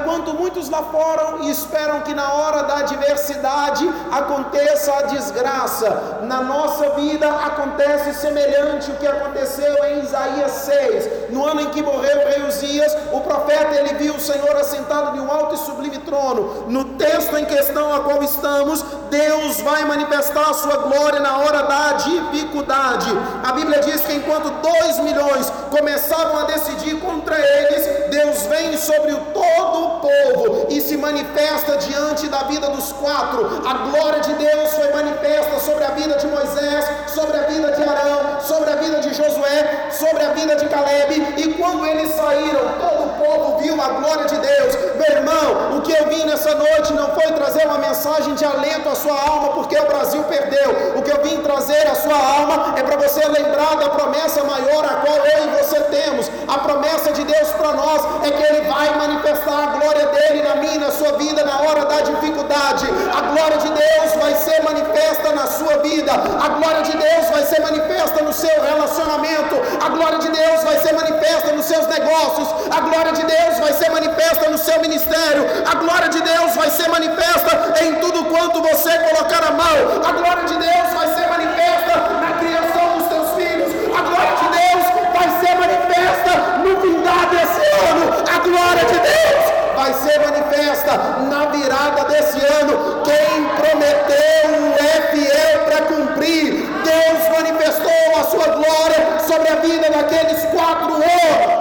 Enquanto 0.00 0.34
muitos 0.34 0.68
lá 0.68 0.82
fora 0.84 1.44
esperam 1.44 2.00
que 2.00 2.14
na 2.14 2.32
hora 2.32 2.62
da 2.62 2.78
adversidade 2.78 3.88
aconteça 4.10 4.92
a 4.92 5.02
desgraça, 5.02 6.20
na 6.22 6.40
nossa 6.40 6.90
vida 6.90 7.28
acontece 7.28 8.14
semelhante 8.14 8.90
o 8.90 8.96
que 8.96 9.06
aconteceu 9.06 9.84
em 9.84 10.00
Isaías 10.00 10.50
6, 10.52 11.30
no 11.30 11.44
ano 11.44 11.62
em 11.62 11.70
que 11.70 11.82
morreu 11.82 12.20
o 12.20 12.28
rei 12.28 12.46
Uzias, 12.46 12.96
o 13.12 13.20
profeta 13.20 13.74
ele 13.74 13.94
viu 13.94 14.14
o 14.14 14.20
Senhor 14.20 14.56
assentado 14.56 15.16
em 15.16 15.20
um 15.20 15.30
alto 15.30 15.54
e 15.54 15.58
sublime 15.58 15.98
trono. 15.98 16.66
No 16.68 16.84
texto 16.96 17.36
em 17.36 17.44
questão 17.44 17.94
a 17.94 18.00
qual 18.00 18.22
estamos, 18.22 18.84
Deus 19.10 19.60
vai 19.60 19.84
manifestar 19.84 20.50
a 20.50 20.54
sua 20.54 20.76
glória 20.76 21.20
na 21.20 21.38
hora 21.38 21.62
da 21.62 21.92
dificuldade. 21.92 23.10
A 23.42 23.52
Bíblia 23.52 23.80
diz 23.80 24.00
que 24.02 24.12
enquanto 24.12 24.50
dois 24.62 24.98
milhões 25.00 25.50
começavam 25.70 26.38
a 26.40 26.44
decidir 26.44 27.00
contra 27.00 27.38
eles, 27.38 28.10
Deus 28.10 28.42
vem 28.42 28.76
sobre 28.76 29.12
o 29.12 29.20
todo 29.40 29.84
o 29.84 30.00
povo 30.00 30.66
e 30.68 30.80
se 30.80 30.96
manifesta 30.96 31.76
diante 31.78 32.28
da 32.28 32.42
vida 32.44 32.68
dos 32.68 32.92
quatro. 32.92 33.62
A 33.66 33.74
glória 33.88 34.20
de 34.20 34.34
Deus 34.34 34.70
foi 34.74 34.92
manifesta 34.92 35.58
sobre 35.60 35.84
a 35.84 35.90
vida 35.90 36.16
de 36.16 36.26
Moisés, 36.26 36.84
sobre 37.08 37.36
a 37.38 37.42
vida 37.42 37.72
de 37.72 37.82
Arão, 37.82 38.40
sobre 38.40 38.70
a 38.70 38.76
vida 38.76 39.00
de 39.00 39.14
Josué, 39.14 39.88
sobre 39.90 40.22
a 40.24 40.30
vida 40.30 40.56
de 40.56 40.66
Caleb. 40.68 41.34
E 41.38 41.54
quando 41.54 41.86
eles 41.86 42.14
saíram, 42.14 42.60
todo 42.78 43.04
o 43.04 43.24
povo 43.24 43.58
viu 43.58 43.80
a 43.80 43.88
glória 43.88 44.26
de 44.26 44.36
Deus. 44.36 44.74
Meu 44.96 45.16
irmão, 45.16 45.78
o 45.78 45.82
que 45.82 45.92
eu 45.92 46.06
vim 46.08 46.24
nessa 46.24 46.54
noite 46.54 46.92
não 46.92 47.14
foi 47.14 47.32
trazer 47.32 47.66
uma 47.66 47.78
mensagem 47.78 48.34
de 48.34 48.44
alento 48.44 48.88
à 48.88 48.94
sua 48.94 49.18
alma, 49.18 49.54
porque 49.54 49.78
o 49.78 49.86
Brasil 49.86 50.22
perdeu. 50.24 50.96
O 50.96 51.02
que 51.02 51.10
eu 51.10 51.22
vim 51.22 51.40
trazer 51.40 51.86
à 51.86 51.94
sua 51.94 52.16
alma 52.16 52.74
é 52.76 52.82
para 52.82 52.96
você 52.96 53.26
lembrar 53.26 53.76
da 53.76 53.88
promessa 53.88 54.44
maior 54.44 54.84
a 54.84 54.94
qual 55.04 55.16
eu 55.16 55.44
e 55.46 55.62
você 55.62 55.80
temos. 55.80 56.30
A 56.48 56.58
promessa 56.58 57.12
de 57.12 57.24
Deus 57.24 57.48
para 57.50 57.72
nós 57.72 58.02
é 58.26 58.30
que 58.30 58.42
Ele 58.42 58.68
vai 58.68 58.90
manifestar 59.30 59.62
a 59.62 59.78
glória 59.78 60.06
dele 60.06 60.42
na 60.42 60.56
minha, 60.56 60.78
na 60.78 60.90
sua 60.90 61.12
vida, 61.12 61.44
na 61.44 61.60
hora 61.60 61.84
da 61.84 62.00
dificuldade. 62.00 62.86
A 63.16 63.20
glória 63.32 63.58
de 63.58 63.68
Deus 63.68 64.14
vai 64.20 64.34
ser 64.34 64.62
manifesta 64.62 65.32
na 65.32 65.46
sua 65.46 65.78
vida. 65.78 66.12
A 66.12 66.48
glória 66.48 66.82
de 66.82 66.96
Deus 66.96 67.30
vai 67.30 67.44
ser 67.44 67.60
manifesta 67.60 68.22
no 68.22 68.32
seu 68.32 68.62
relacionamento. 68.62 69.56
A 69.84 69.88
glória 69.88 70.18
de 70.18 70.30
Deus 70.30 70.64
vai 70.64 70.78
ser 70.80 70.94
manifesta 70.94 71.52
nos 71.52 71.64
seus 71.64 71.86
negócios. 71.86 72.48
A 72.70 72.80
glória 72.80 73.12
de 73.12 73.24
Deus 73.24 73.58
vai 73.58 73.72
ser 73.72 73.90
manifesta 73.90 74.50
no 74.50 74.58
seu 74.58 74.80
ministério. 74.80 75.46
A 75.70 75.74
glória 75.76 76.08
de 76.08 76.20
Deus 76.20 76.54
vai 76.56 76.70
ser 76.70 76.88
manifesta 76.88 77.84
em 77.84 77.94
tudo 77.96 78.24
quanto 78.24 78.60
você 78.62 78.90
colocar 78.98 79.44
a 79.44 79.52
mão. 79.52 80.02
A 80.04 80.12
glória 80.12 80.44
de 80.44 80.54
Deus 80.54 80.88
vai 80.92 81.14
ser 81.14 81.28
manifesta 81.28 81.94
na 82.20 82.32
criação 82.38 82.98
dos 82.98 83.08
teus 83.08 83.30
filhos. 83.36 83.70
A 83.96 84.02
glória 84.02 84.36
de 84.42 84.48
Deus 84.58 84.84
vai 85.14 85.28
ser 85.40 85.54
manifesta 85.54 86.32
no 86.64 86.80
findar 86.80 87.28
desse 87.30 87.60
ano. 87.90 88.19
Glória 88.50 88.84
de 88.84 88.98
Deus 88.98 89.76
vai 89.76 89.94
ser 89.94 90.18
manifesta 90.18 90.96
na 91.30 91.46
virada 91.50 92.04
desse 92.06 92.44
ano. 92.44 93.00
Quem 93.04 93.44
prometeu 93.54 94.74
é 94.76 95.12
fiel 95.12 95.64
para 95.66 95.82
cumprir. 95.82 96.66
Deus 96.82 97.28
manifestou 97.28 98.20
a 98.20 98.24
sua 98.24 98.46
glória 98.56 99.20
sobre 99.20 99.48
a 99.50 99.56
vida 99.56 99.88
daqueles 99.90 100.44
quatro 100.46 100.94
homens 100.94 101.59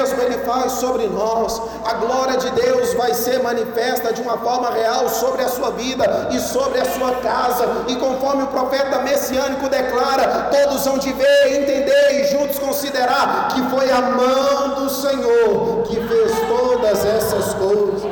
mesmo 0.00 0.22
Ele 0.22 0.38
faz 0.38 0.72
sobre 0.72 1.06
nós. 1.06 1.60
A 1.84 1.94
glória 1.94 2.38
de 2.38 2.50
Deus 2.52 2.94
vai 2.94 3.12
ser 3.12 3.42
manifesta 3.42 4.12
de 4.12 4.22
uma 4.22 4.38
forma 4.38 4.70
real 4.70 5.08
sobre 5.08 5.42
a 5.42 5.48
sua 5.48 5.70
vida 5.70 6.28
e 6.30 6.40
sobre 6.40 6.80
a 6.80 6.84
sua 6.84 7.16
casa, 7.16 7.66
e 7.88 7.96
conforme 7.96 8.44
o 8.44 8.46
profeta 8.46 9.00
messiânico 9.00 9.68
declara, 9.68 10.50
todos 10.50 10.84
vão 10.84 10.98
de 10.98 11.12
ver, 11.12 11.62
entender 11.62 12.22
e 12.22 12.24
juntos 12.28 12.58
considerar 12.58 13.48
que 13.48 13.62
foi 13.68 13.90
a 13.90 14.00
mão 14.00 14.82
do 14.82 14.88
Senhor 14.88 15.82
que 15.86 15.96
fez 15.96 16.32
todas 16.48 17.04
essas 17.04 17.54
coisas. 17.54 18.02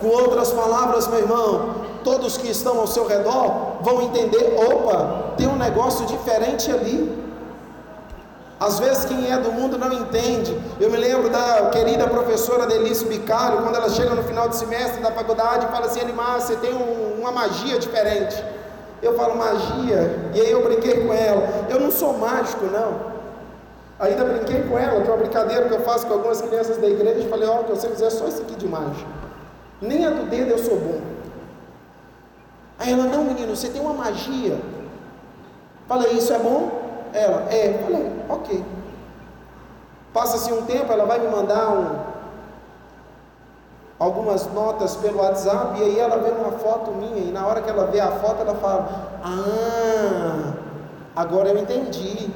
Com 0.00 0.08
outras 0.08 0.52
palavras, 0.52 1.08
meu 1.08 1.20
irmão, 1.20 1.74
todos 2.04 2.36
que 2.36 2.50
estão 2.50 2.78
ao 2.78 2.86
seu 2.86 3.06
redor 3.06 3.78
vão 3.80 4.02
entender: 4.02 4.54
opa, 4.70 5.32
tem 5.36 5.48
um 5.48 5.56
negócio 5.56 6.04
diferente 6.06 6.70
ali. 6.70 7.23
Às 8.58 8.78
vezes 8.78 9.04
quem 9.04 9.30
é 9.30 9.36
do 9.38 9.50
mundo 9.52 9.76
não 9.76 9.92
entende. 9.92 10.56
Eu 10.80 10.90
me 10.90 10.96
lembro 10.96 11.28
da 11.28 11.70
querida 11.70 12.06
professora 12.06 12.66
Delice 12.66 13.04
Bicalho, 13.04 13.62
quando 13.62 13.74
ela 13.74 13.88
chega 13.90 14.14
no 14.14 14.22
final 14.22 14.48
de 14.48 14.56
semestre 14.56 15.02
da 15.02 15.10
faculdade 15.10 15.66
e 15.66 15.68
fala 15.68 15.86
assim, 15.86 16.00
Animar, 16.00 16.40
você 16.40 16.56
tem 16.56 16.72
um, 16.72 17.20
uma 17.20 17.32
magia 17.32 17.78
diferente. 17.78 18.42
Eu 19.02 19.14
falo 19.16 19.36
magia, 19.36 20.30
e 20.34 20.40
aí 20.40 20.50
eu 20.50 20.62
brinquei 20.62 21.04
com 21.04 21.12
ela. 21.12 21.66
Eu 21.68 21.80
não 21.80 21.90
sou 21.90 22.16
mágico, 22.16 22.64
não. 22.66 23.12
Ainda 23.98 24.24
brinquei 24.24 24.62
com 24.62 24.78
ela, 24.78 25.00
que 25.00 25.08
é 25.08 25.12
uma 25.12 25.18
brincadeira 25.18 25.68
que 25.68 25.74
eu 25.74 25.80
faço 25.80 26.06
com 26.06 26.14
algumas 26.14 26.40
crianças 26.40 26.78
da 26.78 26.86
igreja. 26.86 27.28
Falei, 27.28 27.48
ó, 27.48 27.60
oh, 27.60 27.64
que 27.64 27.70
você 27.70 27.88
fizer 27.88 28.10
só 28.10 28.26
isso 28.26 28.42
aqui 28.42 28.54
de 28.54 28.66
mágica. 28.66 29.10
Nem 29.80 30.06
a 30.06 30.10
do 30.10 30.28
dedo 30.30 30.52
eu 30.52 30.58
sou 30.58 30.76
bom. 30.76 31.00
Aí 32.78 32.92
ela, 32.92 33.04
não 33.04 33.24
menino, 33.24 33.54
você 33.54 33.68
tem 33.68 33.80
uma 33.80 33.92
magia. 33.92 34.58
Falei, 35.86 36.12
isso 36.12 36.32
é 36.32 36.38
bom? 36.38 36.83
Ela, 37.14 37.46
é, 37.48 37.78
falei, 37.80 38.12
ok. 38.28 38.64
Passa-se 40.12 40.52
um 40.52 40.62
tempo, 40.62 40.92
ela 40.92 41.04
vai 41.06 41.20
me 41.20 41.28
mandar 41.28 41.70
um, 41.70 41.96
algumas 43.98 44.52
notas 44.52 44.96
pelo 44.96 45.20
WhatsApp, 45.20 45.78
e 45.78 45.82
aí 45.84 45.98
ela 45.98 46.18
vê 46.18 46.30
uma 46.30 46.52
foto 46.58 46.90
minha, 46.90 47.28
e 47.28 47.30
na 47.30 47.46
hora 47.46 47.62
que 47.62 47.70
ela 47.70 47.86
vê 47.86 48.00
a 48.00 48.10
foto, 48.10 48.40
ela 48.40 48.56
fala: 48.56 48.88
Ah, 49.22 50.52
agora 51.14 51.50
eu 51.50 51.58
entendi. 51.58 52.30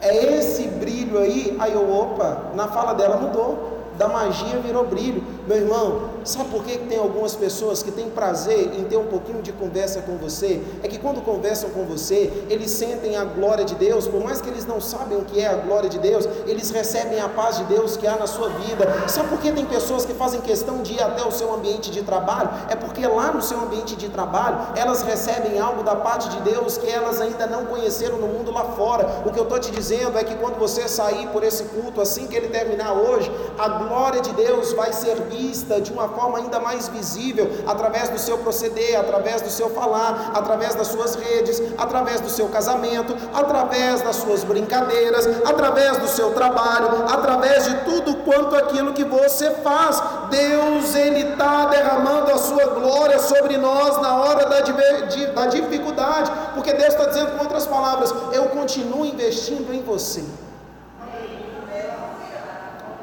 É 0.00 0.36
esse 0.36 0.66
brilho 0.66 1.18
aí? 1.18 1.56
Aí 1.60 1.72
eu, 1.72 1.88
opa, 1.88 2.50
na 2.54 2.66
fala 2.66 2.92
dela 2.94 3.16
mudou. 3.16 3.70
Da 3.96 4.08
magia 4.08 4.58
virou 4.58 4.84
brilho. 4.86 5.22
Meu 5.46 5.58
irmão, 5.58 6.08
Sabe 6.24 6.50
por 6.50 6.62
que 6.62 6.78
tem 6.78 6.98
algumas 6.98 7.34
pessoas 7.34 7.82
que 7.82 7.90
têm 7.90 8.08
prazer 8.08 8.72
em 8.78 8.84
ter 8.84 8.96
um 8.96 9.06
pouquinho 9.06 9.42
de 9.42 9.52
conversa 9.52 10.00
com 10.02 10.16
você? 10.16 10.62
É 10.82 10.88
que 10.88 10.98
quando 10.98 11.20
conversam 11.20 11.70
com 11.70 11.84
você, 11.84 12.32
eles 12.48 12.70
sentem 12.70 13.16
a 13.16 13.24
glória 13.24 13.64
de 13.64 13.74
Deus, 13.74 14.06
por 14.06 14.22
mais 14.22 14.40
que 14.40 14.48
eles 14.48 14.64
não 14.64 14.80
sabem 14.80 15.18
o 15.18 15.24
que 15.24 15.40
é 15.40 15.48
a 15.48 15.54
glória 15.54 15.88
de 15.88 15.98
Deus, 15.98 16.28
eles 16.46 16.70
recebem 16.70 17.20
a 17.20 17.28
paz 17.28 17.58
de 17.58 17.64
Deus 17.64 17.96
que 17.96 18.06
há 18.06 18.16
na 18.16 18.26
sua 18.26 18.48
vida. 18.50 19.08
Sabe 19.08 19.28
por 19.30 19.40
que 19.40 19.50
tem 19.50 19.66
pessoas 19.66 20.04
que 20.04 20.14
fazem 20.14 20.40
questão 20.40 20.82
de 20.82 20.94
ir 20.94 21.02
até 21.02 21.26
o 21.26 21.32
seu 21.32 21.52
ambiente 21.52 21.90
de 21.90 22.02
trabalho? 22.02 22.50
É 22.68 22.76
porque 22.76 23.04
lá 23.06 23.32
no 23.32 23.42
seu 23.42 23.58
ambiente 23.60 23.96
de 23.96 24.08
trabalho, 24.08 24.58
elas 24.76 25.02
recebem 25.02 25.58
algo 25.58 25.82
da 25.82 25.96
parte 25.96 26.28
de 26.28 26.40
Deus 26.42 26.78
que 26.78 26.88
elas 26.88 27.20
ainda 27.20 27.46
não 27.46 27.66
conheceram 27.66 28.18
no 28.18 28.28
mundo 28.28 28.52
lá 28.52 28.64
fora. 28.64 29.22
O 29.26 29.32
que 29.32 29.38
eu 29.38 29.44
estou 29.44 29.58
te 29.58 29.72
dizendo 29.72 30.16
é 30.16 30.22
que 30.22 30.36
quando 30.36 30.56
você 30.56 30.86
sair 30.86 31.26
por 31.28 31.42
esse 31.42 31.64
culto, 31.64 32.00
assim 32.00 32.28
que 32.28 32.36
ele 32.36 32.48
terminar 32.48 32.92
hoje, 32.92 33.30
a 33.58 33.68
glória 33.68 34.20
de 34.20 34.32
Deus 34.32 34.72
vai 34.72 34.92
ser 34.92 35.20
vista 35.22 35.80
de 35.80 35.92
uma 35.92 36.11
forma 36.14 36.38
ainda 36.38 36.60
mais 36.60 36.88
visível 36.88 37.50
através 37.66 38.08
do 38.08 38.18
seu 38.18 38.38
proceder, 38.38 38.98
através 38.98 39.40
do 39.40 39.50
seu 39.50 39.70
falar, 39.70 40.32
através 40.34 40.74
das 40.74 40.88
suas 40.88 41.14
redes, 41.14 41.60
através 41.78 42.20
do 42.20 42.30
seu 42.30 42.48
casamento, 42.48 43.14
através 43.34 44.00
das 44.02 44.16
suas 44.16 44.44
brincadeiras, 44.44 45.26
através 45.44 45.96
do 45.98 46.08
seu 46.08 46.32
trabalho, 46.32 47.04
através 47.08 47.64
de 47.64 47.74
tudo 47.84 48.16
quanto 48.24 48.56
aquilo 48.56 48.92
que 48.92 49.04
você 49.04 49.50
faz. 49.62 50.02
Deus, 50.30 50.94
Ele 50.94 51.32
está 51.32 51.66
derramando 51.66 52.30
a 52.30 52.38
sua 52.38 52.66
glória 52.66 53.18
sobre 53.18 53.56
nós 53.58 54.00
na 54.00 54.16
hora 54.16 54.46
da, 54.46 54.60
da 54.60 55.46
dificuldade, 55.46 56.30
porque 56.54 56.72
Deus 56.72 56.94
está 56.94 57.06
dizendo, 57.06 57.32
com 57.36 57.44
outras 57.44 57.66
palavras, 57.66 58.12
eu 58.32 58.44
continuo 58.46 59.04
investindo 59.04 59.72
em 59.74 59.82
você. 59.82 60.22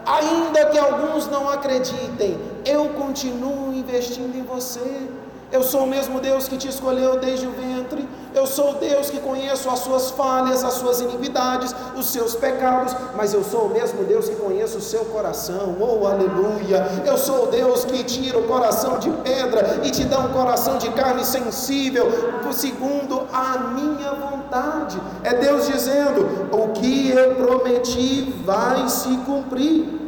Ainda 0.10 0.66
que 0.66 0.78
alguns 0.80 1.28
não 1.28 1.48
acreditem, 1.48 2.36
eu 2.66 2.90
continuo 2.90 3.72
investindo 3.72 4.36
em 4.36 4.42
você. 4.42 5.08
Eu 5.52 5.62
sou 5.62 5.84
o 5.84 5.88
mesmo 5.88 6.20
Deus 6.20 6.48
que 6.48 6.58
te 6.58 6.68
escolheu 6.68 7.20
desde 7.20 7.46
o 7.46 7.52
ventre. 7.52 8.10
Eu 8.40 8.48
sou 8.48 8.76
Deus 8.76 9.10
que 9.10 9.20
conheço 9.20 9.70
as 9.70 9.80
suas 9.80 10.12
falhas, 10.12 10.64
as 10.64 10.76
suas 10.76 11.02
iniquidades, 11.02 11.76
os 11.94 12.06
seus 12.06 12.36
pecados. 12.36 12.96
Mas 13.14 13.34
eu 13.34 13.44
sou 13.44 13.66
o 13.66 13.70
mesmo 13.70 14.06
Deus 14.06 14.30
que 14.30 14.36
conheço 14.38 14.78
o 14.78 14.82
seu 14.82 15.04
coração. 15.04 15.76
Oh, 15.78 16.08
aleluia! 16.08 16.88
Eu 17.06 17.18
sou 17.18 17.48
Deus 17.48 17.84
que 17.84 18.02
tira 18.02 18.40
o 18.40 18.48
coração 18.48 18.98
de 18.98 19.10
pedra 19.10 19.82
e 19.84 19.92
te 19.92 20.06
dá 20.06 20.20
um 20.20 20.30
coração 20.32 20.78
de 20.78 20.90
carne 20.92 21.26
sensível, 21.26 22.06
segundo 22.54 23.28
a 23.34 23.58
minha 23.74 24.14
vontade. 24.14 24.98
É 25.22 25.34
Deus 25.34 25.68
dizendo: 25.68 26.50
o 26.54 26.70
que 26.70 27.12
eu 27.12 27.36
prometi 27.36 28.34
vai 28.46 28.88
se 28.88 29.18
cumprir. 29.26 30.00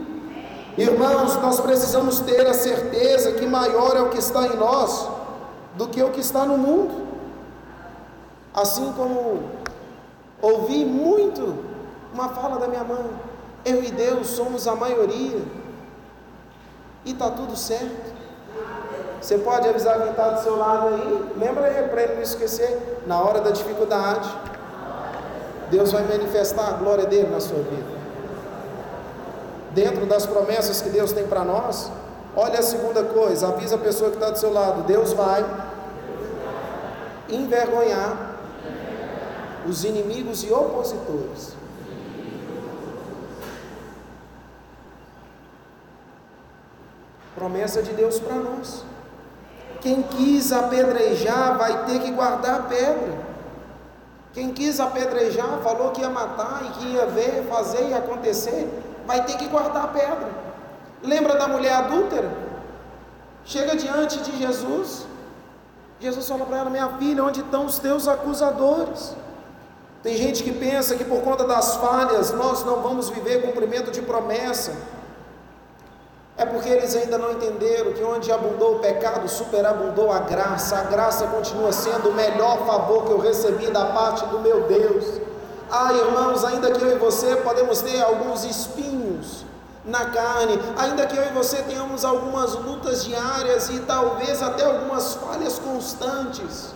Irmãos, 0.77 1.35
nós 1.35 1.59
precisamos 1.59 2.21
ter 2.21 2.47
a 2.47 2.53
certeza 2.53 3.33
que 3.33 3.45
maior 3.45 3.97
é 3.97 4.01
o 4.01 4.07
que 4.07 4.19
está 4.19 4.47
em 4.47 4.55
nós 4.55 5.05
do 5.75 5.89
que 5.89 6.01
o 6.01 6.11
que 6.11 6.21
está 6.21 6.45
no 6.45 6.57
mundo. 6.57 7.10
Assim 8.53 8.91
como 8.93 9.43
ouvi 10.41 10.83
muito 10.85 11.55
uma 12.13 12.29
fala 12.29 12.59
da 12.59 12.67
minha 12.67 12.83
mãe, 12.83 13.09
eu 13.63 13.83
e 13.83 13.91
Deus 13.91 14.27
somos 14.27 14.67
a 14.67 14.75
maioria 14.75 15.41
e 17.05 17.11
está 17.11 17.29
tudo 17.29 17.55
certo. 17.55 18.21
Você 19.21 19.37
pode 19.37 19.67
avisar 19.67 19.99
quem 20.01 20.09
está 20.09 20.29
do 20.29 20.41
seu 20.41 20.57
lado 20.57 20.87
aí, 20.87 21.33
lembra 21.37 21.67
aí 21.67 21.87
para 21.89 22.01
ele 22.01 22.15
não 22.15 22.21
esquecer, 22.21 23.01
na 23.05 23.21
hora 23.21 23.39
da 23.39 23.51
dificuldade, 23.51 24.29
Deus 25.69 25.91
vai 25.91 26.03
manifestar 26.03 26.69
a 26.69 26.73
glória 26.73 27.05
dele 27.05 27.29
na 27.29 27.39
sua 27.39 27.59
vida 27.59 28.01
dentro 29.73 30.05
das 30.05 30.25
promessas 30.25 30.81
que 30.81 30.89
Deus 30.89 31.11
tem 31.11 31.25
para 31.27 31.43
nós, 31.43 31.91
olha 32.35 32.59
a 32.59 32.63
segunda 32.63 33.03
coisa, 33.03 33.47
avisa 33.47 33.75
a 33.75 33.79
pessoa 33.79 34.09
que 34.09 34.17
está 34.17 34.29
do 34.29 34.37
seu 34.37 34.51
lado, 34.51 34.83
Deus 34.83 35.13
vai 35.13 35.45
envergonhar 37.29 38.30
os 39.67 39.83
inimigos 39.83 40.43
e 40.43 40.51
opositores. 40.51 41.55
Promessa 47.35 47.81
de 47.81 47.93
Deus 47.93 48.19
para 48.19 48.35
nós. 48.35 48.83
Quem 49.81 50.03
quis 50.03 50.51
apedrejar 50.51 51.57
vai 51.57 51.85
ter 51.85 51.99
que 52.01 52.11
guardar 52.11 52.59
a 52.59 52.63
pedra. 52.63 53.31
Quem 54.33 54.53
quis 54.53 54.79
apedrejar 54.79 55.59
falou 55.63 55.91
que 55.91 56.01
ia 56.01 56.09
matar 56.09 56.61
e 56.65 56.69
que 56.79 56.87
ia 56.89 57.05
ver, 57.07 57.47
fazer 57.49 57.89
e 57.89 57.93
acontecer 57.93 58.69
vai 59.05 59.25
ter 59.25 59.37
que 59.37 59.47
guardar 59.47 59.85
a 59.85 59.87
pedra. 59.87 60.29
Lembra 61.03 61.35
da 61.35 61.47
mulher 61.47 61.73
adúltera? 61.73 62.31
Chega 63.43 63.75
diante 63.75 64.19
de 64.19 64.37
Jesus. 64.37 65.07
Jesus 65.99 66.27
fala 66.27 66.45
para 66.45 66.57
ela: 66.57 66.69
Minha 66.69 66.89
filha, 66.97 67.23
onde 67.23 67.41
estão 67.41 67.65
os 67.65 67.79
teus 67.79 68.07
acusadores? 68.07 69.15
Tem 70.03 70.17
gente 70.17 70.43
que 70.43 70.51
pensa 70.51 70.95
que 70.95 71.03
por 71.03 71.21
conta 71.21 71.43
das 71.43 71.75
falhas 71.75 72.31
nós 72.31 72.63
não 72.63 72.81
vamos 72.81 73.09
viver 73.09 73.43
cumprimento 73.43 73.91
de 73.91 74.01
promessa. 74.01 74.73
É 76.35 76.45
porque 76.45 76.69
eles 76.69 76.95
ainda 76.95 77.19
não 77.19 77.33
entenderam 77.33 77.93
que 77.93 78.03
onde 78.03 78.31
abundou 78.31 78.77
o 78.77 78.79
pecado, 78.79 79.27
superabundou 79.29 80.11
a 80.11 80.19
graça. 80.19 80.75
A 80.77 80.83
graça 80.83 81.27
continua 81.27 81.71
sendo 81.71 82.09
o 82.09 82.13
melhor 82.13 82.65
favor 82.65 83.05
que 83.05 83.11
eu 83.11 83.19
recebi 83.19 83.67
da 83.67 83.85
parte 83.87 84.25
do 84.25 84.39
meu 84.39 84.61
Deus. 84.61 85.21
Ah, 85.69 85.93
irmãos, 85.93 86.43
ainda 86.43 86.71
que 86.71 86.83
eu 86.83 86.91
e 86.95 86.97
você 86.97 87.35
podemos 87.35 87.81
ter 87.81 88.01
alguns 88.01 88.43
espinhos 88.43 89.45
na 89.85 90.05
carne, 90.05 90.59
ainda 90.77 91.05
que 91.05 91.15
eu 91.15 91.23
e 91.23 91.29
você 91.29 91.57
tenhamos 91.63 92.03
algumas 92.03 92.55
lutas 92.55 93.05
diárias 93.05 93.69
e 93.69 93.79
talvez 93.81 94.41
até 94.41 94.65
algumas 94.65 95.13
falhas 95.13 95.59
constantes. 95.59 96.73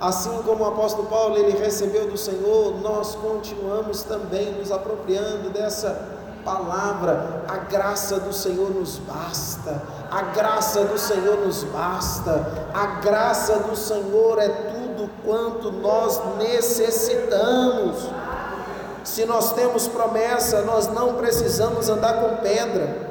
Assim 0.00 0.42
como 0.42 0.64
o 0.64 0.68
apóstolo 0.68 1.08
Paulo 1.08 1.36
ele 1.36 1.56
recebeu 1.56 2.10
do 2.10 2.18
Senhor, 2.18 2.80
nós 2.82 3.14
continuamos 3.14 4.02
também 4.02 4.52
nos 4.52 4.72
apropriando 4.72 5.50
dessa 5.50 6.14
palavra. 6.44 7.44
A 7.48 7.56
graça 7.58 8.20
do 8.20 8.32
Senhor 8.32 8.70
nos 8.70 8.98
basta. 8.98 9.82
A 10.10 10.22
graça 10.22 10.84
do 10.84 10.98
Senhor 10.98 11.38
nos 11.38 11.64
basta. 11.64 12.68
A 12.74 12.86
graça 13.00 13.60
do 13.60 13.76
Senhor 13.76 14.38
é 14.38 14.48
tudo 14.48 15.10
quanto 15.24 15.72
nós 15.72 16.20
necessitamos. 16.38 18.08
Se 19.04 19.24
nós 19.24 19.52
temos 19.52 19.86
promessa, 19.86 20.62
nós 20.62 20.88
não 20.88 21.14
precisamos 21.14 21.88
andar 21.88 22.20
com 22.20 22.36
pedra. 22.36 23.08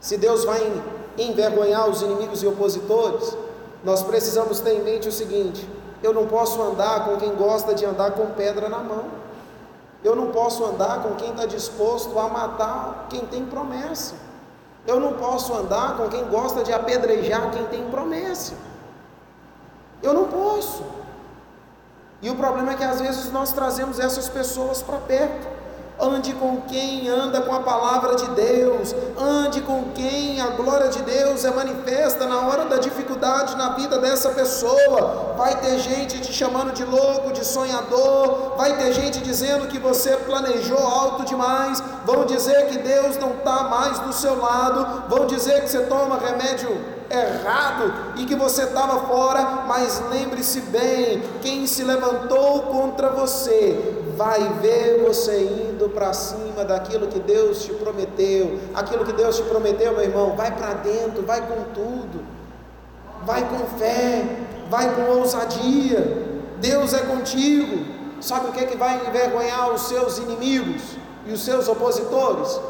Se 0.00 0.16
Deus 0.16 0.44
vai 0.44 0.82
envergonhar 1.16 1.88
os 1.88 2.02
inimigos 2.02 2.42
e 2.42 2.46
opositores, 2.46 3.36
nós 3.84 4.02
precisamos 4.02 4.60
ter 4.60 4.74
em 4.74 4.82
mente 4.82 5.08
o 5.08 5.12
seguinte: 5.12 5.68
eu 6.02 6.12
não 6.12 6.26
posso 6.26 6.60
andar 6.62 7.04
com 7.04 7.16
quem 7.16 7.34
gosta 7.34 7.74
de 7.74 7.84
andar 7.84 8.12
com 8.12 8.26
pedra 8.26 8.68
na 8.68 8.78
mão. 8.78 9.04
Eu 10.02 10.14
não 10.14 10.30
posso 10.30 10.64
andar 10.64 11.02
com 11.02 11.14
quem 11.16 11.30
está 11.30 11.44
disposto 11.44 12.16
a 12.18 12.28
matar 12.28 13.06
quem 13.10 13.26
tem 13.26 13.44
promessa. 13.44 14.14
Eu 14.86 15.00
não 15.00 15.14
posso 15.14 15.52
andar 15.52 15.96
com 15.96 16.08
quem 16.08 16.24
gosta 16.28 16.62
de 16.62 16.72
apedrejar 16.72 17.50
quem 17.50 17.66
tem 17.66 17.90
promessa. 17.90 18.54
Eu 20.02 20.14
não 20.14 20.28
posso. 20.28 20.84
E 22.22 22.30
o 22.30 22.36
problema 22.36 22.72
é 22.72 22.74
que 22.76 22.84
às 22.84 23.00
vezes 23.00 23.32
nós 23.32 23.52
trazemos 23.52 23.98
essas 23.98 24.28
pessoas 24.28 24.82
para 24.82 24.98
perto. 24.98 25.57
Ande 26.00 26.32
com 26.34 26.60
quem 26.62 27.08
anda 27.08 27.40
com 27.40 27.52
a 27.52 27.60
palavra 27.60 28.14
de 28.14 28.26
Deus, 28.30 28.94
ande 29.18 29.60
com 29.60 29.84
quem 29.94 30.40
a 30.40 30.48
glória 30.48 30.88
de 30.88 31.02
Deus 31.02 31.44
é 31.44 31.50
manifesta 31.50 32.26
na 32.26 32.46
hora 32.46 32.66
da 32.66 32.76
dificuldade 32.76 33.56
na 33.56 33.70
vida 33.70 33.98
dessa 33.98 34.30
pessoa. 34.30 35.34
Vai 35.36 35.60
ter 35.60 35.78
gente 35.78 36.20
te 36.20 36.32
chamando 36.32 36.72
de 36.72 36.84
louco, 36.84 37.32
de 37.32 37.44
sonhador, 37.44 38.54
vai 38.56 38.76
ter 38.76 38.92
gente 38.92 39.20
dizendo 39.20 39.66
que 39.66 39.78
você 39.78 40.16
planejou 40.16 40.78
alto 40.78 41.24
demais, 41.24 41.82
vão 42.04 42.24
dizer 42.24 42.68
que 42.68 42.78
Deus 42.78 43.16
não 43.16 43.32
está 43.32 43.64
mais 43.64 43.98
do 43.98 44.12
seu 44.12 44.38
lado, 44.40 45.08
vão 45.08 45.26
dizer 45.26 45.62
que 45.62 45.68
você 45.68 45.80
toma 45.80 46.18
remédio 46.18 46.98
errado 47.10 48.14
e 48.16 48.26
que 48.26 48.36
você 48.36 48.64
estava 48.64 49.06
fora, 49.06 49.64
mas 49.66 50.00
lembre-se 50.10 50.60
bem: 50.60 51.22
quem 51.42 51.66
se 51.66 51.82
levantou 51.82 52.62
contra 52.62 53.08
você 53.10 54.06
vai 54.18 54.52
ver 54.60 55.04
você 55.06 55.44
indo 55.44 55.88
para 55.90 56.12
cima 56.12 56.64
daquilo 56.64 57.06
que 57.06 57.20
Deus 57.20 57.62
te 57.62 57.72
prometeu. 57.72 58.58
Aquilo 58.74 59.04
que 59.04 59.12
Deus 59.12 59.36
te 59.36 59.44
prometeu, 59.44 59.92
meu 59.92 60.02
irmão, 60.02 60.34
vai 60.34 60.50
para 60.50 60.74
dentro, 60.74 61.24
vai 61.24 61.40
com 61.40 61.62
tudo, 61.72 62.24
vai 63.24 63.48
com 63.48 63.78
fé, 63.78 64.24
vai 64.68 64.92
com 64.92 65.02
ousadia. 65.18 66.00
Deus 66.60 66.92
é 66.92 66.98
contigo. 66.98 67.96
Sabe 68.20 68.48
o 68.48 68.52
que, 68.52 68.64
é 68.64 68.66
que 68.66 68.76
vai 68.76 69.00
envergonhar 69.06 69.72
os 69.72 69.82
seus 69.82 70.18
inimigos 70.18 70.82
e 71.24 71.32
os 71.32 71.44
seus 71.44 71.68
opositores? 71.68 72.60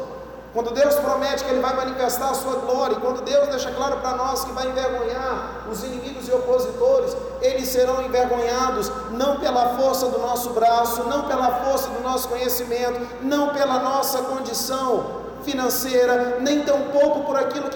Quando 0.53 0.73
Deus 0.73 0.95
promete 0.95 1.43
que 1.43 1.51
Ele 1.51 1.61
vai 1.61 1.75
manifestar 1.75 2.31
a 2.31 2.33
sua 2.33 2.55
glória, 2.55 2.95
e 2.95 2.99
quando 2.99 3.21
Deus 3.21 3.47
deixa 3.49 3.71
claro 3.71 3.97
para 3.97 4.15
nós 4.15 4.43
que 4.43 4.51
vai 4.51 4.67
envergonhar 4.67 5.67
os 5.71 5.83
inimigos 5.83 6.27
e 6.27 6.31
opositores, 6.31 7.15
eles 7.41 7.67
serão 7.67 8.01
envergonhados 8.01 8.91
não 9.11 9.39
pela 9.39 9.77
força 9.77 10.07
do 10.07 10.17
nosso 10.17 10.49
braço, 10.49 11.03
não 11.03 11.27
pela 11.27 11.63
força 11.63 11.89
do 11.89 12.01
nosso 12.01 12.27
conhecimento, 12.29 12.99
não 13.21 13.49
pela 13.49 13.79
nossa 13.79 14.23
condição, 14.23 15.19
financeira, 15.43 16.37
nem 16.39 16.63
tampouco 16.63 17.21
por 17.21 17.37
aquilo 17.37 17.68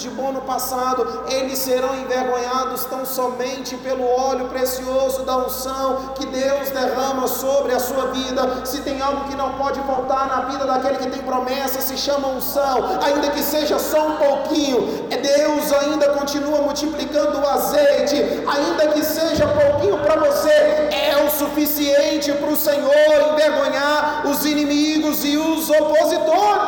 de 0.00 0.10
bom 0.10 0.32
no 0.32 0.42
passado, 0.42 1.24
eles 1.28 1.58
serão 1.58 1.94
envergonhados 1.96 2.84
tão 2.84 3.04
somente 3.04 3.76
pelo 3.76 4.04
óleo 4.04 4.46
precioso 4.46 5.22
da 5.22 5.36
unção 5.36 6.14
que 6.14 6.26
Deus 6.26 6.70
derrama 6.70 7.26
sobre 7.26 7.72
a 7.72 7.78
sua 7.78 8.06
vida. 8.06 8.64
Se 8.64 8.80
tem 8.80 9.00
algo 9.00 9.28
que 9.28 9.36
não 9.36 9.54
pode 9.54 9.80
faltar 9.80 10.26
na 10.26 10.40
vida 10.50 10.64
daquele 10.64 10.98
que 10.98 11.10
tem 11.10 11.22
promessa, 11.22 11.80
se 11.80 11.96
chama 11.96 12.28
unção, 12.28 12.98
ainda 13.02 13.30
que 13.30 13.42
seja 13.42 13.78
só 13.78 14.08
um 14.08 14.16
pouquinho, 14.16 15.06
é 15.10 15.16
Deus 15.16 15.72
ainda 15.72 16.10
continua 16.10 16.62
multiplicando 16.62 17.38
o 17.38 17.48
azeite, 17.48 18.16
ainda 18.46 18.88
que 18.88 19.04
seja 19.04 19.46
pouquinho 19.46 19.98
para 19.98 20.16
você, 20.16 20.50
é 20.50 21.24
o 21.26 21.30
suficiente 21.30 22.32
para 22.32 22.50
o 22.50 22.56
Senhor 22.56 23.32
envergonhar 23.32 24.22
os 24.26 24.44
inimigos 24.44 25.24
e 25.24 25.36
os 25.36 25.70
opositores. 25.70 26.63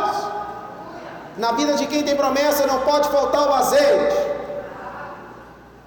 Na 1.37 1.53
vida 1.53 1.75
de 1.75 1.87
quem 1.87 2.03
tem 2.03 2.17
promessa 2.17 2.67
não 2.67 2.81
pode 2.81 3.09
faltar 3.09 3.49
o 3.49 3.53
azeite. 3.53 4.17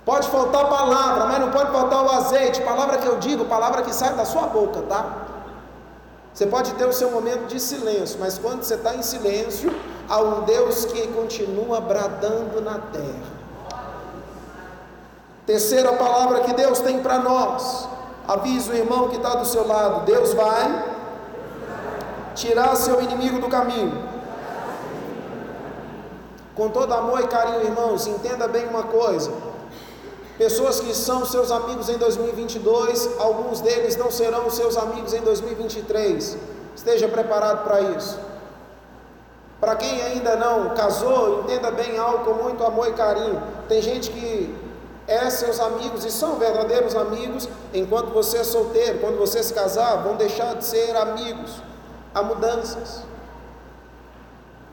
Pode 0.06 0.28
faltar 0.30 0.68
palavra, 0.70 1.26
mas 1.26 1.40
não 1.40 1.52
pode 1.52 1.72
faltar 1.72 2.04
o 2.04 2.10
azeite. 2.12 2.62
Palavra 2.62 2.98
que 2.98 3.08
eu 3.08 3.18
digo, 3.18 3.46
palavra 3.46 3.82
que 3.82 3.94
sai 3.94 4.14
da 4.14 4.26
sua 4.26 4.44
boca, 4.48 4.82
tá? 4.84 5.06
Você 6.34 6.46
pode 6.46 6.74
ter 6.74 6.86
o 6.86 6.94
seu 6.94 7.12
momento 7.12 7.48
de 7.48 7.60
silêncio, 7.60 8.18
mas 8.20 8.38
quando 8.38 8.64
você 8.64 8.76
está 8.76 8.96
em 8.96 9.02
silêncio, 9.02 9.76
há 10.08 10.20
um 10.22 10.42
Deus 10.42 10.86
que 10.86 11.08
continua 11.08 11.82
bradando 11.82 12.62
na 12.62 12.80
terra. 12.80 13.40
Terceira 15.46 15.94
palavra 15.94 16.42
que 16.42 16.54
Deus 16.54 16.80
tem 16.80 17.02
para 17.02 17.20
nós. 17.20 17.88
Avisa 18.28 18.72
o 18.72 18.76
irmão 18.76 19.10
que 19.10 19.18
está 19.18 19.36
do 19.36 19.46
seu 19.46 19.68
lado: 19.68 20.06
Deus 20.06 20.34
vai 20.34 20.86
tirar 22.36 22.76
seu 22.76 23.02
inimigo 23.02 23.40
do 23.40 23.48
caminho. 23.48 24.09
Com 26.60 26.68
todo 26.68 26.94
amor 26.94 27.22
e 27.22 27.28
carinho, 27.28 27.62
irmãos, 27.62 28.06
entenda 28.06 28.46
bem 28.46 28.68
uma 28.68 28.84
coisa. 28.84 29.32
Pessoas 30.38 30.82
que 30.82 30.94
são 30.94 31.26
seus 31.26 31.52
amigos 31.52 31.88
em 31.88 31.98
2022, 31.98 33.18
alguns 33.18 33.62
deles 33.62 33.96
não 33.96 34.12
serão 34.12 34.50
seus 34.50 34.76
amigos 34.76 35.14
em 35.14 35.22
2023. 35.22 36.38
Esteja 36.76 37.08
preparado 37.08 37.64
para 37.64 37.80
isso. 37.80 38.20
Para 39.62 39.78
quem 39.78 40.02
ainda 40.02 40.36
não 40.36 40.76
casou, 40.76 41.44
entenda 41.44 41.72
bem 41.72 41.98
algo 41.98 42.26
com 42.26 42.44
muito 42.44 42.62
amor 42.66 42.90
e 42.90 42.94
carinho. 42.94 43.42
Tem 43.70 43.82
gente 43.82 44.12
que 44.12 44.54
é 45.08 45.30
seus 45.30 45.62
amigos 45.62 46.04
e 46.04 46.12
são 46.12 46.36
verdadeiros 46.36 46.94
amigos, 46.94 47.48
enquanto 47.74 48.10
você 48.10 48.40
é 48.40 48.44
solteiro, 48.44 49.00
quando 49.00 49.18
você 49.18 49.42
se 49.42 49.54
casar, 49.54 50.04
vão 50.04 50.18
deixar 50.18 50.56
de 50.56 50.66
ser 50.66 50.94
amigos. 50.98 51.52
Há 52.14 52.22
mudanças. 52.22 53.08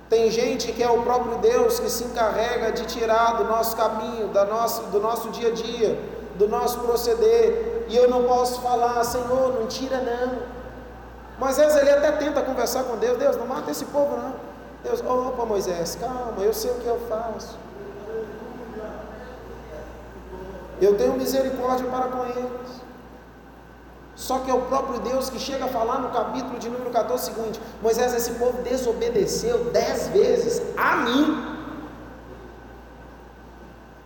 Tem 0.09 0.31
gente 0.31 0.71
que 0.73 0.83
é 0.83 0.91
o 0.91 1.03
próprio 1.03 1.39
Deus 1.39 1.81
que 1.81 1.91
se 1.91 2.05
encarrega 2.05 2.71
de 2.71 2.85
tirar 2.87 3.39
do 3.39 3.45
nosso 3.45 3.77
caminho, 3.77 4.29
da 4.29 4.45
nossa, 4.45 4.83
do 4.85 5.01
nosso 5.01 5.31
dia 5.31 5.49
a 5.49 5.53
dia, 5.53 5.99
do 6.37 6.47
nosso 6.49 6.79
proceder. 6.81 7.87
E 7.89 7.97
eu 7.97 8.09
não 8.09 8.25
posso 8.25 8.61
falar, 8.61 9.03
Senhor, 9.05 9.55
não 9.59 9.67
tira 9.67 9.99
não. 9.99 10.57
Vezes 11.49 11.77
ele 11.77 11.91
até 11.91 12.13
tenta 12.13 12.43
conversar 12.43 12.85
com 12.85 12.97
Deus, 12.97 13.19
Deus, 13.19 13.37
não 13.37 13.47
mata 13.47 13.71
esse 13.71 13.85
povo 13.87 14.17
não. 14.17 14.35
Deus, 14.83 15.01
opa 15.05 15.45
Moisés, 15.45 15.97
calma, 16.01 16.41
eu 16.41 16.55
sei 16.55 16.71
o 16.71 16.75
que 16.75 16.87
eu 16.87 17.01
faço. 17.09 17.59
Eu 20.81 20.97
tenho 20.97 21.15
misericórdia 21.15 21.87
para 21.91 22.09
com 22.09 22.25
eles. 22.27 22.87
Só 24.27 24.41
que 24.41 24.51
é 24.51 24.55
o 24.55 24.63
próprio 24.63 24.99
Deus 24.99 25.31
que 25.31 25.39
chega 25.39 25.67
a 25.67 25.69
falar 25.69 25.99
no 26.01 26.09
capítulo 26.09 26.59
de 26.59 26.69
número 26.69 26.91
14 26.91 27.31
o 27.31 27.35
seguinte: 27.35 27.61
Moisés, 27.81 28.13
esse 28.13 28.33
povo 28.33 28.61
desobedeceu 28.63 29.57
dez 29.73 30.09
vezes 30.09 30.61
a 30.77 30.97
mim. 30.97 31.57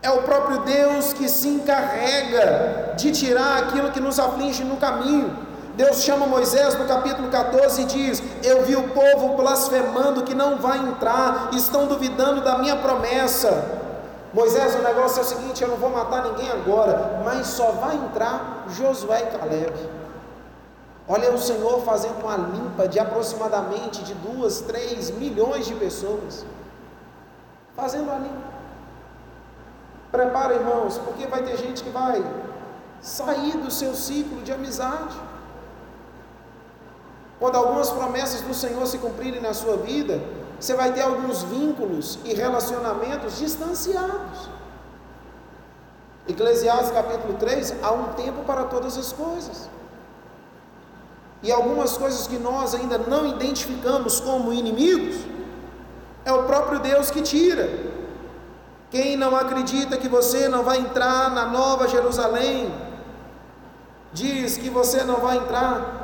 É 0.03 0.11
o 0.11 0.23
próprio 0.23 0.59
Deus 0.61 1.15
que 1.15 1.27
se 1.27 1.49
encarrega 1.49 2.95
de 2.99 3.13
tirar 3.13 3.63
aquilo 3.63 3.93
que 3.93 4.01
nos 4.01 4.19
aflige 4.19 4.63
no 4.63 4.77
caminho. 4.77 5.35
Deus 5.75 6.03
chama 6.03 6.27
Moisés 6.27 6.75
no 6.75 6.85
capítulo 6.85 7.31
14 7.31 7.81
e 7.81 7.85
diz: 7.87 8.23
Eu 8.43 8.63
vi 8.65 8.77
o 8.77 8.89
povo 8.91 9.39
blasfemando 9.39 10.23
que 10.23 10.35
não 10.35 10.59
vai 10.59 10.77
entrar, 10.81 11.49
estão 11.55 11.87
duvidando 11.87 12.43
da 12.43 12.59
minha 12.59 12.77
promessa. 12.77 13.81
Moisés, 14.35 14.75
o 14.75 14.83
negócio 14.83 15.21
é 15.21 15.23
o 15.23 15.27
seguinte: 15.27 15.63
eu 15.63 15.69
não 15.69 15.79
vou 15.79 15.89
matar 15.89 16.25
ninguém 16.25 16.51
agora, 16.51 17.23
mas 17.25 17.47
só 17.47 17.73
vai 17.73 17.97
entrar 17.97 18.67
Josué 18.69 19.23
e 19.23 19.39
Caleb. 19.39 20.01
Olha 21.13 21.33
o 21.35 21.39
Senhor 21.39 21.81
fazendo 21.83 22.21
uma 22.25 22.37
limpa 22.37 22.87
de 22.87 23.01
aproximadamente 23.01 24.01
de 24.05 24.15
duas, 24.15 24.61
três 24.61 25.11
milhões 25.11 25.67
de 25.67 25.75
pessoas. 25.75 26.47
Fazendo 27.75 28.13
a 28.13 28.19
limpa. 28.19 28.51
Prepara, 30.13 30.55
irmãos, 30.55 30.99
porque 30.99 31.27
vai 31.27 31.43
ter 31.43 31.57
gente 31.57 31.83
que 31.83 31.91
vai 31.91 32.23
sair 33.01 33.57
do 33.57 33.73
seu 33.73 33.93
ciclo 33.93 34.41
de 34.43 34.53
amizade. 34.53 35.17
Quando 37.41 37.57
algumas 37.57 37.91
promessas 37.91 38.43
do 38.43 38.55
Senhor 38.55 38.87
se 38.87 38.99
cumprirem 38.99 39.41
na 39.41 39.53
sua 39.53 39.79
vida, 39.79 40.23
você 40.61 40.75
vai 40.75 40.93
ter 40.93 41.03
alguns 41.03 41.43
vínculos 41.43 42.21
e 42.25 42.35
relacionamentos 42.35 43.37
distanciados. 43.37 44.49
Eclesiastes 46.29 46.93
capítulo 46.93 47.35
3, 47.35 47.75
há 47.83 47.91
um 47.91 48.13
tempo 48.13 48.45
para 48.45 48.63
todas 48.67 48.97
as 48.97 49.13
coisas 49.13 49.69
e 51.43 51.51
algumas 51.51 51.97
coisas 51.97 52.27
que 52.27 52.39
nós 52.39 52.75
ainda 52.75 52.99
não 52.99 53.27
identificamos 53.27 54.21
como 54.21 54.53
inimigos, 54.53 55.17
é 56.25 56.33
o 56.33 56.43
próprio 56.45 56.81
Deus 56.81 57.11
que 57.11 57.23
tira. 57.23 57.69
Quem 58.91 59.17
não 59.17 59.35
acredita 59.35 59.97
que 59.97 60.09
você 60.09 60.49
não 60.49 60.63
vai 60.65 60.79
entrar 60.79 61.31
na 61.31 61.47
nova 61.47 61.89
Jerusalém, 61.89 62.73
diz 64.13 64.57
que 64.57 64.69
você 64.69 65.03
não 65.05 65.17
vai 65.17 65.39
entrar, 65.39 66.01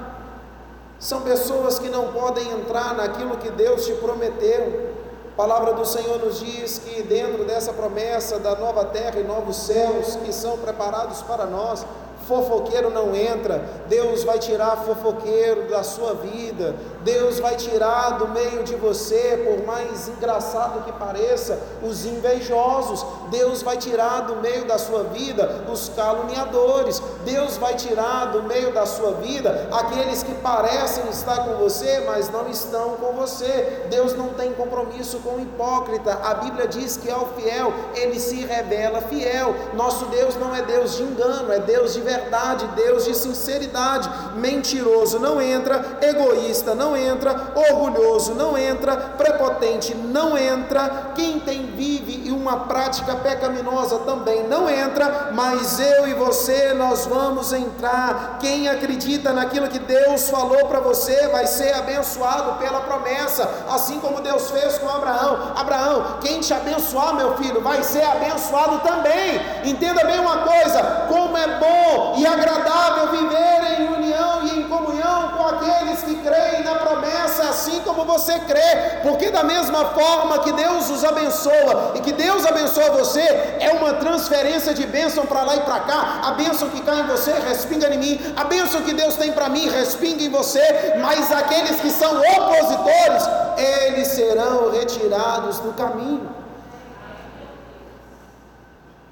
são 0.98 1.20
pessoas 1.20 1.78
que 1.78 1.88
não 1.88 2.12
podem 2.12 2.48
entrar 2.52 2.94
naquilo 2.94 3.36
que 3.36 3.50
Deus 3.50 3.84
te 3.84 3.92
prometeu. 3.94 4.94
A 5.32 5.36
palavra 5.36 5.74
do 5.74 5.84
Senhor 5.84 6.18
nos 6.24 6.40
diz 6.40 6.78
que 6.78 7.02
dentro 7.02 7.44
dessa 7.44 7.72
promessa 7.72 8.38
da 8.38 8.54
nova 8.54 8.86
terra 8.86 9.20
e 9.20 9.24
novos 9.24 9.56
céus 9.56 10.16
que 10.24 10.32
são 10.32 10.56
preparados 10.56 11.20
para 11.22 11.44
nós, 11.44 11.84
fofoqueiro 12.26 12.90
não 12.90 13.14
entra, 13.14 13.62
Deus 13.88 14.24
vai 14.24 14.38
tirar 14.38 14.76
fofoqueiro 14.78 15.68
da 15.68 15.82
sua 15.82 16.14
vida, 16.14 16.74
Deus 17.02 17.38
vai 17.38 17.56
tirar 17.56 18.18
do 18.18 18.28
meio 18.28 18.64
de 18.64 18.74
você, 18.74 19.44
por 19.46 19.64
mais 19.64 20.08
engraçado 20.08 20.84
que 20.84 20.92
pareça, 20.92 21.58
os 21.82 22.04
invejosos, 22.04 23.04
Deus 23.30 23.62
vai 23.62 23.76
tirar 23.76 24.20
do 24.22 24.36
meio 24.36 24.64
da 24.66 24.78
sua 24.78 25.04
vida 25.04 25.64
os 25.72 25.88
caluniadores, 25.90 27.00
Deus 27.24 27.56
vai 27.56 27.74
tirar 27.74 28.26
do 28.26 28.42
meio 28.42 28.72
da 28.72 28.84
sua 28.84 29.12
vida 29.12 29.68
aqueles 29.70 30.22
que 30.22 30.34
parecem 30.36 31.08
estar 31.08 31.44
com 31.44 31.56
você, 31.56 32.02
mas 32.06 32.30
não 32.30 32.48
estão 32.48 32.96
com 32.96 33.12
você. 33.12 33.86
Deus 33.90 34.16
não 34.16 34.30
tem 34.30 34.52
compromisso 34.52 35.18
com 35.18 35.36
o 35.36 35.40
hipócrita, 35.40 36.18
a 36.22 36.34
Bíblia 36.34 36.66
diz 36.66 36.96
que 36.96 37.10
ao 37.10 37.26
fiel 37.28 37.72
ele 37.94 38.18
se 38.18 38.44
revela 38.44 39.00
fiel. 39.02 39.54
Nosso 39.74 40.06
Deus 40.06 40.34
não 40.36 40.54
é 40.54 40.62
Deus 40.62 40.96
de 40.96 41.02
engano, 41.02 41.52
é 41.52 41.58
Deus 41.58 41.94
de 41.94 42.00
verdade 42.00 42.15
verdade, 42.16 42.66
Deus 42.74 43.04
de 43.04 43.14
sinceridade. 43.14 44.08
Mentiroso 44.36 45.18
não 45.18 45.40
entra, 45.40 45.98
egoísta 46.00 46.74
não 46.74 46.96
entra, 46.96 47.52
orgulhoso 47.54 48.34
não 48.34 48.56
entra, 48.56 48.96
prepotente 48.96 49.94
não 49.94 50.36
entra. 50.36 51.12
Quem 51.14 51.38
tem 51.38 51.66
vive 51.66 52.22
e 52.24 52.32
uma 52.32 52.60
prática 52.60 53.14
pecaminosa 53.16 53.98
também 54.00 54.44
não 54.44 54.68
entra, 54.68 55.30
mas 55.32 55.78
eu 55.78 56.08
e 56.08 56.14
você 56.14 56.72
nós 56.74 57.06
vamos 57.06 57.52
entrar. 57.52 58.38
Quem 58.40 58.68
acredita 58.68 59.32
naquilo 59.32 59.68
que 59.68 59.78
Deus 59.78 60.28
falou 60.30 60.66
para 60.66 60.80
você 60.80 61.28
vai 61.28 61.46
ser 61.46 61.74
abençoado 61.74 62.58
pela 62.58 62.80
promessa, 62.80 63.48
assim 63.70 64.00
como 64.00 64.20
Deus 64.20 64.50
fez 64.50 64.78
com 64.78 64.88
Abraão. 64.88 65.52
Abraão, 65.56 66.18
quem 66.20 66.40
te 66.40 66.54
abençoar, 66.54 67.14
meu 67.14 67.36
filho, 67.36 67.60
vai 67.60 67.82
ser 67.82 68.04
abençoado 68.04 68.78
também. 68.80 69.40
Entenda 69.64 70.04
bem 70.04 70.18
uma 70.18 70.38
coisa: 70.38 71.06
como 71.08 71.36
é 71.36 71.58
bom 71.58 72.05
e 72.16 72.26
agradável 72.26 73.08
viver 73.10 73.80
em 73.80 73.88
união 73.88 74.44
e 74.44 74.60
em 74.60 74.62
comunhão 74.68 75.28
com 75.36 75.46
aqueles 75.46 76.02
que 76.02 76.14
creem 76.16 76.62
na 76.62 76.76
promessa, 76.76 77.48
assim 77.48 77.80
como 77.80 78.04
você 78.04 78.38
crê, 78.40 79.00
porque 79.02 79.30
da 79.30 79.42
mesma 79.42 79.84
forma 79.86 80.38
que 80.40 80.52
Deus 80.52 80.90
os 80.90 81.04
abençoa 81.04 81.92
e 81.94 82.00
que 82.00 82.12
Deus 82.12 82.44
abençoa 82.46 82.90
você, 82.90 83.20
é 83.20 83.70
uma 83.78 83.94
transferência 83.94 84.72
de 84.74 84.86
bênção 84.86 85.26
para 85.26 85.42
lá 85.42 85.56
e 85.56 85.60
para 85.60 85.80
cá. 85.80 86.20
A 86.24 86.32
bênção 86.32 86.68
que 86.68 86.80
cai 86.82 87.00
em 87.00 87.06
você 87.06 87.32
respinga 87.32 87.88
em 87.94 87.98
mim, 87.98 88.34
a 88.36 88.44
bênção 88.44 88.82
que 88.82 88.92
Deus 88.92 89.16
tem 89.16 89.32
para 89.32 89.48
mim 89.48 89.68
respinga 89.68 90.22
em 90.22 90.30
você, 90.30 90.94
mas 91.00 91.32
aqueles 91.32 91.80
que 91.80 91.90
são 91.90 92.20
opositores, 92.20 93.22
eles 93.56 94.08
serão 94.08 94.70
retirados 94.70 95.58
do 95.60 95.72
caminho. 95.72 96.28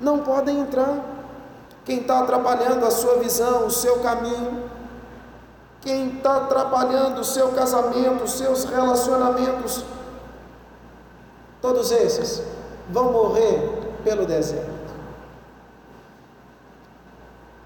Não 0.01 0.19
podem 0.19 0.59
entrar. 0.61 1.14
Quem 1.85 2.01
está 2.01 2.21
atrapalhando 2.21 2.87
a 2.87 2.91
sua 2.91 3.19
visão, 3.19 3.67
o 3.67 3.71
seu 3.71 4.01
caminho, 4.01 4.71
quem 5.81 6.17
está 6.17 6.39
atrapalhando 6.39 7.21
o 7.21 7.25
seu 7.25 7.53
casamento, 7.53 8.25
os 8.25 8.33
seus 8.33 8.65
relacionamentos, 8.65 9.85
todos 11.61 11.91
esses 11.91 12.43
vão 12.89 13.13
morrer 13.13 13.99
pelo 14.03 14.25
deserto. 14.25 14.75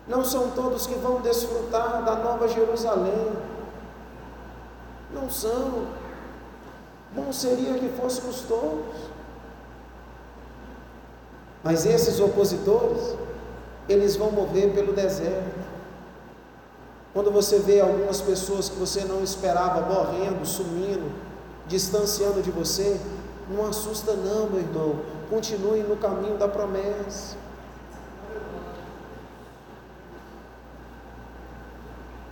Não 0.09 0.25
são 0.25 0.51
todos 0.51 0.87
que 0.87 0.95
vão 0.95 1.21
desfrutar 1.21 2.03
da 2.03 2.17
nova 2.17 2.49
Jerusalém. 2.49 3.33
Não 5.13 5.31
são. 5.31 5.87
Bom 7.15 7.31
seria 7.33 7.75
que 7.75 7.91
fôssemos 7.91 8.41
todos. 8.43 8.97
Mas 11.63 11.85
esses 11.85 12.19
opositores, 12.21 13.17
eles 13.89 14.17
vão 14.17 14.31
morrer 14.31 14.69
pelo 14.75 14.93
deserto. 14.93 15.59
Quando 17.15 17.31
você 17.31 17.59
vê 17.59 17.81
algumas 17.81 18.21
pessoas 18.21 18.69
que 18.69 18.77
você 18.77 19.05
não 19.05 19.25
esperava 19.25 19.81
morrendo, 19.81 20.45
sumindo, 20.47 21.11
distanciando 21.67 22.43
de 22.43 22.51
você, 22.51 23.01
não 23.51 23.67
assusta 23.67 24.13
não, 24.13 24.49
meu 24.51 24.61
irmão. 24.61 24.97
Continue 25.31 25.83
no 25.83 25.97
caminho 25.97 26.37
da 26.37 26.47
promessa. 26.47 27.37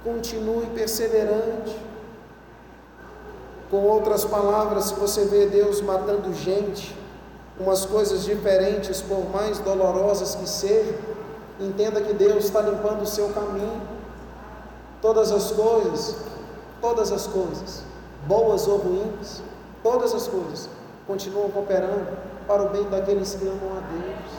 Continue 0.05 0.67
perseverante. 0.67 1.77
Com 3.71 3.79
outras 3.79 4.25
palavras, 4.25 4.85
se 4.85 4.95
você 4.95 5.25
vê 5.25 5.47
Deus 5.47 5.81
matando 5.81 6.33
gente, 6.33 6.97
umas 7.59 7.85
coisas 7.85 8.25
diferentes, 8.25 9.01
por 9.03 9.29
mais 9.31 9.59
dolorosas 9.59 10.37
que 10.37 10.49
sejam, 10.49 11.16
entenda 11.61 12.01
que 12.01 12.13
Deus 12.13 12.45
está 12.45 12.61
limpando 12.61 13.03
o 13.03 13.07
seu 13.07 13.29
caminho. 13.31 13.81
Todas 15.01 15.31
as 15.31 15.53
coisas, 15.53 16.17
todas 16.81 17.13
as 17.13 17.27
coisas, 17.27 17.83
boas 18.27 18.67
ou 18.67 18.79
ruins, 18.79 19.43
todas 19.83 20.15
as 20.15 20.27
coisas, 20.27 20.69
continuam 21.07 21.51
cooperando 21.51 22.07
para 22.47 22.63
o 22.63 22.69
bem 22.71 22.85
daqueles 22.85 23.35
que 23.35 23.47
amam 23.47 23.77
a 23.77 23.81
Deus. 23.81 24.33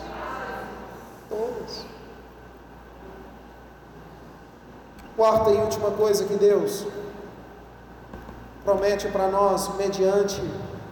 Todas. 1.29 1.85
Quarta 5.15 5.49
e 5.51 5.57
última 5.57 5.91
coisa 5.91 6.25
que 6.25 6.35
Deus 6.35 6.85
promete 8.63 9.07
para 9.07 9.29
nós, 9.29 9.73
mediante 9.77 10.41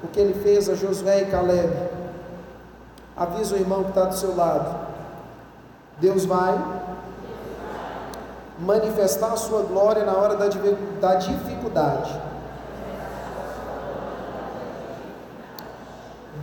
o 0.01 0.07
que 0.07 0.19
ele 0.19 0.33
fez 0.33 0.69
a 0.69 0.75
Josué 0.75 1.23
e 1.23 1.25
Caleb. 1.25 1.71
Avisa 3.17 3.55
o 3.55 3.57
irmão 3.57 3.83
que 3.83 3.89
está 3.89 4.05
do 4.05 4.15
seu 4.15 4.35
lado. 4.35 4.94
Deus 5.99 6.25
vai 6.25 6.53
manifestar 8.59 9.33
a 9.33 9.37
sua 9.37 9.61
glória 9.63 10.03
na 10.03 10.13
hora 10.13 10.35
da, 10.35 10.47
da 10.99 11.15
dificuldade. 11.15 12.21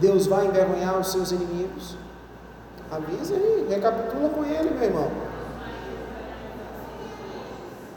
Deus 0.00 0.26
vai 0.26 0.46
envergonhar 0.46 0.98
os 0.98 1.12
seus 1.12 1.30
inimigos. 1.30 1.96
Avisa 2.90 3.34
aí, 3.34 3.66
recapitula 3.68 4.28
com 4.30 4.44
ele, 4.44 4.70
meu 4.70 4.82
irmão. 4.82 5.10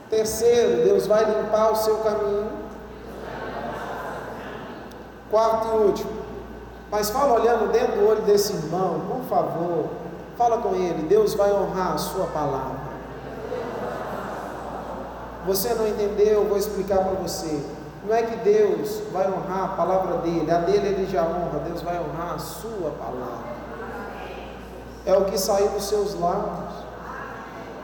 Terceiro, 0.10 0.84
Deus 0.86 1.08
vai 1.08 1.26
limpar 1.26 1.72
o 1.72 1.76
seu 1.76 1.98
caminho. 1.98 2.66
Quarto 5.32 5.68
e 5.68 5.72
último, 5.88 6.12
mas 6.92 7.10
fala 7.10 7.34
olhando 7.34 7.72
dentro 7.72 8.00
do 8.00 8.08
olho 8.08 8.22
desse 8.22 8.54
irmão, 8.54 9.02
por 9.10 9.24
favor, 9.28 9.90
fala 10.38 10.58
com 10.58 10.76
ele, 10.76 11.08
Deus 11.08 11.34
vai 11.34 11.52
honrar 11.52 11.94
a 11.94 11.98
sua 11.98 12.26
palavra. 12.28 12.86
Você 15.46 15.74
não 15.76 15.88
entendeu, 15.88 16.42
eu 16.42 16.46
vou 16.46 16.58
explicar 16.58 16.98
para 17.00 17.14
você. 17.14 17.62
Não 18.06 18.16
é 18.16 18.24
que 18.24 18.36
Deus 18.38 19.02
vai 19.12 19.28
honrar 19.28 19.64
a 19.66 19.68
palavra 19.70 20.18
dele, 20.18 20.50
a 20.52 20.60
dele 20.60 20.88
ele 20.88 21.08
já 21.12 21.24
honra, 21.24 21.60
Deus 21.68 21.82
vai 21.82 22.00
honrar 22.00 22.36
a 22.36 22.40
sua 22.40 22.92
palavra. 22.92 23.56
É 25.06 25.14
o 25.16 25.26
que 25.26 25.38
sair 25.38 25.70
dos 25.70 25.86
seus 25.86 26.20
lábios. 26.20 26.86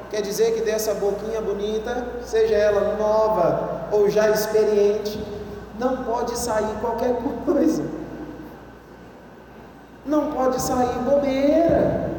Quer 0.10 0.22
dizer 0.22 0.54
que 0.56 0.62
dessa 0.62 0.94
boquinha 0.96 1.42
bonita, 1.42 2.06
seja 2.24 2.56
ela 2.56 2.98
nova 2.98 3.88
ou 3.92 4.10
já 4.10 4.30
experiente, 4.30 5.24
não 5.80 6.04
pode 6.04 6.38
sair 6.38 6.76
qualquer 6.82 7.16
coisa. 7.46 7.84
Não 10.06 10.32
pode 10.32 10.62
sair 10.62 10.98
bobeira. 11.00 12.11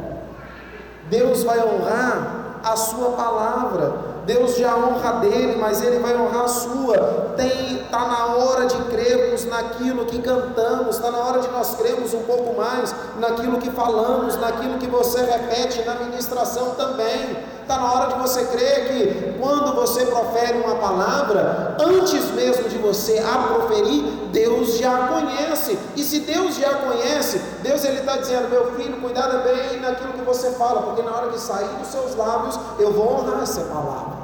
Deus 1.13 1.45
vai 1.45 1.59
honrar 1.61 2.61
a 2.65 2.75
sua 2.75 3.11
palavra. 3.11 4.13
Deus 4.25 4.57
já 4.57 4.75
honra 4.75 5.21
dele, 5.21 5.57
mas 5.61 5.83
ele 5.83 5.99
vai 5.99 6.17
honrar 6.17 6.45
a 6.45 6.49
sua. 6.49 7.35
Tem 7.37 7.85
tá 7.91 8.07
na 8.07 8.27
hora 8.37 8.65
de 8.65 8.83
crermos 8.85 9.45
naquilo 9.45 10.07
que 10.07 10.23
cantamos, 10.23 10.97
está 10.97 11.11
na 11.11 11.19
hora 11.19 11.41
de 11.41 11.49
nós 11.49 11.75
crermos 11.75 12.15
um 12.15 12.23
pouco 12.23 12.57
mais 12.57 12.95
naquilo 13.21 13.59
que 13.59 13.71
falamos, 13.71 14.39
naquilo 14.39 14.79
que 14.79 14.87
você 14.87 15.23
repete 15.23 15.83
na 15.85 15.97
ministração 15.97 16.71
também. 16.71 17.37
Está 17.63 17.79
na 17.79 17.93
hora 17.93 18.13
de 18.13 18.21
você 18.21 18.45
crer 18.47 18.89
que 18.89 19.39
quando 19.41 19.75
você 19.75 20.05
profere 20.07 20.59
uma 20.59 20.75
palavra, 20.77 21.77
antes 21.81 22.31
mesmo 22.33 22.69
de 22.69 22.77
você 22.79 23.19
a 23.19 23.39
proferir, 23.39 24.03
Deus 24.33 24.79
já 24.79 25.09
conhece. 25.09 25.79
E 25.97 26.03
se 26.03 26.21
Deus 26.21 26.57
já 26.57 26.75
conhece, 26.75 27.39
Deus 27.63 27.85
ele 27.85 28.01
está 28.01 28.17
dizendo, 28.17 28.51
meu 28.51 28.73
filho, 28.75 29.01
cuidado 29.01 29.43
bem 29.45 29.81
naquilo 29.81 30.13
que 30.13 30.23
você 30.23 30.51
fala, 30.53 30.83
porque 30.83 31.03
na 31.03 31.17
hora 31.17 31.31
que 31.31 31.41
sair 31.41 31.69
dos 31.79 31.89
seus 31.89 32.15
lábios, 32.17 32.59
eu 32.79 32.93
vou 32.93 33.21
honrar 33.21 33.43
essa 33.43 33.63
palavra. 33.63 34.23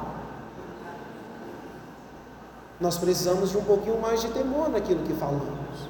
Nós 2.80 2.96
precisamos 2.98 3.50
de 3.50 3.58
um 3.58 3.64
pouquinho 3.64 4.00
mais 4.00 4.20
de 4.20 4.28
temor 4.28 4.68
naquilo 4.68 5.02
que 5.04 5.14
falamos. 5.14 5.87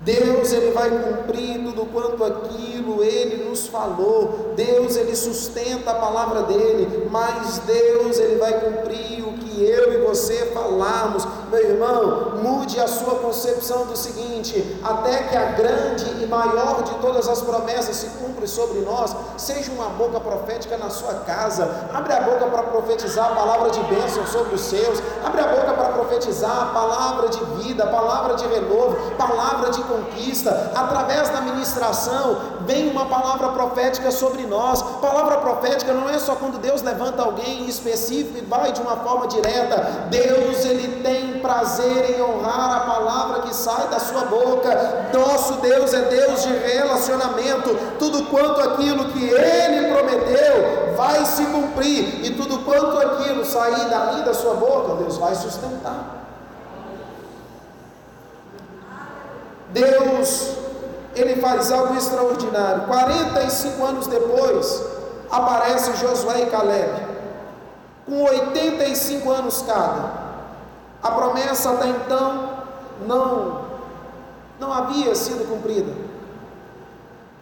Deus 0.00 0.52
ele 0.52 0.70
vai 0.70 0.90
cumprir 0.90 1.58
tudo 1.78 1.86
quanto 1.86 2.24
aquilo 2.24 3.02
ele 3.02 3.48
nos 3.48 3.66
falou. 3.66 4.54
Deus 4.56 4.96
ele 4.96 5.14
sustenta 5.14 5.92
a 5.92 5.94
palavra 5.94 6.42
dele, 6.42 7.08
mas 7.10 7.58
Deus 7.60 8.18
ele 8.18 8.36
vai 8.36 8.60
cumprir 8.60 9.26
o 9.26 9.32
que 9.34 9.47
eu 9.62 9.94
e 9.94 10.06
você 10.06 10.46
falamos. 10.52 11.26
Meu 11.50 11.60
irmão, 11.60 12.36
mude 12.42 12.78
a 12.78 12.86
sua 12.86 13.16
concepção 13.16 13.86
do 13.86 13.96
seguinte: 13.96 14.78
até 14.82 15.24
que 15.24 15.36
a 15.36 15.52
grande 15.52 16.22
e 16.22 16.26
maior 16.26 16.82
de 16.82 16.94
todas 16.96 17.28
as 17.28 17.42
promessas 17.42 17.96
se 17.96 18.06
cumpra 18.18 18.46
sobre 18.46 18.80
nós, 18.80 19.14
seja 19.36 19.70
uma 19.72 19.88
boca 19.90 20.20
profética 20.20 20.76
na 20.76 20.90
sua 20.90 21.14
casa. 21.20 21.88
Abre 21.92 22.12
a 22.12 22.20
boca 22.20 22.46
para 22.46 22.62
profetizar 22.64 23.32
a 23.32 23.34
palavra 23.34 23.70
de 23.70 23.80
bênção 23.84 24.26
sobre 24.26 24.54
os 24.54 24.60
seus. 24.60 25.02
Abre 25.24 25.40
a 25.40 25.46
boca 25.46 25.72
para 25.72 25.88
profetizar 25.92 26.62
a 26.62 26.66
palavra 26.66 27.28
de 27.28 27.44
vida, 27.62 27.86
palavra 27.86 28.34
de 28.34 28.46
renovo, 28.46 28.96
palavra 29.16 29.70
de 29.70 29.82
conquista, 29.82 30.72
através 30.74 31.28
da 31.30 31.40
ministração, 31.40 32.36
vem 32.68 32.90
uma 32.90 33.06
palavra 33.06 33.48
profética 33.48 34.10
sobre 34.10 34.42
nós. 34.46 34.82
Palavra 35.00 35.38
profética 35.38 35.94
não 35.94 36.06
é 36.10 36.18
só 36.18 36.34
quando 36.34 36.58
Deus 36.58 36.82
levanta 36.82 37.22
alguém 37.22 37.66
específico 37.66 38.36
e 38.36 38.42
vai 38.42 38.72
de 38.72 38.82
uma 38.82 38.98
forma 38.98 39.26
direta. 39.26 40.06
Deus, 40.10 40.66
ele 40.66 41.02
tem 41.02 41.40
prazer 41.40 42.10
em 42.10 42.22
honrar 42.22 42.76
a 42.76 42.80
palavra 42.80 43.42
que 43.42 43.56
sai 43.56 43.88
da 43.88 43.98
sua 43.98 44.26
boca. 44.26 45.08
Nosso 45.14 45.54
Deus 45.54 45.94
é 45.94 46.02
Deus 46.02 46.42
de 46.42 46.52
relacionamento. 46.52 47.74
Tudo 47.98 48.24
quanto 48.26 48.60
aquilo 48.60 49.06
que 49.12 49.24
ele 49.24 49.90
prometeu 49.90 50.94
vai 50.94 51.24
se 51.24 51.46
cumprir, 51.46 52.26
e 52.26 52.34
tudo 52.34 52.58
quanto 52.64 52.98
aquilo 52.98 53.44
sair 53.46 53.88
dali 53.88 54.22
da 54.24 54.34
sua 54.34 54.54
boca, 54.54 54.96
Deus 54.96 55.16
vai 55.16 55.34
sustentar. 55.34 56.18
Deus, 59.70 60.67
ele 61.20 61.40
faz 61.40 61.70
algo 61.72 61.94
extraordinário. 61.96 62.86
45 62.86 63.84
anos 63.84 64.06
depois, 64.06 64.82
aparece 65.30 65.96
Josué 65.96 66.42
e 66.42 66.46
Caleb, 66.46 67.06
com 68.06 68.22
85 68.24 69.30
anos 69.30 69.62
cada. 69.66 70.28
A 71.02 71.10
promessa 71.10 71.70
até 71.70 71.88
então 71.88 72.58
não 73.06 73.68
não 74.58 74.72
havia 74.72 75.14
sido 75.14 75.48
cumprida. 75.48 75.92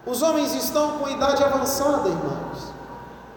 Os 0.04 0.22
homens 0.22 0.54
estão 0.54 0.98
com 0.98 1.08
idade 1.08 1.42
avançada, 1.42 2.08
irmãos. 2.08 2.72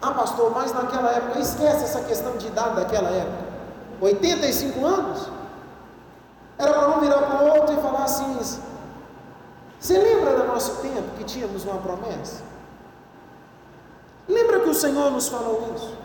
Ah, 0.02 0.12
pastor, 0.12 0.52
mas 0.54 0.72
naquela 0.72 1.10
época, 1.10 1.40
esquece 1.40 1.84
essa 1.84 2.02
questão 2.02 2.36
de 2.36 2.46
idade 2.46 2.76
daquela 2.76 3.10
época. 3.10 3.50
85 4.00 4.86
anos? 4.86 5.28
Era 6.58 6.72
para 6.74 6.88
um 6.88 7.00
virar 7.00 7.22
para 7.22 7.44
o 7.44 7.48
outro 7.48 7.74
e 7.74 7.82
falar 7.82 8.04
assim: 8.04 8.38
você 9.80 9.98
lembra 9.98 10.36
do 10.36 10.46
nosso 10.46 10.82
tempo 10.82 11.16
que 11.16 11.24
tínhamos 11.24 11.64
uma 11.64 11.78
promessa? 11.78 12.42
Lembra 14.28 14.60
que 14.60 14.68
o 14.68 14.74
Senhor 14.74 15.10
nos 15.10 15.28
falou 15.28 15.72
isso? 15.74 15.96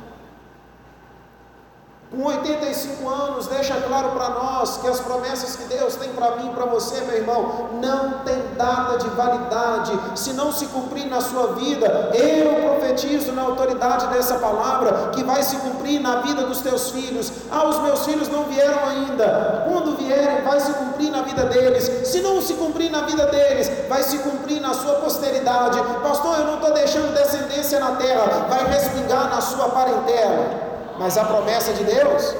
Com 2.11 2.23
85 2.23 3.09
anos, 3.09 3.47
deixa 3.47 3.73
claro 3.81 4.11
para 4.11 4.29
nós 4.29 4.77
que 4.77 4.87
as 4.87 4.99
promessas 4.99 5.55
que 5.55 5.63
Deus 5.63 5.95
tem 5.95 6.09
para 6.09 6.35
mim 6.35 6.51
e 6.51 6.53
para 6.53 6.65
você, 6.65 7.01
meu 7.01 7.15
irmão, 7.15 7.69
não 7.81 8.19
tem 8.19 8.41
data 8.55 8.99
de 8.99 9.09
validade. 9.09 9.91
Se 10.13 10.31
não 10.33 10.51
se 10.51 10.67
cumprir 10.67 11.07
na 11.07 11.19
sua 11.19 11.53
vida, 11.53 12.11
eu 12.13 12.69
profetizo 12.69 13.31
na 13.31 13.41
autoridade 13.41 14.07
dessa 14.07 14.35
palavra 14.35 15.09
que 15.13 15.23
vai 15.23 15.41
se 15.41 15.55
cumprir 15.57 15.99
na 15.99 16.17
vida 16.21 16.43
dos 16.43 16.61
teus 16.61 16.91
filhos. 16.91 17.31
Ah, 17.51 17.67
os 17.67 17.79
meus 17.79 18.05
filhos 18.05 18.29
não 18.29 18.43
vieram 18.43 18.87
ainda. 18.87 19.65
Quando 19.67 19.97
vierem, 19.97 20.43
vai 20.43 20.59
se 20.59 20.73
cumprir 20.73 21.09
na 21.09 21.23
vida 21.23 21.45
deles. 21.45 22.07
Se 22.07 22.21
não 22.21 22.39
se 22.39 22.53
cumprir 22.53 22.91
na 22.91 23.01
vida 23.01 23.25
deles, 23.25 23.69
vai 23.89 24.03
se 24.03 24.19
cumprir 24.19 24.61
na 24.61 24.75
sua 24.75 24.93
posteridade. 24.95 25.81
Pastor, 26.03 26.37
eu 26.37 26.45
não 26.45 26.55
estou 26.55 26.71
deixando 26.71 27.15
descendência 27.15 27.79
na 27.79 27.95
terra, 27.95 28.45
vai 28.47 28.63
respingar 28.67 29.27
na 29.27 29.41
sua 29.41 29.69
parentela 29.69 30.74
mas 30.99 31.17
a 31.17 31.25
promessa 31.25 31.73
de 31.73 31.83
Deus 31.83 32.35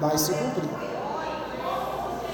vai 0.00 0.16
se 0.16 0.32
cumprir. 0.32 0.70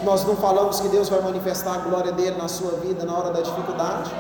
Nós 0.03 0.25
não 0.25 0.37
falamos 0.37 0.81
que 0.81 0.89
Deus 0.89 1.09
vai 1.09 1.21
manifestar 1.23 1.75
a 1.75 1.79
glória 1.79 2.13
dele 2.13 2.37
na 2.37 2.49
sua 2.49 2.73
vida 2.73 3.05
na 3.05 3.17
hora 3.17 3.31
da 3.31 3.41
dificuldade. 3.41 4.11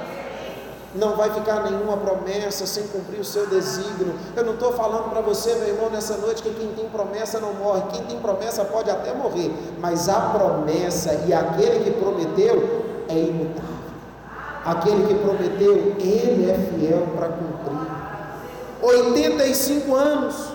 Não 0.95 1.16
vai 1.16 1.28
ficar 1.30 1.64
nenhuma 1.64 1.97
promessa 1.97 2.66
sem 2.66 2.86
cumprir 2.86 3.20
o 3.20 3.24
seu 3.24 3.49
desígnio. 3.49 4.14
Eu 4.36 4.45
não 4.45 4.55
estou 4.55 4.72
falando 4.72 5.11
para 5.11 5.20
você, 5.20 5.55
meu 5.57 5.68
irmão, 5.68 5.90
nessa 5.90 6.16
noite 6.16 6.42
que 6.42 6.55
quem 6.55 6.68
tem 6.68 6.88
promessa 6.88 7.40
não 7.40 7.53
morre. 7.55 7.82
Quem 7.92 8.05
tem 8.05 8.18
promessa 8.20 8.64
pode 8.64 8.88
até 8.88 9.12
morrer, 9.12 9.53
mas 9.80 10.09
a 10.09 10.20
promessa 10.20 11.24
e 11.26 11.34
aquele 11.34 11.84
que 11.84 11.90
prometeu 11.90 12.84
é 13.09 13.18
imutável. 13.18 13.74
Aquele 14.64 15.07
que 15.09 15.14
prometeu, 15.14 15.74
ele 15.99 16.51
é 16.51 16.55
fiel 16.55 17.09
para 17.14 17.28
cumprir. 17.28 17.74
85 18.80 19.95
anos 19.95 20.53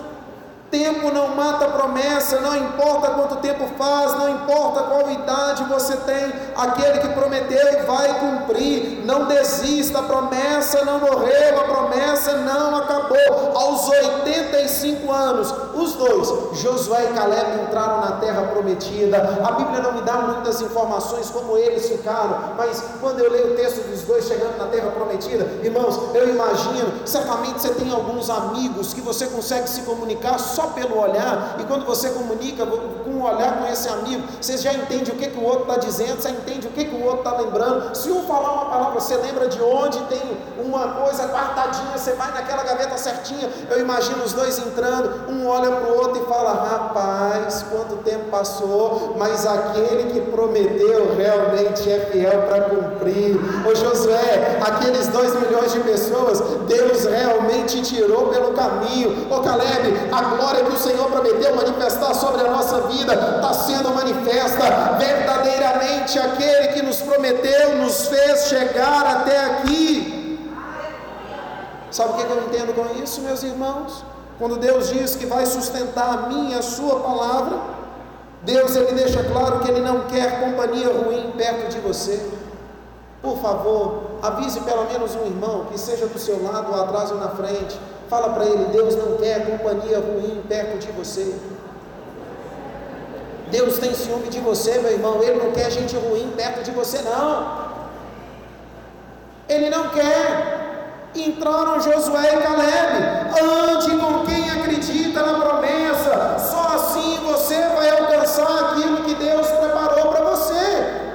Tempo 0.70 1.10
não 1.10 1.34
mata 1.34 1.66
promessa, 1.66 2.40
não 2.40 2.56
importa 2.56 3.10
quanto 3.10 3.36
tempo 3.36 3.66
faz, 3.76 4.14
não 4.14 4.28
importa 4.28 4.84
qual 4.84 5.10
idade 5.10 5.64
você 5.64 5.96
tem, 5.96 6.32
aquele 6.54 7.00
que 7.00 7.08
prometeu 7.08 7.84
vai 7.86 8.20
cumprir. 8.20 9.04
Não 9.04 9.24
desista, 9.24 9.98
a 9.98 10.02
promessa 10.04 10.84
não 10.84 11.00
morreu, 11.00 11.60
a 11.60 11.64
promessa 11.64 12.34
não 12.34 12.76
acabou. 12.76 13.18
Aos 13.56 13.88
85 13.88 15.10
anos, 15.10 15.52
os 15.74 15.94
dois, 15.94 16.60
Josué 16.60 17.10
e 17.10 17.14
Caleb, 17.14 17.62
entraram 17.62 18.00
na 18.02 18.12
terra 18.12 18.42
prometida. 18.42 19.40
A 19.42 19.52
Bíblia 19.52 19.80
não 19.80 19.92
me 19.92 20.02
dá 20.02 20.14
muitas 20.18 20.60
informações 20.60 21.30
como 21.30 21.56
eles 21.56 21.88
ficaram, 21.88 22.54
mas 22.56 22.82
quando 23.00 23.18
eu 23.18 23.30
leio 23.30 23.54
o 23.54 23.56
texto 23.56 23.88
dos 23.88 24.02
dois 24.02 24.26
chegando 24.26 24.56
na 24.56 24.66
terra 24.66 24.90
prometida, 24.90 25.44
irmãos, 25.64 25.98
eu 26.14 26.28
imagino, 26.28 26.92
certamente 27.04 27.60
você 27.60 27.70
tem 27.70 27.90
alguns 27.90 28.30
amigos 28.30 28.94
que 28.94 29.00
você 29.00 29.26
consegue 29.26 29.68
se 29.68 29.82
comunicar 29.82 30.38
só 30.38 30.59
só 30.60 30.66
pelo 30.68 30.98
olhar, 30.98 31.56
e 31.58 31.64
quando 31.64 31.86
você 31.86 32.10
comunica 32.10 32.66
o 33.20 33.34
olhar 33.34 33.58
com 33.58 33.66
esse 33.72 33.88
amigo, 33.88 34.22
você 34.40 34.56
já 34.58 34.72
entende 34.72 35.10
o 35.10 35.14
que, 35.14 35.28
que 35.28 35.38
o 35.38 35.44
outro 35.44 35.62
está 35.62 35.76
dizendo, 35.76 36.20
você 36.20 36.30
entende 36.30 36.66
o 36.66 36.70
que, 36.70 36.84
que 36.84 36.94
o 36.94 37.04
outro 37.04 37.18
está 37.18 37.36
lembrando. 37.38 37.94
Se 37.94 38.10
um 38.10 38.22
falar 38.24 38.52
uma 38.52 38.64
palavra, 38.66 39.00
você 39.00 39.16
lembra 39.16 39.48
de 39.48 39.60
onde 39.62 39.98
tem 40.04 40.20
uma 40.58 40.88
coisa 40.88 41.26
guardadinha, 41.26 41.96
você 41.96 42.12
vai 42.12 42.32
naquela 42.32 42.62
gaveta 42.62 42.96
certinha. 42.96 43.48
Eu 43.70 43.80
imagino 43.80 44.22
os 44.24 44.32
dois 44.32 44.58
entrando, 44.58 45.30
um 45.30 45.46
olha 45.46 45.70
para 45.70 45.92
o 45.92 45.98
outro 45.98 46.22
e 46.22 46.26
fala: 46.26 46.52
Rapaz, 46.52 47.64
quanto 47.70 47.96
tempo 48.02 48.30
passou, 48.30 49.14
mas 49.18 49.46
aquele 49.46 50.12
que 50.12 50.20
prometeu 50.30 51.14
realmente 51.16 51.90
é 51.90 52.00
fiel 52.10 52.42
para 52.42 52.62
cumprir. 52.62 53.36
Ô 53.66 53.74
Josué, 53.74 54.58
aqueles 54.60 55.08
dois 55.08 55.34
milhões 55.34 55.72
de 55.72 55.80
pessoas, 55.80 56.40
Deus 56.66 57.04
realmente 57.04 57.82
tirou 57.82 58.28
pelo 58.28 58.52
caminho. 58.52 59.26
Ô 59.30 59.40
Caleb, 59.40 60.08
a 60.12 60.22
glória 60.22 60.64
que 60.64 60.72
o 60.72 60.78
Senhor 60.78 61.10
prometeu 61.10 61.54
manifestar 61.54 62.14
sobre 62.14 62.46
a 62.46 62.50
nossa 62.50 62.80
vida 62.82 63.09
está 63.12 63.52
sendo 63.54 63.90
manifesta. 63.94 64.96
Verdadeiramente, 64.98 66.18
aquele 66.18 66.68
que 66.68 66.82
nos 66.82 67.00
prometeu 67.00 67.76
nos 67.76 68.06
fez 68.06 68.48
chegar 68.48 69.06
até 69.06 69.38
aqui. 69.46 70.38
Sabe 71.90 72.12
o 72.12 72.16
que 72.16 72.22
eu 72.22 72.44
entendo 72.44 72.74
com 72.74 73.02
isso, 73.02 73.20
meus 73.22 73.42
irmãos? 73.42 74.04
Quando 74.38 74.56
Deus 74.56 74.88
diz 74.88 75.16
que 75.16 75.26
vai 75.26 75.44
sustentar 75.44 76.08
a 76.08 76.16
minha, 76.28 76.58
a 76.58 76.62
sua 76.62 77.00
palavra, 77.00 77.58
Deus 78.42 78.74
ele 78.74 78.92
deixa 78.92 79.22
claro 79.24 79.60
que 79.60 79.70
ele 79.70 79.80
não 79.80 80.02
quer 80.06 80.40
companhia 80.40 80.88
ruim 80.88 81.32
perto 81.36 81.68
de 81.68 81.78
você. 81.80 82.24
Por 83.20 83.38
favor, 83.38 84.12
avise 84.22 84.60
pelo 84.60 84.84
menos 84.84 85.14
um 85.14 85.26
irmão 85.26 85.66
que 85.66 85.78
seja 85.78 86.06
do 86.06 86.18
seu 86.18 86.42
lado, 86.42 86.72
ou 86.72 86.82
atrás 86.82 87.10
ou 87.10 87.18
na 87.18 87.28
frente 87.28 87.78
Fala 88.10 88.30
para 88.30 88.44
ele: 88.44 88.64
Deus 88.72 88.96
não 88.96 89.16
quer 89.16 89.46
companhia 89.46 90.00
ruim 90.00 90.42
perto 90.48 90.78
de 90.78 90.90
você. 90.90 91.32
Deus 93.50 93.78
tem 93.78 93.94
ciúme 93.94 94.28
de 94.28 94.40
você, 94.40 94.78
meu 94.78 94.92
irmão. 94.92 95.22
Ele 95.22 95.42
não 95.42 95.50
quer 95.52 95.70
gente 95.70 95.96
ruim 95.96 96.32
perto 96.36 96.62
de 96.62 96.70
você, 96.70 97.02
não. 97.02 97.70
Ele 99.48 99.68
não 99.70 99.88
quer. 99.90 100.58
Entraram 101.14 101.80
Josué 101.80 102.34
e 102.34 102.40
Caleb. 102.40 102.92
Ande 103.42 103.90
com 103.96 104.24
quem 104.24 104.48
acredita 104.50 105.22
na 105.22 105.40
promessa. 105.40 106.38
Só 106.38 106.76
assim 106.76 107.18
você 107.24 107.60
vai 107.74 107.90
alcançar 107.90 108.70
aquilo 108.70 109.04
que 109.04 109.14
Deus 109.16 109.46
preparou 109.48 110.12
para 110.12 110.24
você. 110.24 111.10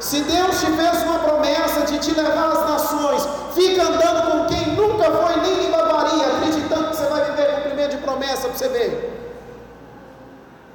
Se 0.00 0.22
Deus 0.22 0.58
te 0.60 0.66
fez 0.66 1.02
uma 1.02 1.18
promessa 1.18 1.82
de 1.82 1.98
te 1.98 2.12
levar 2.12 2.52
às 2.52 2.70
nações, 2.70 3.28
fica 3.54 3.82
andando 3.82 4.30
com 4.30 4.46
quem 4.46 4.74
nunca 4.74 5.04
foi 5.10 5.36
nem 5.42 5.66
em 5.66 5.70
babaria, 5.70 6.26
acreditando 6.26 6.88
que 6.88 6.96
você 6.96 7.04
vai 7.04 7.22
viver 7.26 7.54
cumprimento 7.56 7.90
de 7.90 7.96
promessa 7.98 8.48
para 8.48 8.56
você 8.56 8.68
ver. 8.68 9.19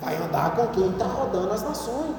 Vai 0.05 0.17
andar 0.17 0.55
com 0.55 0.67
quem 0.67 0.91
está 0.91 1.05
rodando 1.05 1.51
as 1.51 1.63
nações. 1.63 2.15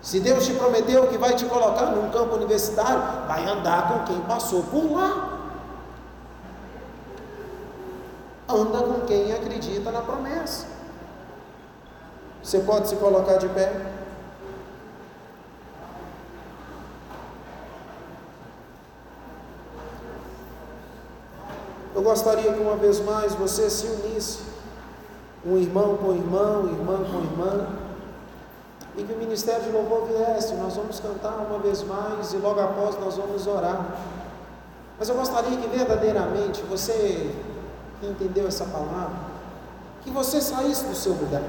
Se 0.00 0.20
Deus 0.20 0.46
te 0.46 0.54
prometeu 0.54 1.08
que 1.08 1.18
vai 1.18 1.34
te 1.34 1.44
colocar 1.46 1.86
num 1.86 2.10
campo 2.10 2.36
universitário, 2.36 3.26
vai 3.26 3.44
andar 3.44 3.88
com 3.88 4.04
quem 4.04 4.20
passou 4.20 4.62
por 4.62 4.92
lá. 4.92 5.38
Anda 8.48 8.78
com 8.78 9.00
quem 9.00 9.32
acredita 9.32 9.90
na 9.90 10.00
promessa. 10.00 10.66
Você 12.40 12.60
pode 12.60 12.88
se 12.88 12.96
colocar 12.96 13.36
de 13.36 13.48
pé? 13.48 13.99
Eu 22.00 22.04
gostaria 22.04 22.50
que 22.50 22.58
uma 22.58 22.76
vez 22.76 22.98
mais 23.04 23.34
você 23.34 23.68
se 23.68 23.86
unisse, 23.86 24.38
um 25.44 25.58
irmão 25.58 25.98
com 25.98 26.14
irmão, 26.14 26.66
irmã 26.66 26.96
com 27.04 27.18
irmã, 27.18 27.66
e 28.96 29.04
que 29.04 29.12
o 29.12 29.18
ministério 29.18 29.64
de 29.64 29.70
louvor 29.70 30.06
viesse. 30.06 30.54
Nós 30.54 30.76
vamos 30.76 30.98
cantar 30.98 31.34
uma 31.46 31.58
vez 31.58 31.82
mais 31.82 32.32
e 32.32 32.38
logo 32.38 32.58
após 32.58 32.98
nós 32.98 33.18
vamos 33.18 33.46
orar. 33.46 33.98
Mas 34.98 35.10
eu 35.10 35.14
gostaria 35.14 35.54
que 35.54 35.68
verdadeiramente 35.68 36.62
você 36.62 37.34
que 38.00 38.06
entendeu 38.06 38.48
essa 38.48 38.64
palavra, 38.64 39.18
que 40.00 40.10
você 40.10 40.40
saísse 40.40 40.86
do 40.86 40.94
seu 40.94 41.12
lugar. 41.12 41.42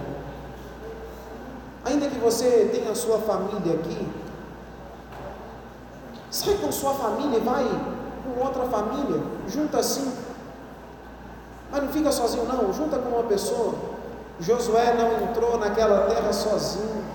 Ainda 1.86 2.10
que 2.10 2.20
você 2.20 2.70
tenha 2.74 2.92
a 2.92 2.96
sua 2.96 3.20
família 3.20 3.76
aqui, 3.76 4.06
Sai 6.30 6.56
com 6.56 6.72
sua 6.72 6.94
família 6.94 7.38
e 7.38 7.42
vai 7.42 7.66
com 8.24 8.42
outra 8.42 8.64
família, 8.66 9.22
junta 9.48 9.80
assim. 9.80 10.21
Mas 11.72 11.84
não 11.84 11.90
fica 11.90 12.12
sozinho 12.12 12.46
não, 12.46 12.74
junta 12.74 12.98
com 12.98 13.10
uma 13.10 13.24
pessoa. 13.24 13.76
Josué 14.40 14.94
não 14.94 15.30
entrou 15.30 15.58
naquela 15.58 16.08
terra 16.08 16.34
sozinho. 16.34 17.06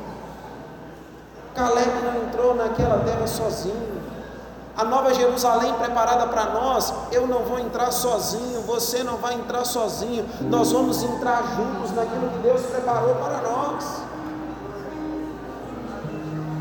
Caleb 1.54 1.90
não 2.02 2.22
entrou 2.22 2.54
naquela 2.54 2.98
terra 3.04 3.26
sozinho. 3.26 3.96
A 4.76 4.84
nova 4.84 5.12
Jerusalém 5.14 5.72
preparada 5.74 6.26
para 6.26 6.44
nós, 6.50 6.92
eu 7.10 7.26
não 7.26 7.40
vou 7.44 7.58
entrar 7.58 7.90
sozinho, 7.90 8.60
você 8.62 9.02
não 9.02 9.16
vai 9.16 9.34
entrar 9.34 9.64
sozinho. 9.64 10.26
Nós 10.42 10.70
vamos 10.70 11.02
entrar 11.02 11.42
juntos 11.56 11.92
naquilo 11.92 12.28
que 12.28 12.38
Deus 12.40 12.60
preparou 12.66 13.14
para 13.14 13.40
nós. 13.40 13.84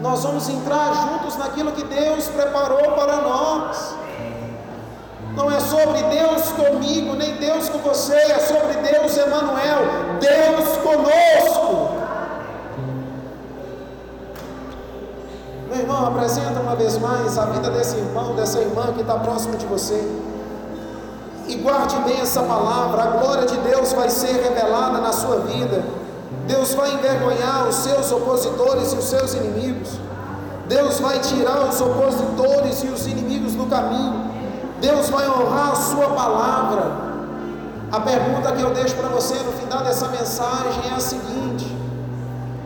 Nós 0.01 0.23
vamos 0.23 0.47
entrar 0.47 0.93
juntos 0.93 1.35
naquilo 1.35 1.73
que 1.73 1.83
Deus 1.83 2.27
preparou 2.27 2.91
para 2.93 3.17
nós. 3.17 3.95
Não 5.35 5.51
é 5.51 5.59
sobre 5.59 6.01
Deus 6.03 6.43
comigo, 6.53 7.13
nem 7.15 7.35
Deus 7.35 7.67
com 7.67 7.79
você, 7.79 8.15
é 8.15 8.39
sobre 8.39 8.75
Deus 8.77 9.17
Emanuel, 9.17 9.81
Deus 10.19 10.77
conosco. 10.77 11.95
Meu 15.67 15.79
irmão, 15.79 16.07
apresenta 16.07 16.59
uma 16.61 16.75
vez 16.75 16.97
mais 16.97 17.37
a 17.37 17.45
vida 17.47 17.69
desse 17.69 17.97
irmão, 17.97 18.33
dessa 18.33 18.59
irmã 18.59 18.93
que 18.93 19.01
está 19.01 19.15
próximo 19.15 19.57
de 19.57 19.65
você. 19.65 20.01
E 21.47 21.55
guarde 21.55 21.97
bem 22.05 22.21
essa 22.21 22.41
palavra, 22.41 23.03
a 23.03 23.07
glória 23.07 23.45
de 23.45 23.57
Deus 23.57 23.91
vai 23.91 24.09
ser 24.09 24.41
revelada 24.41 24.99
na 24.99 25.11
sua 25.11 25.39
vida. 25.41 25.83
Deus 26.47 26.73
vai 26.73 26.93
envergonhar 26.93 27.67
os 27.67 27.75
seus 27.75 28.11
opositores 28.11 28.93
e 28.93 28.95
os 28.95 29.05
seus 29.05 29.33
inimigos. 29.33 29.99
Deus 30.67 30.99
vai 30.99 31.19
tirar 31.19 31.67
os 31.67 31.79
opositores 31.81 32.83
e 32.83 32.87
os 32.87 33.05
inimigos 33.05 33.53
do 33.53 33.65
caminho. 33.65 34.34
Deus 34.85 35.09
vai 35.09 35.27
honrar 35.27 35.71
a 35.71 35.75
sua 35.75 36.09
palavra. 36.09 36.91
A 37.91 37.99
pergunta 38.01 38.51
que 38.51 38.61
eu 38.61 38.71
deixo 38.71 38.95
para 38.95 39.09
você 39.09 39.33
no 39.33 39.51
final 39.53 39.83
dessa 39.83 40.07
mensagem 40.09 40.91
é 40.91 40.93
a 40.95 40.99
seguinte: 40.99 41.65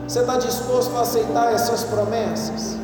você 0.06 0.20
está 0.20 0.36
disposto 0.36 0.98
a 0.98 1.02
aceitar 1.02 1.54
essas 1.54 1.86
promessas? 1.86 2.78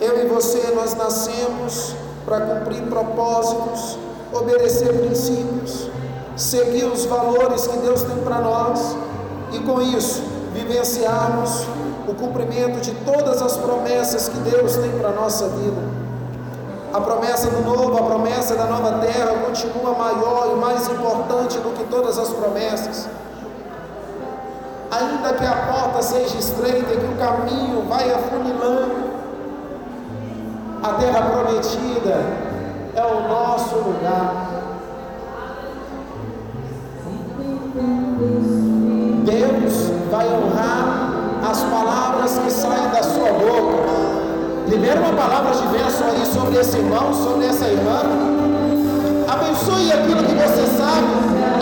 Eu 0.00 0.24
e 0.24 0.26
você, 0.26 0.72
nós 0.74 0.94
nascemos 0.94 1.94
para 2.24 2.40
cumprir 2.40 2.82
propósitos, 2.84 3.98
obedecer 4.32 4.92
princípios, 5.00 5.90
seguir 6.34 6.84
os 6.84 7.04
valores 7.04 7.66
que 7.66 7.76
Deus 7.78 8.02
tem 8.02 8.16
para 8.24 8.40
nós 8.40 8.96
e 9.52 9.58
com 9.58 9.82
isso 9.82 10.22
vivenciarmos 10.54 11.66
o 12.08 12.14
cumprimento 12.14 12.80
de 12.80 12.92
todas 13.04 13.42
as 13.42 13.56
promessas 13.58 14.28
que 14.28 14.38
Deus 14.38 14.76
tem 14.76 14.90
para 14.92 15.10
a 15.10 15.12
nossa 15.12 15.48
vida. 15.48 15.85
A 16.92 17.00
promessa 17.00 17.50
do 17.50 17.62
novo, 17.62 17.96
a 17.98 18.02
promessa 18.02 18.54
da 18.54 18.64
nova 18.64 18.98
terra 18.98 19.32
continua 19.44 19.92
maior 19.92 20.52
e 20.52 20.56
mais 20.56 20.88
importante 20.88 21.58
do 21.58 21.76
que 21.76 21.84
todas 21.84 22.18
as 22.18 22.30
promessas. 22.30 23.08
Ainda 24.90 25.34
que 25.34 25.44
a 25.44 25.56
porta 25.72 26.00
seja 26.00 26.38
estreita 26.38 26.92
e 26.92 26.96
que 26.96 27.04
o 27.04 27.16
caminho 27.18 27.86
vai 27.88 28.10
afunilando, 28.10 29.10
a 30.82 30.92
terra 30.94 31.22
prometida 31.22 32.46
é 32.94 33.04
o 33.04 33.28
nosso 33.28 33.74
lugar. 33.76 34.46
Deus 39.24 39.90
vai 40.10 40.26
honrar 40.28 41.50
as 41.50 41.62
palavras 41.64 42.38
que 42.38 42.50
saem 42.50 42.88
da 42.90 43.02
sua 43.02 43.32
boca. 43.32 43.95
Primeiro, 44.66 45.00
uma 45.00 45.12
palavra 45.12 45.52
de 45.54 45.66
bênção 45.68 46.08
aí 46.08 46.26
sobre 46.26 46.58
esse 46.58 46.76
irmão, 46.76 47.14
sobre 47.14 47.46
essa 47.46 47.68
irmã. 47.68 48.02
Abençoe 49.28 49.92
aquilo 49.92 50.24
que 50.24 50.34
você 50.34 50.66
sabe, 50.76 51.06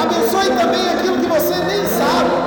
abençoe 0.02 0.56
também 0.56 0.88
aquilo 0.88 1.18
que 1.18 1.26
você 1.26 1.54
nem 1.54 1.84
sabe. 1.86 2.43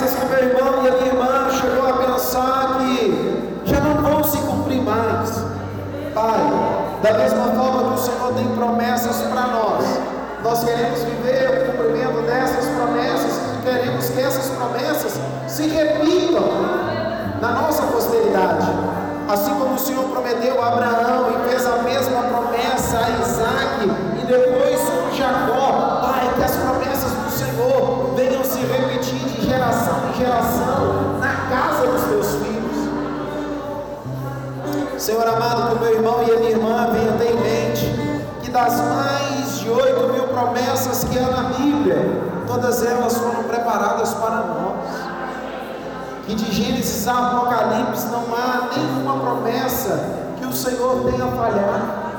Promessas 0.00 0.18
que 0.18 0.26
meu 0.26 0.38
irmão 0.38 0.82
e 0.82 0.88
a 0.88 0.92
minha 0.92 1.06
irmã 1.08 1.50
chegou 1.50 1.86
a 1.86 1.92
pensar 1.92 2.78
que 2.78 3.60
já 3.66 3.80
não 3.80 4.02
vão 4.02 4.24
se 4.24 4.38
cumprir 4.38 4.80
mais. 4.80 5.30
Pai, 6.14 6.40
da 7.02 7.18
mesma 7.18 7.44
forma 7.48 7.92
que 7.92 8.00
o 8.00 8.02
Senhor 8.02 8.32
tem 8.32 8.48
promessas 8.56 9.16
para 9.30 9.48
nós, 9.48 9.84
nós 10.42 10.64
queremos 10.64 11.00
viver 11.00 11.50
o 11.50 11.72
cumprimento 11.72 12.22
dessas 12.22 12.64
promessas 12.64 13.40
e 13.58 13.62
queremos 13.62 14.08
que 14.08 14.20
essas 14.20 14.48
promessas 14.48 15.20
se 15.46 15.68
repitam 15.68 16.48
na 17.42 17.50
nossa 17.50 17.82
posteridade. 17.82 18.66
Assim 19.28 19.54
como 19.54 19.74
o 19.74 19.78
Senhor 19.78 20.04
prometeu 20.04 20.62
a 20.62 20.68
Abraão 20.68 21.26
e 21.28 21.50
fez 21.50 21.66
a 21.66 21.76
mesma 21.82 22.09
Senhor 35.00 35.26
amado, 35.26 35.70
que 35.70 35.76
o 35.76 35.80
meu 35.80 35.94
irmão 35.94 36.22
e 36.28 36.30
a 36.30 36.36
minha 36.36 36.50
irmã 36.50 36.88
venham 36.92 37.16
ter 37.16 37.30
em 37.32 37.40
mente 37.40 38.20
que 38.42 38.50
das 38.50 38.78
mais 38.80 39.58
de 39.58 39.70
8 39.70 40.12
mil 40.12 40.24
promessas 40.24 41.04
que 41.04 41.18
há 41.18 41.22
na 41.22 41.42
Bíblia, 41.54 41.96
todas 42.46 42.84
elas 42.84 43.16
foram 43.16 43.44
preparadas 43.44 44.12
para 44.12 44.36
nós. 44.36 44.76
Que 46.26 46.34
de 46.34 46.52
Gênesis 46.52 47.08
a 47.08 47.28
Apocalipse 47.28 48.08
não 48.08 48.24
há 48.36 48.68
nenhuma 48.76 49.18
promessa 49.20 50.04
que 50.38 50.44
o 50.44 50.52
Senhor 50.52 51.10
tenha 51.10 51.26
falhado. 51.28 52.10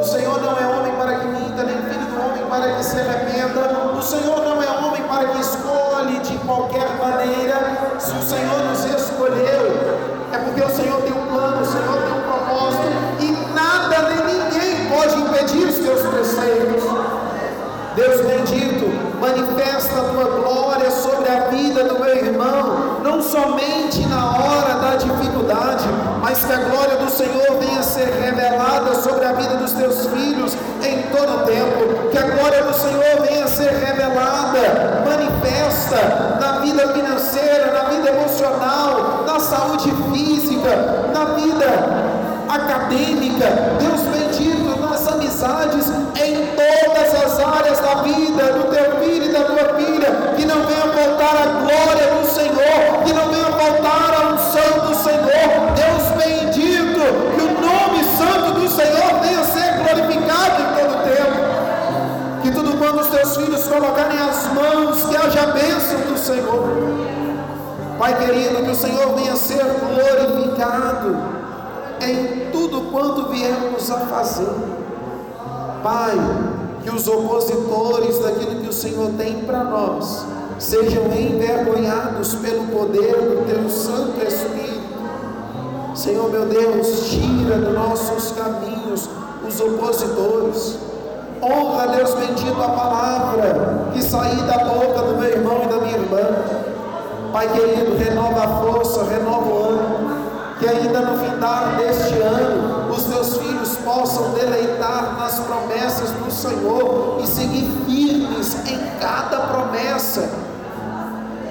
O 0.00 0.04
Senhor 0.04 0.40
não 0.40 0.56
é 0.56 0.78
homem 0.78 0.92
para 0.92 1.18
que 1.18 1.26
minta, 1.26 1.64
nem 1.64 1.76
filho 1.76 2.06
do 2.06 2.24
homem 2.24 2.46
para 2.48 2.72
que 2.72 2.84
se 2.84 3.00
arrependa. 3.00 3.96
O 3.98 4.00
Senhor 4.00 4.44
não 4.44 4.62
é 4.62 4.70
homem 4.78 5.02
para 5.02 5.26
que 5.26 5.40
escolhe 5.40 6.20
de 6.20 6.38
qualquer 6.38 6.88
maneira. 7.02 7.96
Se 7.98 8.12
o 8.12 8.22
Senhor 8.22 8.62
nos 8.64 8.84
escolheu, 8.84 9.98
é 10.32 10.38
porque 10.38 10.62
o 10.62 10.70
Senhor 10.70 11.02
tem 11.02 11.15
plano, 11.36 11.62
o 11.62 11.66
Senhor 11.66 11.98
tem 12.02 12.12
um 12.12 12.22
propósito, 12.22 12.88
e 13.20 13.54
nada 13.54 14.08
nem 14.08 14.34
ninguém 14.34 14.86
pode 14.88 15.14
impedir 15.20 15.68
os 15.68 15.78
teus 15.78 16.00
preceitos. 16.02 16.82
Deus 17.94 18.20
bendito, 18.22 18.86
manifesta 19.20 20.00
a 20.00 20.04
tua 20.04 20.24
glória 20.24 20.90
sobre 20.90 21.30
a 21.30 21.40
vida 21.48 21.84
do 21.84 21.98
meu 21.98 22.14
irmão, 22.14 23.00
não 23.02 23.22
somente 23.22 24.06
na 24.06 24.36
hora 24.36 24.74
da 24.74 24.96
dificuldade, 24.96 25.86
mas 26.22 26.44
que 26.44 26.52
a 26.52 26.58
glória 26.58 26.96
do 26.96 27.10
Senhor 27.10 27.58
venha 27.58 27.82
ser 27.82 28.08
revelada 28.20 28.94
sobre 28.96 29.24
a 29.24 29.32
vida 29.32 29.56
dos 29.56 29.72
teus 29.72 30.06
filhos 30.06 30.54
em 30.82 31.02
todo 31.04 31.36
o 31.36 31.46
tempo, 31.46 32.10
que 32.10 32.18
a 32.18 32.22
glória 32.22 32.62
do 32.64 32.74
Senhor 32.74 33.26
venha 33.26 33.48
ser 33.48 33.70
revelada, 33.70 35.02
manifesta 35.06 36.38
na 36.38 36.58
vida 36.60 36.88
financeira, 36.92 37.72
na 37.72 37.88
vida 37.88 38.10
emocional, 38.10 39.24
na 39.26 39.40
saúde 39.40 39.90
física, 40.12 40.45
na 41.12 41.24
vida 41.36 42.16
acadêmica, 42.48 43.46
Deus 43.78 44.00
bendito, 44.02 44.80
nas 44.80 45.06
amizades, 45.06 45.88
em 46.16 46.46
todas 46.56 47.14
as 47.14 47.40
áreas 47.40 47.78
da 47.80 48.02
vida 48.02 48.52
do 48.52 48.64
teu 48.70 49.00
filho 49.00 49.26
e 49.26 49.32
da 49.32 49.44
tua 49.44 49.74
filha, 49.74 50.34
que 50.36 50.44
não 50.44 50.62
venha 50.66 50.92
faltar 50.92 51.36
a 51.36 51.46
glória 51.60 52.14
do 52.14 52.26
Senhor, 52.26 53.04
que 53.04 53.12
não 53.12 53.28
venha 53.28 53.44
faltar 53.46 54.14
a 54.14 54.34
unção 54.34 54.86
do 54.86 54.94
Senhor, 54.94 55.72
Deus 55.74 56.24
bendito, 56.24 57.00
que 57.34 57.42
o 57.42 57.52
nome 57.60 58.04
santo 58.16 58.60
do 58.60 58.68
Senhor 58.68 59.20
venha 59.22 59.44
ser 59.44 59.72
glorificado 59.78 60.62
em 60.62 60.68
todo 60.80 60.92
o 60.94 61.02
tempo, 61.04 62.42
que 62.42 62.50
tudo 62.50 62.78
quando 62.78 63.00
os 63.00 63.08
teus 63.08 63.36
filhos 63.36 63.64
colocarem 63.64 64.18
as 64.18 64.52
mãos, 64.52 65.02
que 65.04 65.16
haja 65.16 65.46
bênção 65.48 66.00
do 66.00 66.18
Senhor. 66.18 67.25
Pai 67.98 68.14
querido, 68.18 68.62
que 68.62 68.70
o 68.70 68.74
Senhor 68.74 69.14
venha 69.14 69.36
ser 69.36 69.64
glorificado 69.64 71.16
em 72.00 72.50
tudo 72.50 72.90
quanto 72.92 73.28
viemos 73.28 73.90
a 73.90 74.00
fazer. 74.00 74.52
Pai, 75.82 76.14
que 76.82 76.90
os 76.90 77.08
opositores 77.08 78.18
daquilo 78.18 78.60
que 78.60 78.68
o 78.68 78.72
Senhor 78.72 79.10
tem 79.16 79.44
para 79.44 79.64
nós 79.64 80.24
sejam 80.58 81.04
envergonhados 81.06 82.34
pelo 82.36 82.66
poder 82.66 83.14
do 83.14 83.46
Teu 83.46 83.68
Santo 83.68 84.22
Espírito. 84.26 84.66
Senhor 85.94 86.30
meu 86.30 86.46
Deus, 86.46 87.08
tira 87.08 87.56
dos 87.56 87.74
nossos 87.74 88.32
caminhos 88.32 89.08
os 89.46 89.60
opositores. 89.60 90.78
Honra, 91.42 91.88
Deus 91.88 92.14
bendito, 92.14 92.60
a 92.60 92.68
palavra 92.68 93.88
que 93.92 94.02
sair 94.02 94.42
da 94.42 94.58
boca 94.64 95.02
do 95.02 95.18
meu 95.18 95.28
irmão 95.28 95.62
e 95.64 95.68
da 95.68 95.80
minha 95.80 95.96
irmã. 95.96 96.75
Pai 97.36 97.48
querido, 97.48 97.94
renova 97.98 98.44
a 98.44 98.48
força, 98.62 99.04
renova 99.04 99.46
o 99.46 99.68
ânimo 99.68 100.56
que 100.58 100.66
ainda 100.66 101.00
no 101.02 101.18
final 101.18 101.76
deste 101.76 102.14
ano 102.14 102.90
os 102.90 103.04
teus 103.04 103.36
filhos 103.36 103.76
possam 103.76 104.30
deleitar 104.30 105.18
nas 105.18 105.38
promessas 105.40 106.12
do 106.12 106.30
Senhor 106.30 107.20
e 107.22 107.26
seguir 107.26 107.70
firmes 107.84 108.54
em 108.66 108.78
cada 108.98 109.48
promessa. 109.48 110.30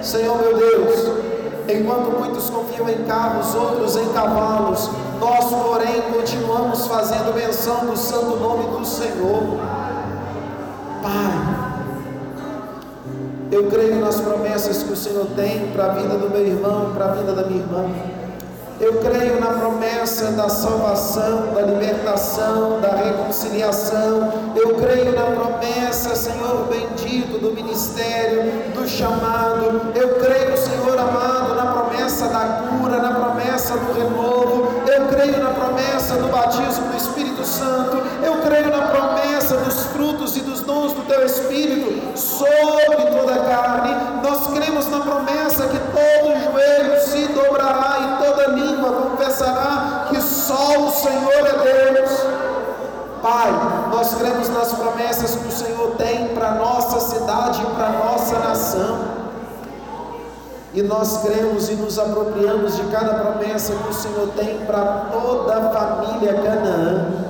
Senhor 0.02 0.36
meu 0.38 0.58
Deus, 0.58 1.22
enquanto 1.68 2.18
muitos 2.18 2.50
confiam 2.50 2.88
em 2.88 3.04
carros, 3.04 3.54
outros 3.54 3.94
em 3.94 4.08
cavalos, 4.08 4.90
nós, 5.20 5.44
porém, 5.44 6.02
continuamos 6.12 6.84
fazendo 6.88 7.32
menção 7.32 7.86
do 7.86 7.96
santo 7.96 8.34
nome 8.40 8.76
do 8.76 8.84
Senhor. 8.84 9.56
Pai, 11.00 11.55
eu 13.56 13.70
creio 13.70 13.96
nas 13.96 14.20
promessas 14.20 14.82
que 14.82 14.92
o 14.92 14.96
Senhor 14.96 15.26
tem 15.34 15.68
para 15.68 15.86
a 15.86 15.88
vida 15.94 16.18
do 16.18 16.28
meu 16.28 16.46
irmão, 16.46 16.92
para 16.94 17.06
a 17.06 17.12
vida 17.12 17.32
da 17.32 17.42
minha 17.44 17.60
irmã. 17.60 17.86
Eu 18.78 19.00
creio 19.00 19.40
na 19.40 19.46
promessa 19.46 20.32
da 20.32 20.50
salvação, 20.50 21.54
da 21.54 21.62
libertação, 21.62 22.78
da 22.82 22.94
reconciliação. 22.94 24.52
Eu 24.54 24.74
creio 24.74 25.12
na 25.12 25.24
promessa, 25.34 26.14
Senhor 26.14 26.66
bendito, 26.68 27.38
do 27.38 27.54
ministério, 27.54 28.42
do 28.74 28.86
chamado. 28.86 29.90
Eu 29.94 30.16
creio, 30.16 30.54
Senhor 30.58 30.98
amado, 30.98 31.54
na 31.54 31.72
promessa 31.72 32.28
da 32.28 32.68
cura, 32.68 32.98
na 32.98 33.14
promessa 33.14 33.78
do 33.78 33.92
renovo. 33.94 34.82
Eu 34.86 35.06
creio 35.08 35.42
na 35.42 35.50
promessa 35.50 36.16
do 36.16 36.28
batismo 36.28 36.90
do 36.90 36.96
Espírito 36.98 37.42
Santo. 37.42 38.02
Eu 38.22 38.42
creio 38.42 38.70
na 38.70 38.88
promessa 38.88 39.56
dos 39.56 39.86
frutos 39.86 40.36
e 40.36 40.40
dos 40.40 40.55
dons 40.66 40.92
do 40.92 41.02
Teu 41.02 41.24
Espírito 41.24 42.18
sobre 42.18 42.96
toda 43.12 43.34
a 43.34 43.44
carne. 43.44 43.96
Nós 44.22 44.46
cremos 44.48 44.86
na 44.88 45.00
promessa 45.00 45.68
que 45.68 45.78
todo 45.78 46.52
joelho 46.52 47.00
se 47.00 47.28
dobrará 47.28 47.96
e 48.00 48.24
toda 48.24 48.48
língua 48.48 48.92
confessará 48.92 50.08
que 50.10 50.20
só 50.20 50.78
o 50.80 50.90
Senhor 50.90 51.32
é 51.32 51.92
Deus. 51.92 52.10
Pai, 53.22 53.50
nós 53.90 54.14
cremos 54.14 54.48
nas 54.50 54.72
promessas 54.72 55.36
que 55.36 55.48
o 55.48 55.52
Senhor 55.52 55.94
tem 55.96 56.28
para 56.28 56.56
nossa 56.56 57.00
cidade 57.00 57.62
e 57.62 57.66
para 57.74 57.90
nossa 57.90 58.38
nação. 58.38 59.16
E 60.74 60.82
nós 60.82 61.22
cremos 61.22 61.70
e 61.70 61.74
nos 61.74 61.98
apropriamos 61.98 62.76
de 62.76 62.82
cada 62.88 63.14
promessa 63.14 63.72
que 63.72 63.88
o 63.88 63.94
Senhor 63.94 64.28
tem 64.36 64.58
para 64.66 65.06
toda 65.10 65.56
a 65.56 65.70
família 65.70 66.34
Canaã. 66.34 67.25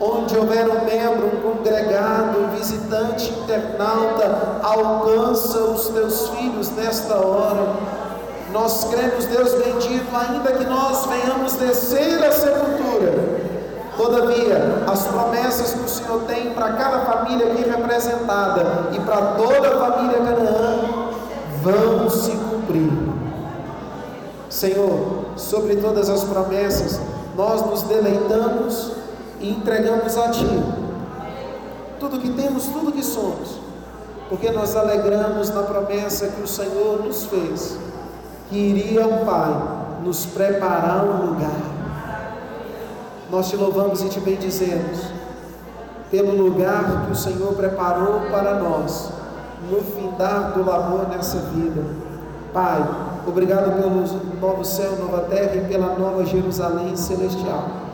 Onde 0.00 0.36
houver 0.36 0.66
um 0.66 0.84
membro, 0.84 1.26
um 1.26 1.40
congregado, 1.42 2.38
um 2.38 2.56
visitante, 2.56 3.30
internauta, 3.30 4.60
alcança 4.62 5.58
os 5.58 5.88
teus 5.88 6.28
filhos 6.30 6.70
nesta 6.70 7.14
hora 7.14 7.76
nós 8.52 8.84
cremos, 8.84 9.26
Deus 9.26 9.54
bendito, 9.54 10.06
ainda 10.14 10.52
que 10.52 10.64
nós 10.64 11.06
venhamos 11.06 11.52
descer 11.54 12.24
a 12.24 12.32
sepultura, 12.32 13.12
todavia, 13.96 14.84
as 14.90 15.06
promessas 15.06 15.74
que 15.74 15.84
o 15.84 15.88
Senhor 15.88 16.22
tem 16.22 16.50
para 16.50 16.72
cada 16.72 17.00
família 17.00 17.52
aqui 17.52 17.68
representada 17.68 18.88
e 18.92 19.00
para 19.00 19.34
toda 19.36 19.68
a 19.68 19.78
família 19.78 20.18
Canaã 20.18 21.10
vão 21.62 22.10
se 22.10 22.32
cumprir. 22.32 22.90
Senhor, 24.48 25.26
sobre 25.36 25.76
todas 25.76 26.10
as 26.10 26.24
promessas, 26.24 27.00
nós 27.36 27.64
nos 27.66 27.82
deleitamos 27.82 28.92
e 29.40 29.50
entregamos 29.50 30.16
a 30.16 30.28
Ti 30.30 30.46
tudo 31.98 32.18
que 32.18 32.30
temos, 32.30 32.66
tudo 32.66 32.92
que 32.92 33.02
somos, 33.02 33.60
porque 34.28 34.50
nós 34.50 34.74
alegramos 34.74 35.50
na 35.50 35.62
promessa 35.62 36.28
que 36.28 36.42
o 36.42 36.48
Senhor 36.48 37.04
nos 37.04 37.24
fez 37.24 37.78
que 38.48 38.56
iria 38.56 39.06
o 39.06 39.24
Pai 39.24 39.78
nos 40.02 40.26
preparar 40.26 41.04
um 41.04 41.26
lugar. 41.26 41.60
Nós 43.30 43.48
te 43.48 43.56
louvamos 43.56 44.02
e 44.02 44.08
te 44.08 44.18
bendizemos, 44.18 45.04
pelo 46.10 46.34
lugar 46.34 47.04
que 47.06 47.12
o 47.12 47.14
Senhor 47.14 47.54
preparou 47.54 48.22
para 48.30 48.54
nós 48.54 49.10
no 49.70 49.80
findar 49.82 50.52
do 50.52 50.64
labor 50.64 51.08
nessa 51.08 51.38
vida. 51.38 51.84
Pai, 52.52 52.84
obrigado 53.26 53.76
pelo 53.76 53.90
novo 54.40 54.64
céu, 54.64 54.96
nova 54.98 55.20
terra 55.28 55.54
e 55.54 55.68
pela 55.68 55.96
nova 55.96 56.24
Jerusalém 56.26 56.96
celestial. 56.96 57.89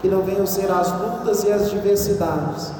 Que 0.00 0.08
não 0.08 0.22
venham 0.22 0.46
ser 0.46 0.70
as 0.70 0.92
lutas 0.92 1.42
e 1.44 1.52
as 1.52 1.70
diversidades, 1.70 2.70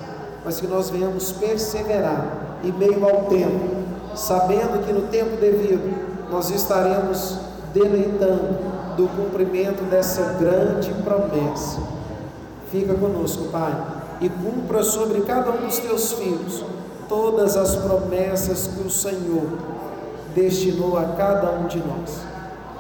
mas 0.45 0.61
que 0.61 0.67
nós 0.67 0.91
venhamos 0.91 1.33
perseverar 1.33 2.59
em 2.63 2.73
meio 2.73 3.05
ao 3.05 3.25
tempo, 3.25 3.85
sabendo 4.15 4.85
que 4.87 4.93
no 4.93 5.03
tempo 5.09 5.37
devido 5.37 6.31
nós 6.31 6.51
estaremos 6.51 7.39
deleitando 7.73 8.59
do 8.97 9.09
cumprimento 9.09 9.83
dessa 9.89 10.37
grande 10.39 10.93
promessa. 11.05 11.81
Fica 12.71 12.95
conosco, 12.95 13.45
Pai, 13.45 13.73
e 14.21 14.29
cumpra 14.29 14.83
sobre 14.83 15.21
cada 15.23 15.51
um 15.51 15.67
dos 15.67 15.79
teus 15.79 16.13
filhos 16.13 16.65
todas 17.09 17.57
as 17.57 17.77
promessas 17.77 18.67
que 18.67 18.87
o 18.87 18.91
Senhor 18.91 19.47
destinou 20.35 20.99
a 20.99 21.05
cada 21.17 21.51
um 21.53 21.67
de 21.67 21.79
nós. 21.79 22.21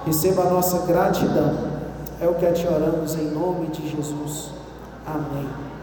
Receba 0.04 0.42
a 0.42 0.50
nossa 0.50 0.86
gratidão. 0.86 1.77
É 2.20 2.26
o 2.26 2.34
que 2.34 2.50
te 2.52 2.66
oramos 2.66 3.14
em 3.14 3.30
nome 3.30 3.68
de 3.68 3.88
Jesus. 3.88 4.50
Amém. 5.06 5.67